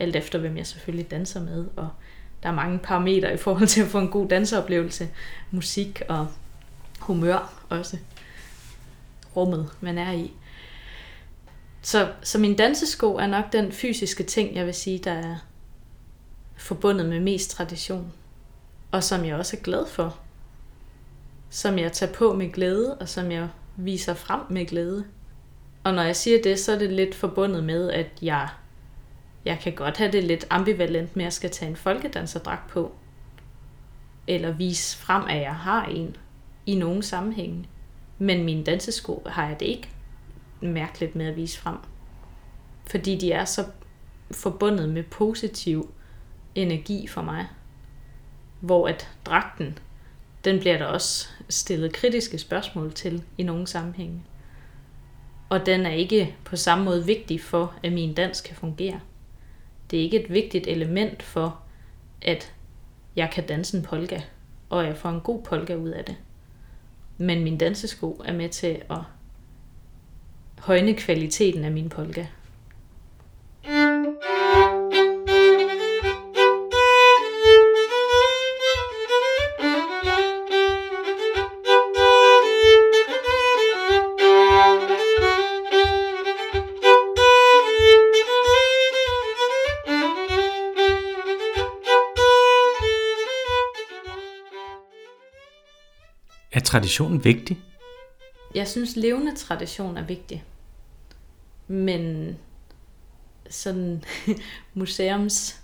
alt 0.00 0.16
efter 0.16 0.38
hvem 0.38 0.56
jeg 0.56 0.66
selvfølgelig 0.66 1.10
danser 1.10 1.42
med, 1.44 1.66
og 1.76 1.88
der 2.46 2.52
er 2.52 2.56
mange 2.56 2.78
parametre 2.78 3.34
i 3.34 3.36
forhold 3.36 3.66
til 3.66 3.82
at 3.82 3.88
få 3.88 3.98
en 3.98 4.08
god 4.08 4.28
danseoplevelse, 4.28 5.08
musik 5.50 6.02
og 6.08 6.28
humør 7.00 7.64
også, 7.68 7.96
rummet 9.36 9.70
man 9.80 9.98
er 9.98 10.12
i. 10.12 10.32
Så, 11.82 12.12
så 12.22 12.38
min 12.38 12.56
dansesko 12.56 13.14
er 13.14 13.26
nok 13.26 13.52
den 13.52 13.72
fysiske 13.72 14.22
ting, 14.22 14.54
jeg 14.54 14.66
vil 14.66 14.74
sige, 14.74 14.98
der 14.98 15.12
er 15.12 15.36
forbundet 16.56 17.06
med 17.06 17.20
mest 17.20 17.50
tradition. 17.50 18.12
Og 18.90 19.04
som 19.04 19.24
jeg 19.24 19.36
også 19.36 19.56
er 19.56 19.60
glad 19.60 19.86
for. 19.86 20.18
Som 21.50 21.78
jeg 21.78 21.92
tager 21.92 22.12
på 22.12 22.34
med 22.34 22.52
glæde, 22.52 22.94
og 22.98 23.08
som 23.08 23.30
jeg 23.30 23.48
viser 23.76 24.14
frem 24.14 24.40
med 24.50 24.66
glæde. 24.66 25.04
Og 25.84 25.94
når 25.94 26.02
jeg 26.02 26.16
siger 26.16 26.42
det, 26.42 26.60
så 26.60 26.72
er 26.72 26.78
det 26.78 26.92
lidt 26.92 27.14
forbundet 27.14 27.64
med, 27.64 27.90
at 27.90 28.06
jeg, 28.22 28.48
jeg 29.46 29.58
kan 29.58 29.74
godt 29.74 29.96
have 29.96 30.12
det 30.12 30.24
lidt 30.24 30.46
ambivalent 30.50 31.16
med, 31.16 31.24
at 31.24 31.26
jeg 31.26 31.32
skal 31.32 31.50
tage 31.50 31.70
en 31.70 31.76
folkedanserdragt 31.76 32.70
på. 32.70 32.94
Eller 34.26 34.52
vise 34.52 34.96
frem, 34.96 35.22
at 35.28 35.40
jeg 35.40 35.54
har 35.54 35.84
en 35.84 36.16
i 36.66 36.74
nogen 36.74 37.02
sammenhæng. 37.02 37.68
Men 38.18 38.44
mine 38.44 38.64
dansesko 38.64 39.22
har 39.26 39.48
jeg 39.48 39.60
det 39.60 39.66
ikke 39.66 39.88
mærkeligt 40.60 41.16
med 41.16 41.26
at 41.26 41.36
vise 41.36 41.58
frem. 41.58 41.76
Fordi 42.86 43.18
de 43.18 43.32
er 43.32 43.44
så 43.44 43.64
forbundet 44.30 44.88
med 44.88 45.02
positiv 45.02 45.90
energi 46.54 47.06
for 47.06 47.22
mig. 47.22 47.46
Hvor 48.60 48.88
at 48.88 49.10
dragten, 49.26 49.78
den 50.44 50.58
bliver 50.58 50.78
der 50.78 50.84
også 50.84 51.28
stillet 51.48 51.92
kritiske 51.92 52.38
spørgsmål 52.38 52.92
til 52.92 53.22
i 53.38 53.42
nogle 53.42 53.66
sammenhænge. 53.66 54.22
Og 55.48 55.66
den 55.66 55.86
er 55.86 55.90
ikke 55.90 56.36
på 56.44 56.56
samme 56.56 56.84
måde 56.84 57.06
vigtig 57.06 57.40
for, 57.40 57.74
at 57.82 57.92
min 57.92 58.14
dans 58.14 58.40
kan 58.40 58.56
fungere. 58.56 59.00
Det 59.90 59.98
er 59.98 60.02
ikke 60.02 60.24
et 60.24 60.32
vigtigt 60.32 60.66
element 60.66 61.22
for, 61.22 61.60
at 62.22 62.54
jeg 63.16 63.30
kan 63.32 63.46
danse 63.46 63.76
en 63.76 63.82
polka, 63.82 64.20
og 64.68 64.84
jeg 64.84 64.96
får 64.96 65.08
en 65.08 65.20
god 65.20 65.42
polka 65.42 65.74
ud 65.74 65.88
af 65.88 66.04
det. 66.04 66.16
Men 67.18 67.44
min 67.44 67.58
dansesko 67.58 68.22
er 68.24 68.32
med 68.32 68.48
til 68.48 68.82
at 68.90 68.98
højne 70.58 70.94
kvaliteten 70.94 71.64
af 71.64 71.72
min 71.72 71.88
polka. 71.88 72.26
Traditionen 96.76 97.24
vigtig? 97.24 97.60
Jeg 98.54 98.68
synes, 98.68 98.96
levende 98.96 99.36
tradition 99.36 99.96
er 99.96 100.04
vigtig. 100.04 100.44
Men 101.66 102.36
sådan 103.50 104.04
museums 104.74 105.60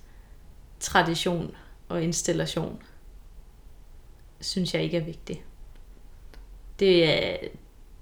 tradition 0.81 1.57
og 1.89 2.03
installation 2.03 2.83
synes 4.41 4.75
jeg 4.75 4.83
ikke 4.83 4.97
er 4.97 5.05
vigtig. 5.05 5.45
Det 6.79 7.09
er, 7.09 7.37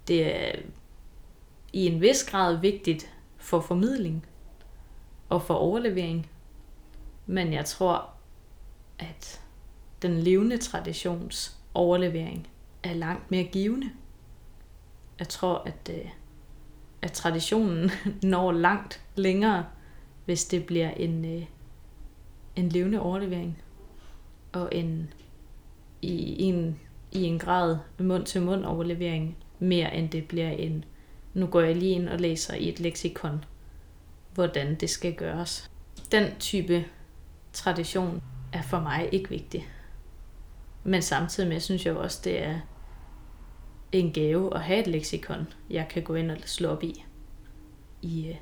det 0.08 0.36
er 0.36 0.52
i 1.72 1.86
en 1.86 2.00
vis 2.00 2.24
grad 2.24 2.56
vigtigt 2.56 3.14
for 3.36 3.60
formidling 3.60 4.26
og 5.28 5.42
for 5.42 5.54
overlevering. 5.54 6.30
Men 7.26 7.52
jeg 7.52 7.64
tror, 7.64 8.10
at 8.98 9.40
den 10.02 10.20
levende 10.20 10.58
traditions 10.58 11.56
overlevering 11.74 12.48
er 12.82 12.94
langt 12.94 13.30
mere 13.30 13.44
givende. 13.44 13.90
Jeg 15.18 15.28
tror, 15.28 15.62
at, 15.66 15.90
øh, 15.90 16.10
at 17.02 17.12
traditionen 17.12 17.90
når 18.22 18.52
langt 18.52 19.02
længere, 19.16 19.66
hvis 20.24 20.44
det 20.44 20.66
bliver 20.66 20.90
en, 20.90 21.24
øh, 21.24 21.44
en 22.56 22.68
levende 22.68 23.00
overlevering. 23.00 23.62
Og 24.52 24.68
en 24.72 25.12
i 26.02 26.42
en, 26.42 26.80
i 27.12 27.22
en 27.22 27.38
grad 27.38 27.78
mund-til-mund 27.98 28.64
overlevering, 28.64 29.36
mere 29.58 29.94
end 29.94 30.10
det 30.10 30.28
bliver 30.28 30.50
en, 30.50 30.84
nu 31.34 31.46
går 31.46 31.60
jeg 31.60 31.76
lige 31.76 31.92
ind 31.92 32.08
og 32.08 32.20
læser 32.20 32.54
i 32.54 32.68
et 32.68 32.80
leksikon, 32.80 33.44
hvordan 34.34 34.74
det 34.74 34.90
skal 34.90 35.14
gøres. 35.14 35.70
Den 36.12 36.24
type 36.38 36.84
tradition 37.52 38.22
er 38.52 38.62
for 38.62 38.80
mig 38.80 39.08
ikke 39.12 39.28
vigtig. 39.28 39.68
Men 40.84 41.02
samtidig 41.02 41.48
med, 41.48 41.60
synes 41.60 41.86
jeg 41.86 41.96
også, 41.96 42.20
det 42.24 42.42
er 42.42 42.60
en 43.92 44.12
gave 44.12 44.54
at 44.54 44.60
have 44.60 44.80
et 44.80 44.86
leksikon, 44.86 45.46
jeg 45.70 45.86
kan 45.90 46.02
gå 46.02 46.14
ind 46.14 46.30
og 46.30 46.36
slå 46.44 46.68
op 46.68 46.82
i. 46.82 47.04
I, 48.02 48.28
øh, 48.28 48.36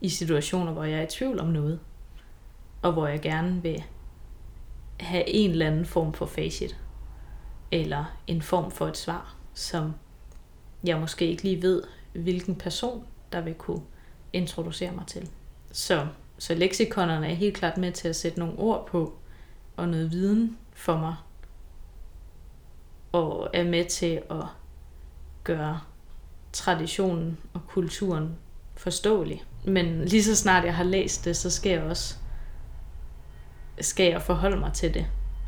i 0.00 0.08
situationer, 0.08 0.72
hvor 0.72 0.84
jeg 0.84 0.98
er 0.98 1.02
i 1.02 1.10
tvivl 1.10 1.40
om 1.40 1.46
noget. 1.46 1.80
Og 2.82 2.92
hvor 2.92 3.06
jeg 3.06 3.20
gerne 3.20 3.62
vil 3.62 3.84
have 5.00 5.28
en 5.28 5.50
eller 5.50 5.66
anden 5.66 5.86
form 5.86 6.12
for 6.12 6.26
facit. 6.26 6.76
Eller 7.72 8.18
en 8.26 8.42
form 8.42 8.70
for 8.70 8.86
et 8.86 8.96
svar, 8.96 9.36
som 9.54 9.94
jeg 10.84 11.00
måske 11.00 11.26
ikke 11.26 11.42
lige 11.42 11.62
ved, 11.62 11.82
hvilken 12.12 12.54
person, 12.54 13.04
der 13.32 13.40
vil 13.40 13.54
kunne 13.54 13.82
introducere 14.32 14.92
mig 14.92 15.06
til. 15.06 15.28
Så, 15.72 16.06
så 16.38 16.54
leksikonerne 16.54 17.30
er 17.30 17.34
helt 17.34 17.56
klart 17.56 17.76
med 17.76 17.92
til 17.92 18.08
at 18.08 18.16
sætte 18.16 18.38
nogle 18.38 18.58
ord 18.58 18.86
på, 18.86 19.14
og 19.76 19.88
noget 19.88 20.12
viden 20.12 20.58
for 20.72 20.96
mig, 20.98 21.14
og 23.12 23.50
er 23.52 23.64
med 23.64 23.84
til 23.84 24.22
at 24.30 24.44
gøre 25.44 25.80
traditionen 26.52 27.38
og 27.54 27.60
kulturen 27.68 28.36
forståelig. 28.76 29.44
Men 29.64 30.04
lige 30.04 30.24
så 30.24 30.36
snart 30.36 30.64
jeg 30.64 30.74
har 30.74 30.84
læst 30.84 31.24
det, 31.24 31.36
så 31.36 31.50
skal 31.50 31.72
jeg 31.72 31.82
også 31.82 32.14
skal 33.80 34.10
jeg 34.10 34.22
forholde 34.22 34.56
mig 34.56 34.72
til 34.72 34.94
det, 34.94 35.06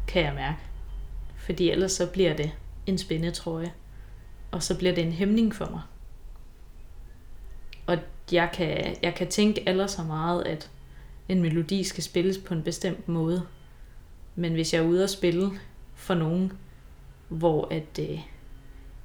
kan 0.08 0.24
jeg 0.24 0.34
mærke. 0.34 0.58
Fordi 1.36 1.70
ellers 1.70 1.92
så 1.92 2.06
bliver 2.06 2.36
det 2.36 2.52
en 2.86 2.98
spændetrøje, 2.98 3.72
og 4.50 4.62
så 4.62 4.78
bliver 4.78 4.94
det 4.94 5.04
en 5.04 5.12
hæmning 5.12 5.54
for 5.54 5.70
mig. 5.70 5.80
Og 7.86 7.98
jeg 8.32 8.50
kan, 8.54 8.96
jeg 9.02 9.14
kan 9.14 9.28
tænke 9.28 9.68
aller 9.68 9.86
så 9.86 10.02
meget, 10.02 10.42
at 10.42 10.70
en 11.28 11.42
melodi 11.42 11.84
skal 11.84 12.02
spilles 12.02 12.38
på 12.38 12.54
en 12.54 12.62
bestemt 12.62 13.08
måde. 13.08 13.46
Men 14.34 14.52
hvis 14.52 14.74
jeg 14.74 14.82
er 14.82 14.86
ude 14.86 15.04
og 15.04 15.10
spille 15.10 15.50
for 15.94 16.14
nogen, 16.14 16.52
hvor 17.28 17.68
at, 17.70 17.98
øh, 18.00 18.20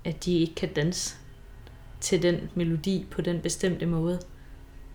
at 0.04 0.26
de 0.26 0.38
ikke 0.38 0.56
kan 0.56 0.74
danse 0.74 1.16
til 2.00 2.22
den 2.22 2.50
melodi 2.56 3.06
på 3.12 3.22
den 3.22 3.42
bestemte 3.42 3.86
måde, 3.86 4.20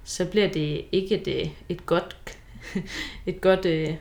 så 0.05 0.27
bliver 0.31 0.53
det 0.53 0.85
ikke 0.93 1.21
et, 1.21 1.41
øh, 1.47 1.53
et 1.69 1.87
godt, 1.87 2.39
et 3.27 3.41
godt 3.41 3.67
øh, 3.67 3.97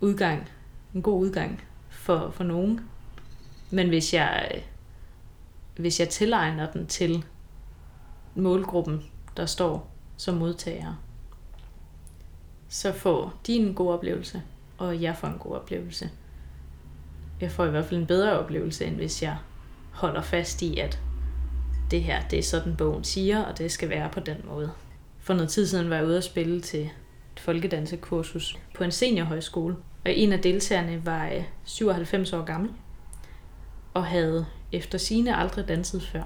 udgang, 0.00 0.48
en 0.94 1.02
god 1.02 1.20
udgang 1.20 1.64
for, 1.90 2.30
for 2.30 2.44
nogen. 2.44 2.80
Men 3.70 3.88
hvis 3.88 4.14
jeg, 4.14 4.50
øh, 4.54 4.62
hvis 5.76 6.00
jeg 6.00 6.08
tilegner 6.08 6.72
den 6.72 6.86
til 6.86 7.24
målgruppen, 8.34 9.02
der 9.36 9.46
står 9.46 9.90
som 10.16 10.34
modtager, 10.34 10.94
så 12.68 12.92
får 12.92 13.40
de 13.46 13.52
en 13.52 13.74
god 13.74 13.92
oplevelse, 13.92 14.42
og 14.78 15.02
jeg 15.02 15.16
får 15.16 15.28
en 15.28 15.38
god 15.38 15.52
oplevelse 15.52 16.10
jeg 17.40 17.50
får 17.50 17.64
i 17.64 17.70
hvert 17.70 17.84
fald 17.84 18.00
en 18.00 18.06
bedre 18.06 18.38
oplevelse, 18.38 18.84
end 18.84 18.96
hvis 18.96 19.22
jeg 19.22 19.36
holder 19.94 20.22
fast 20.22 20.62
i, 20.62 20.78
at 20.78 21.00
det 21.90 22.02
her, 22.02 22.22
det 22.22 22.38
er 22.38 22.42
sådan 22.42 22.76
bogen 22.76 23.04
siger, 23.04 23.42
og 23.42 23.58
det 23.58 23.72
skal 23.72 23.88
være 23.88 24.08
på 24.08 24.20
den 24.20 24.36
måde. 24.44 24.72
For 25.20 25.34
noget 25.34 25.50
tid 25.50 25.66
siden 25.66 25.90
var 25.90 25.96
jeg 25.96 26.06
ude 26.06 26.16
at 26.16 26.24
spille 26.24 26.60
til 26.60 26.82
et 27.32 27.40
folkedansekursus 27.40 28.58
på 28.74 28.84
en 28.84 28.90
seniorhøjskole, 28.90 29.76
og 30.04 30.12
en 30.12 30.32
af 30.32 30.40
deltagerne 30.40 31.06
var 31.06 31.26
øh, 31.26 31.44
97 31.64 32.32
år 32.32 32.44
gammel, 32.44 32.70
og 33.94 34.06
havde 34.06 34.46
efter 34.72 34.98
sine 34.98 35.36
aldrig 35.36 35.68
danset 35.68 36.02
før. 36.02 36.22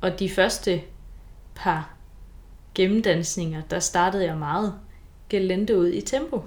Og 0.00 0.18
de 0.18 0.30
første 0.30 0.82
par 1.54 1.94
gennemdansninger, 2.74 3.62
der 3.70 3.78
startede 3.78 4.24
jeg 4.24 4.36
meget 4.36 4.74
gelente 5.28 5.78
ud 5.78 5.88
i 5.88 6.00
tempo. 6.00 6.44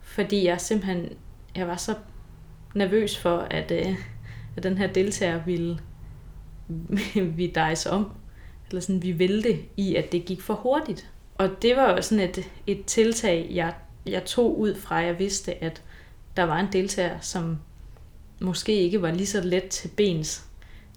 Fordi 0.00 0.46
jeg 0.46 0.60
simpelthen 0.60 1.08
jeg 1.56 1.68
var 1.68 1.76
så 1.76 1.94
nervøs 2.74 3.18
for, 3.18 3.38
at, 3.38 3.70
øh, 3.70 3.96
at 4.56 4.62
den 4.62 4.78
her 4.78 4.86
deltager 4.86 5.44
ville 5.44 5.78
vi 7.38 7.52
dejse 7.54 7.90
om. 7.90 8.10
Eller 8.68 8.80
sådan, 8.80 9.02
vi 9.02 9.18
vælte 9.18 9.58
i, 9.76 9.94
at 9.94 10.12
det 10.12 10.24
gik 10.24 10.40
for 10.40 10.54
hurtigt. 10.54 11.10
Og 11.34 11.62
det 11.62 11.76
var 11.76 11.90
jo 11.90 12.02
sådan 12.02 12.28
et, 12.28 12.50
et 12.66 12.84
tiltag, 12.84 13.48
jeg, 13.50 13.74
jeg 14.06 14.24
tog 14.24 14.58
ud 14.58 14.74
fra, 14.74 14.94
jeg 14.94 15.18
vidste, 15.18 15.64
at 15.64 15.82
der 16.36 16.42
var 16.42 16.60
en 16.60 16.72
deltager, 16.72 17.20
som 17.20 17.58
måske 18.40 18.74
ikke 18.74 19.02
var 19.02 19.10
lige 19.10 19.26
så 19.26 19.40
let 19.40 19.68
til 19.68 19.88
bens, 19.88 20.44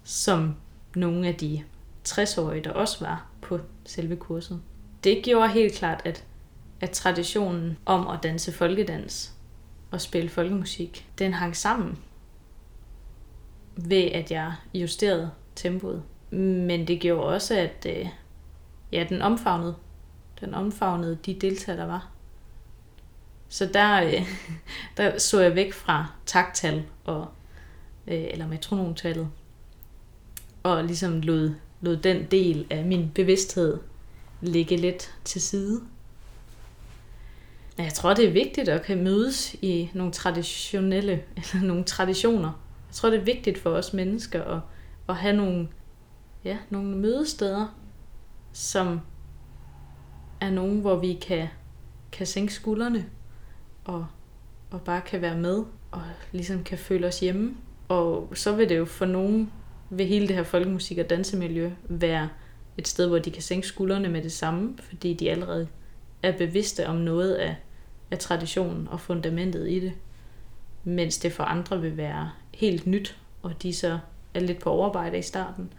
som 0.04 0.54
nogle 0.96 1.28
af 1.28 1.34
de 1.34 1.62
60-årige, 2.08 2.64
der 2.64 2.70
også 2.70 3.04
var 3.04 3.26
på 3.42 3.58
selve 3.84 4.16
kurset. 4.16 4.60
Det 5.04 5.22
gjorde 5.24 5.48
helt 5.48 5.74
klart, 5.74 6.02
at, 6.04 6.24
at 6.80 6.90
traditionen 6.90 7.78
om 7.86 8.08
at 8.08 8.22
danse 8.22 8.52
folkedans 8.52 9.32
og 9.90 10.00
spille 10.00 10.30
folkemusik, 10.30 11.08
den 11.18 11.32
hang 11.32 11.56
sammen 11.56 11.98
ved, 13.76 14.04
at 14.04 14.30
jeg 14.30 14.54
justerede 14.74 15.30
tempoet. 15.56 16.02
Men 16.30 16.88
det 16.88 17.00
gjorde 17.00 17.26
også, 17.26 17.54
at 17.58 17.86
øh, 17.88 18.08
ja, 18.92 19.06
den 19.08 19.22
omfavnede. 19.22 19.74
Den 20.40 20.54
omfavnede 20.54 21.18
de 21.26 21.34
deltagere, 21.34 21.80
der 21.80 21.86
var. 21.86 22.10
Så 23.48 23.66
der, 23.74 24.02
øh, 24.02 24.28
der 24.96 25.18
så 25.18 25.40
jeg 25.40 25.54
væk 25.54 25.72
fra 25.72 26.06
taktal 26.26 26.84
og, 27.04 27.28
øh, 28.06 28.24
eller 28.30 28.46
metronomtallet 28.46 29.28
og 30.62 30.84
ligesom 30.84 31.20
lod, 31.20 31.54
lod 31.80 31.96
den 31.96 32.24
del 32.30 32.66
af 32.70 32.84
min 32.84 33.10
bevidsthed 33.14 33.78
ligge 34.40 34.76
lidt 34.76 35.14
til 35.24 35.40
side. 35.40 35.80
Jeg 37.78 37.92
tror, 37.92 38.14
det 38.14 38.24
er 38.24 38.32
vigtigt 38.32 38.68
at 38.68 38.82
kan 38.82 39.04
mødes 39.04 39.54
i 39.54 39.90
nogle 39.94 40.12
traditionelle, 40.12 41.12
eller 41.36 41.62
nogle 41.62 41.84
traditioner. 41.84 42.52
Jeg 42.90 42.94
tror, 42.94 43.10
det 43.10 43.20
er 43.20 43.24
vigtigt 43.24 43.58
for 43.58 43.70
os 43.70 43.92
mennesker 43.92 44.44
at, 44.44 44.60
at 45.08 45.16
have 45.16 45.36
nogle, 45.36 45.68
ja, 46.44 46.58
nogle 46.70 46.96
mødesteder, 46.96 47.78
som 48.52 49.00
er 50.40 50.50
nogen, 50.50 50.80
hvor 50.80 50.96
vi 50.96 51.12
kan, 51.12 51.48
kan 52.12 52.26
sænke 52.26 52.52
skuldrene 52.52 53.06
og, 53.84 54.06
og 54.70 54.80
bare 54.80 55.00
kan 55.00 55.20
være 55.20 55.36
med 55.36 55.64
og 55.90 56.02
ligesom 56.32 56.64
kan 56.64 56.78
føle 56.78 57.06
os 57.06 57.20
hjemme. 57.20 57.56
Og 57.88 58.32
så 58.34 58.56
vil 58.56 58.68
det 58.68 58.78
jo 58.78 58.84
for 58.84 59.06
nogen 59.06 59.52
ved 59.90 60.06
hele 60.06 60.28
det 60.28 60.36
her 60.36 60.42
folkemusik- 60.42 60.98
og 60.98 61.10
dansemiljø 61.10 61.70
være 61.88 62.28
et 62.78 62.88
sted, 62.88 63.08
hvor 63.08 63.18
de 63.18 63.30
kan 63.30 63.42
sænke 63.42 63.66
skuldrene 63.66 64.08
med 64.08 64.22
det 64.22 64.32
samme, 64.32 64.78
fordi 64.78 65.14
de 65.14 65.30
allerede 65.30 65.68
er 66.22 66.38
bevidste 66.38 66.86
om 66.86 66.96
noget 66.96 67.34
af, 67.34 67.56
af 68.10 68.18
traditionen 68.18 68.88
og 68.88 69.00
fundamentet 69.00 69.70
i 69.70 69.80
det. 69.80 69.92
Mens 70.84 71.18
det 71.18 71.32
for 71.32 71.44
andre 71.44 71.80
vil 71.80 71.96
være 71.96 72.30
helt 72.60 72.86
nyt, 72.86 73.16
og 73.42 73.62
de 73.62 73.74
så 73.74 73.98
er 74.34 74.40
lidt 74.40 74.58
på 74.58 74.70
overarbejde 74.70 75.18
i 75.18 75.22
starten. 75.22 75.72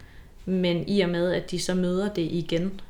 Men 0.44 0.88
i 0.88 1.00
og 1.00 1.08
med, 1.08 1.32
at 1.32 1.50
de 1.50 1.58
så 1.58 1.74
møder 1.74 2.14
det 2.14 2.22
igen, 2.22 2.80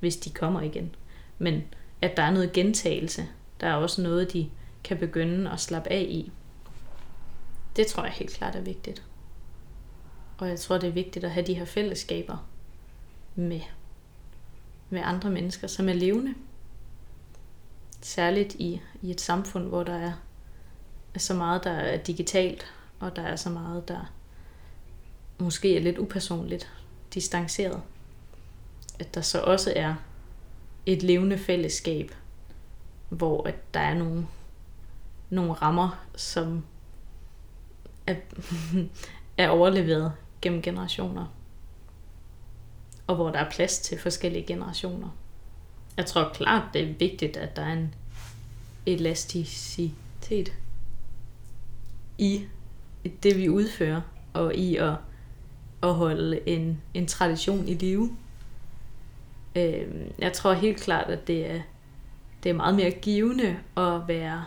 hvis 0.00 0.16
de 0.16 0.30
kommer 0.30 0.60
igen. 0.60 0.94
Men 1.38 1.64
at 2.02 2.16
der 2.16 2.22
er 2.22 2.30
noget 2.30 2.52
gentagelse. 2.52 3.28
Der 3.60 3.66
er 3.66 3.74
også 3.74 4.02
noget, 4.02 4.32
de 4.32 4.50
kan 4.84 4.96
begynde 4.98 5.50
at 5.50 5.60
slappe 5.60 5.90
af 5.90 6.06
i. 6.08 6.32
Det 7.76 7.86
tror 7.86 8.04
jeg 8.04 8.12
helt 8.12 8.30
klart 8.30 8.56
er 8.56 8.60
vigtigt. 8.60 9.02
Og 10.38 10.48
jeg 10.48 10.60
tror, 10.60 10.78
det 10.78 10.88
er 10.88 10.92
vigtigt 10.92 11.24
at 11.24 11.30
have 11.30 11.46
de 11.46 11.54
her 11.54 11.64
fællesskaber 11.64 12.46
med, 13.34 13.60
med 14.90 15.00
andre 15.04 15.30
mennesker, 15.30 15.66
som 15.66 15.88
er 15.88 15.92
levende. 15.92 16.34
Særligt 18.00 18.54
i, 18.54 18.80
i 19.02 19.10
et 19.10 19.20
samfund, 19.20 19.68
hvor 19.68 19.82
der 19.82 19.94
er, 19.94 20.12
er 21.14 21.18
så 21.18 21.34
meget, 21.34 21.64
der 21.64 21.70
er 21.70 21.96
digitalt, 21.96 22.66
og 23.00 23.16
der 23.16 23.22
er 23.22 23.36
så 23.36 23.50
meget, 23.50 23.88
der 23.88 24.12
måske 25.38 25.76
er 25.76 25.80
lidt 25.80 25.98
upersonligt, 25.98 26.72
distanceret. 27.14 27.82
At 28.98 29.14
der 29.14 29.20
så 29.20 29.40
også 29.40 29.72
er 29.76 29.94
et 30.86 31.02
levende 31.02 31.38
fællesskab, 31.38 32.14
hvor 33.08 33.46
at 33.46 33.74
der 33.74 33.80
er 33.80 33.94
nogle, 33.94 34.26
nogle 35.30 35.52
rammer, 35.52 36.04
som 36.16 36.64
er, 38.06 38.14
er 39.38 39.48
overleveret 39.48 40.12
gennem 40.42 40.62
generationer. 40.62 41.26
Og 43.06 43.16
hvor 43.16 43.30
der 43.30 43.38
er 43.38 43.50
plads 43.50 43.78
til 43.78 43.98
forskellige 43.98 44.46
generationer. 44.46 45.08
Jeg 45.96 46.06
tror 46.06 46.30
klart, 46.34 46.62
det 46.72 46.82
er 46.82 46.94
vigtigt, 46.94 47.36
at 47.36 47.56
der 47.56 47.62
er 47.62 47.72
en 47.72 47.94
elasticitet 48.86 50.52
i 52.18 52.46
det, 53.22 53.36
vi 53.36 53.48
udfører, 53.48 54.00
og 54.32 54.54
i 54.54 54.76
at, 54.76 54.94
at 55.82 55.94
holde 55.94 56.48
en, 56.48 56.82
en 56.94 57.06
tradition 57.06 57.68
i 57.68 57.74
live. 57.74 58.16
Øh, 59.56 59.86
jeg 60.18 60.32
tror 60.32 60.52
helt 60.52 60.80
klart, 60.80 61.10
at 61.10 61.26
det 61.26 61.50
er, 61.50 61.60
det 62.42 62.50
er 62.50 62.54
meget 62.54 62.74
mere 62.74 62.90
givende 62.90 63.58
at 63.76 64.08
være 64.08 64.44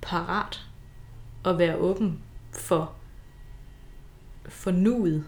parat 0.00 0.60
og 1.44 1.58
være 1.58 1.76
åben 1.76 2.22
for 2.52 2.92
for 4.48 4.70
nuet, 4.70 5.24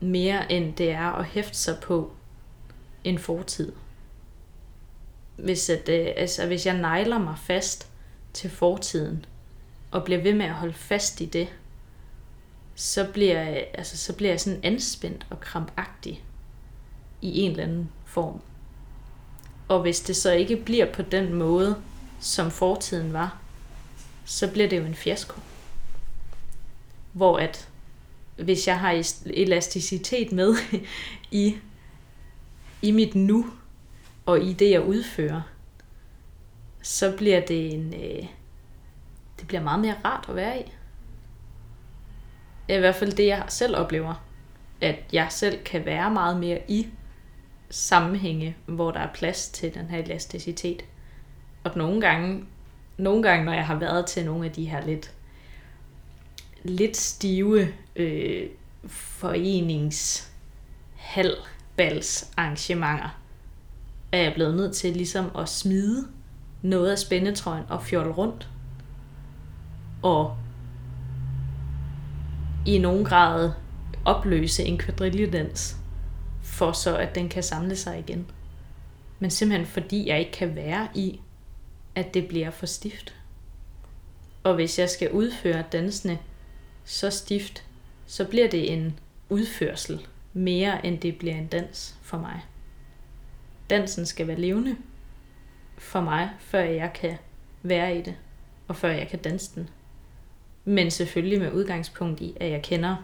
mere 0.00 0.52
end 0.52 0.74
det 0.74 0.90
er 0.90 1.12
at 1.12 1.24
hæfte 1.24 1.56
sig 1.56 1.78
på 1.82 2.12
en 3.04 3.18
fortid. 3.18 3.72
Hvis, 5.36 5.70
at, 5.70 5.88
øh, 5.88 6.06
altså, 6.16 6.46
hvis 6.46 6.66
jeg 6.66 6.78
nejler 6.78 7.18
mig 7.18 7.38
fast 7.38 7.90
til 8.32 8.50
fortiden, 8.50 9.24
og 9.90 10.04
bliver 10.04 10.22
ved 10.22 10.34
med 10.34 10.46
at 10.46 10.54
holde 10.54 10.74
fast 10.74 11.20
i 11.20 11.26
det, 11.26 11.48
så 12.74 13.08
bliver, 13.12 13.40
altså, 13.74 13.96
så 13.96 14.12
bliver 14.16 14.32
jeg 14.32 14.40
sådan 14.40 14.60
anspændt 14.62 15.26
og 15.30 15.40
krampagtig 15.40 16.24
i 17.22 17.40
en 17.40 17.50
eller 17.50 17.62
anden 17.62 17.90
form. 18.06 18.40
Og 19.68 19.82
hvis 19.82 20.00
det 20.00 20.16
så 20.16 20.32
ikke 20.32 20.56
bliver 20.56 20.92
på 20.92 21.02
den 21.02 21.34
måde, 21.34 21.82
som 22.20 22.50
fortiden 22.50 23.12
var, 23.12 23.40
så 24.24 24.50
bliver 24.50 24.68
det 24.68 24.78
jo 24.78 24.84
en 24.84 24.94
fiasko. 24.94 25.40
Hvor 27.12 27.38
at 27.38 27.68
hvis 28.36 28.68
jeg 28.68 28.80
har 28.80 29.04
elasticitet 29.26 30.32
med 30.32 30.54
i, 31.30 31.56
i 32.82 32.90
mit 32.90 33.14
nu 33.14 33.46
og 34.26 34.42
i 34.42 34.52
det, 34.52 34.70
jeg 34.70 34.82
udfører, 34.82 35.42
så 36.82 37.16
bliver 37.16 37.40
det 37.40 37.74
en... 37.74 37.94
Øh, 37.94 38.26
det 39.38 39.48
bliver 39.48 39.62
meget 39.62 39.80
mere 39.80 39.96
rart 40.04 40.26
at 40.28 40.36
være 40.36 40.60
i. 40.60 40.72
I 42.68 42.78
hvert 42.78 42.94
fald 42.94 43.12
det, 43.12 43.26
jeg 43.26 43.44
selv 43.48 43.76
oplever. 43.76 44.24
At 44.80 44.96
jeg 45.12 45.26
selv 45.30 45.64
kan 45.64 45.84
være 45.84 46.10
meget 46.10 46.40
mere 46.40 46.60
i 46.68 46.86
sammenhænge, 47.70 48.56
hvor 48.66 48.90
der 48.90 49.00
er 49.00 49.12
plads 49.14 49.48
til 49.48 49.74
den 49.74 49.86
her 49.86 49.98
elasticitet. 49.98 50.84
Og 51.64 51.72
nogle 51.76 52.00
gange, 52.00 52.44
nogle 52.96 53.22
gange, 53.22 53.44
når 53.44 53.52
jeg 53.52 53.66
har 53.66 53.74
været 53.74 54.06
til 54.06 54.24
nogle 54.24 54.46
af 54.46 54.52
de 54.52 54.64
her 54.64 54.86
lidt 54.86 55.14
lidt 56.62 56.96
stive 56.96 57.68
øh, 57.96 58.46
forenings 58.86 60.30
halvbals 60.96 62.30
er 64.12 64.18
jeg 64.18 64.32
blevet 64.34 64.56
nødt 64.56 64.76
til 64.76 64.96
ligesom 64.96 65.30
at 65.38 65.48
smide 65.48 66.08
noget 66.62 66.90
af 66.90 66.98
spændetrøjen 66.98 67.64
og 67.68 67.82
fjolle 67.82 68.12
rundt. 68.12 68.48
Og 70.02 70.36
i 72.66 72.78
nogen 72.78 73.04
grad 73.04 73.52
opløse 74.04 74.64
en 74.64 74.78
kvadrilledans, 74.78 75.76
for 76.42 76.72
så 76.72 76.96
at 76.96 77.14
den 77.14 77.28
kan 77.28 77.42
samle 77.42 77.76
sig 77.76 77.98
igen. 77.98 78.30
Men 79.18 79.30
simpelthen 79.30 79.66
fordi 79.66 80.08
jeg 80.08 80.18
ikke 80.18 80.32
kan 80.32 80.54
være 80.54 80.88
i, 80.94 81.20
at 81.94 82.14
det 82.14 82.28
bliver 82.28 82.50
for 82.50 82.66
stift. 82.66 83.14
Og 84.42 84.54
hvis 84.54 84.78
jeg 84.78 84.88
skal 84.88 85.10
udføre 85.10 85.64
dansene 85.72 86.18
så 86.84 87.10
stift, 87.10 87.64
så 88.06 88.24
bliver 88.24 88.48
det 88.48 88.72
en 88.72 88.98
udførsel 89.28 90.06
mere 90.32 90.86
end 90.86 91.00
det 91.00 91.18
bliver 91.18 91.34
en 91.34 91.46
dans 91.46 91.96
for 92.02 92.18
mig. 92.18 92.40
Dansen 93.70 94.06
skal 94.06 94.26
være 94.26 94.40
levende 94.40 94.76
for 95.78 96.00
mig, 96.00 96.30
før 96.38 96.60
jeg 96.60 96.92
kan 96.92 97.16
være 97.62 97.98
i 97.98 98.02
det, 98.02 98.16
og 98.68 98.76
før 98.76 98.90
jeg 98.90 99.08
kan 99.08 99.18
danse 99.18 99.54
den. 99.54 99.68
Men 100.68 100.90
selvfølgelig 100.90 101.40
med 101.40 101.52
udgangspunkt 101.52 102.20
i, 102.20 102.36
at 102.40 102.50
jeg 102.50 102.62
kender, 102.62 102.96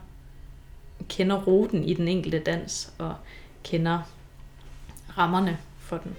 kender 1.08 1.42
ruten 1.42 1.84
i 1.84 1.94
den 1.94 2.08
enkelte 2.08 2.38
dans 2.38 2.92
og 2.98 3.14
kender 3.62 4.02
rammerne 5.18 5.58
for 5.78 5.98
den. 5.98 6.16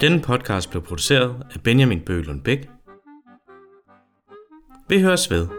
Denne 0.00 0.22
podcast 0.22 0.70
blev 0.70 0.82
produceret 0.82 1.46
af 1.54 1.62
Benjamin 1.62 2.00
Bøgelund 2.00 2.42
Bæk. 2.42 2.68
Vi 4.88 5.00
høres 5.00 5.30
ved. 5.30 5.57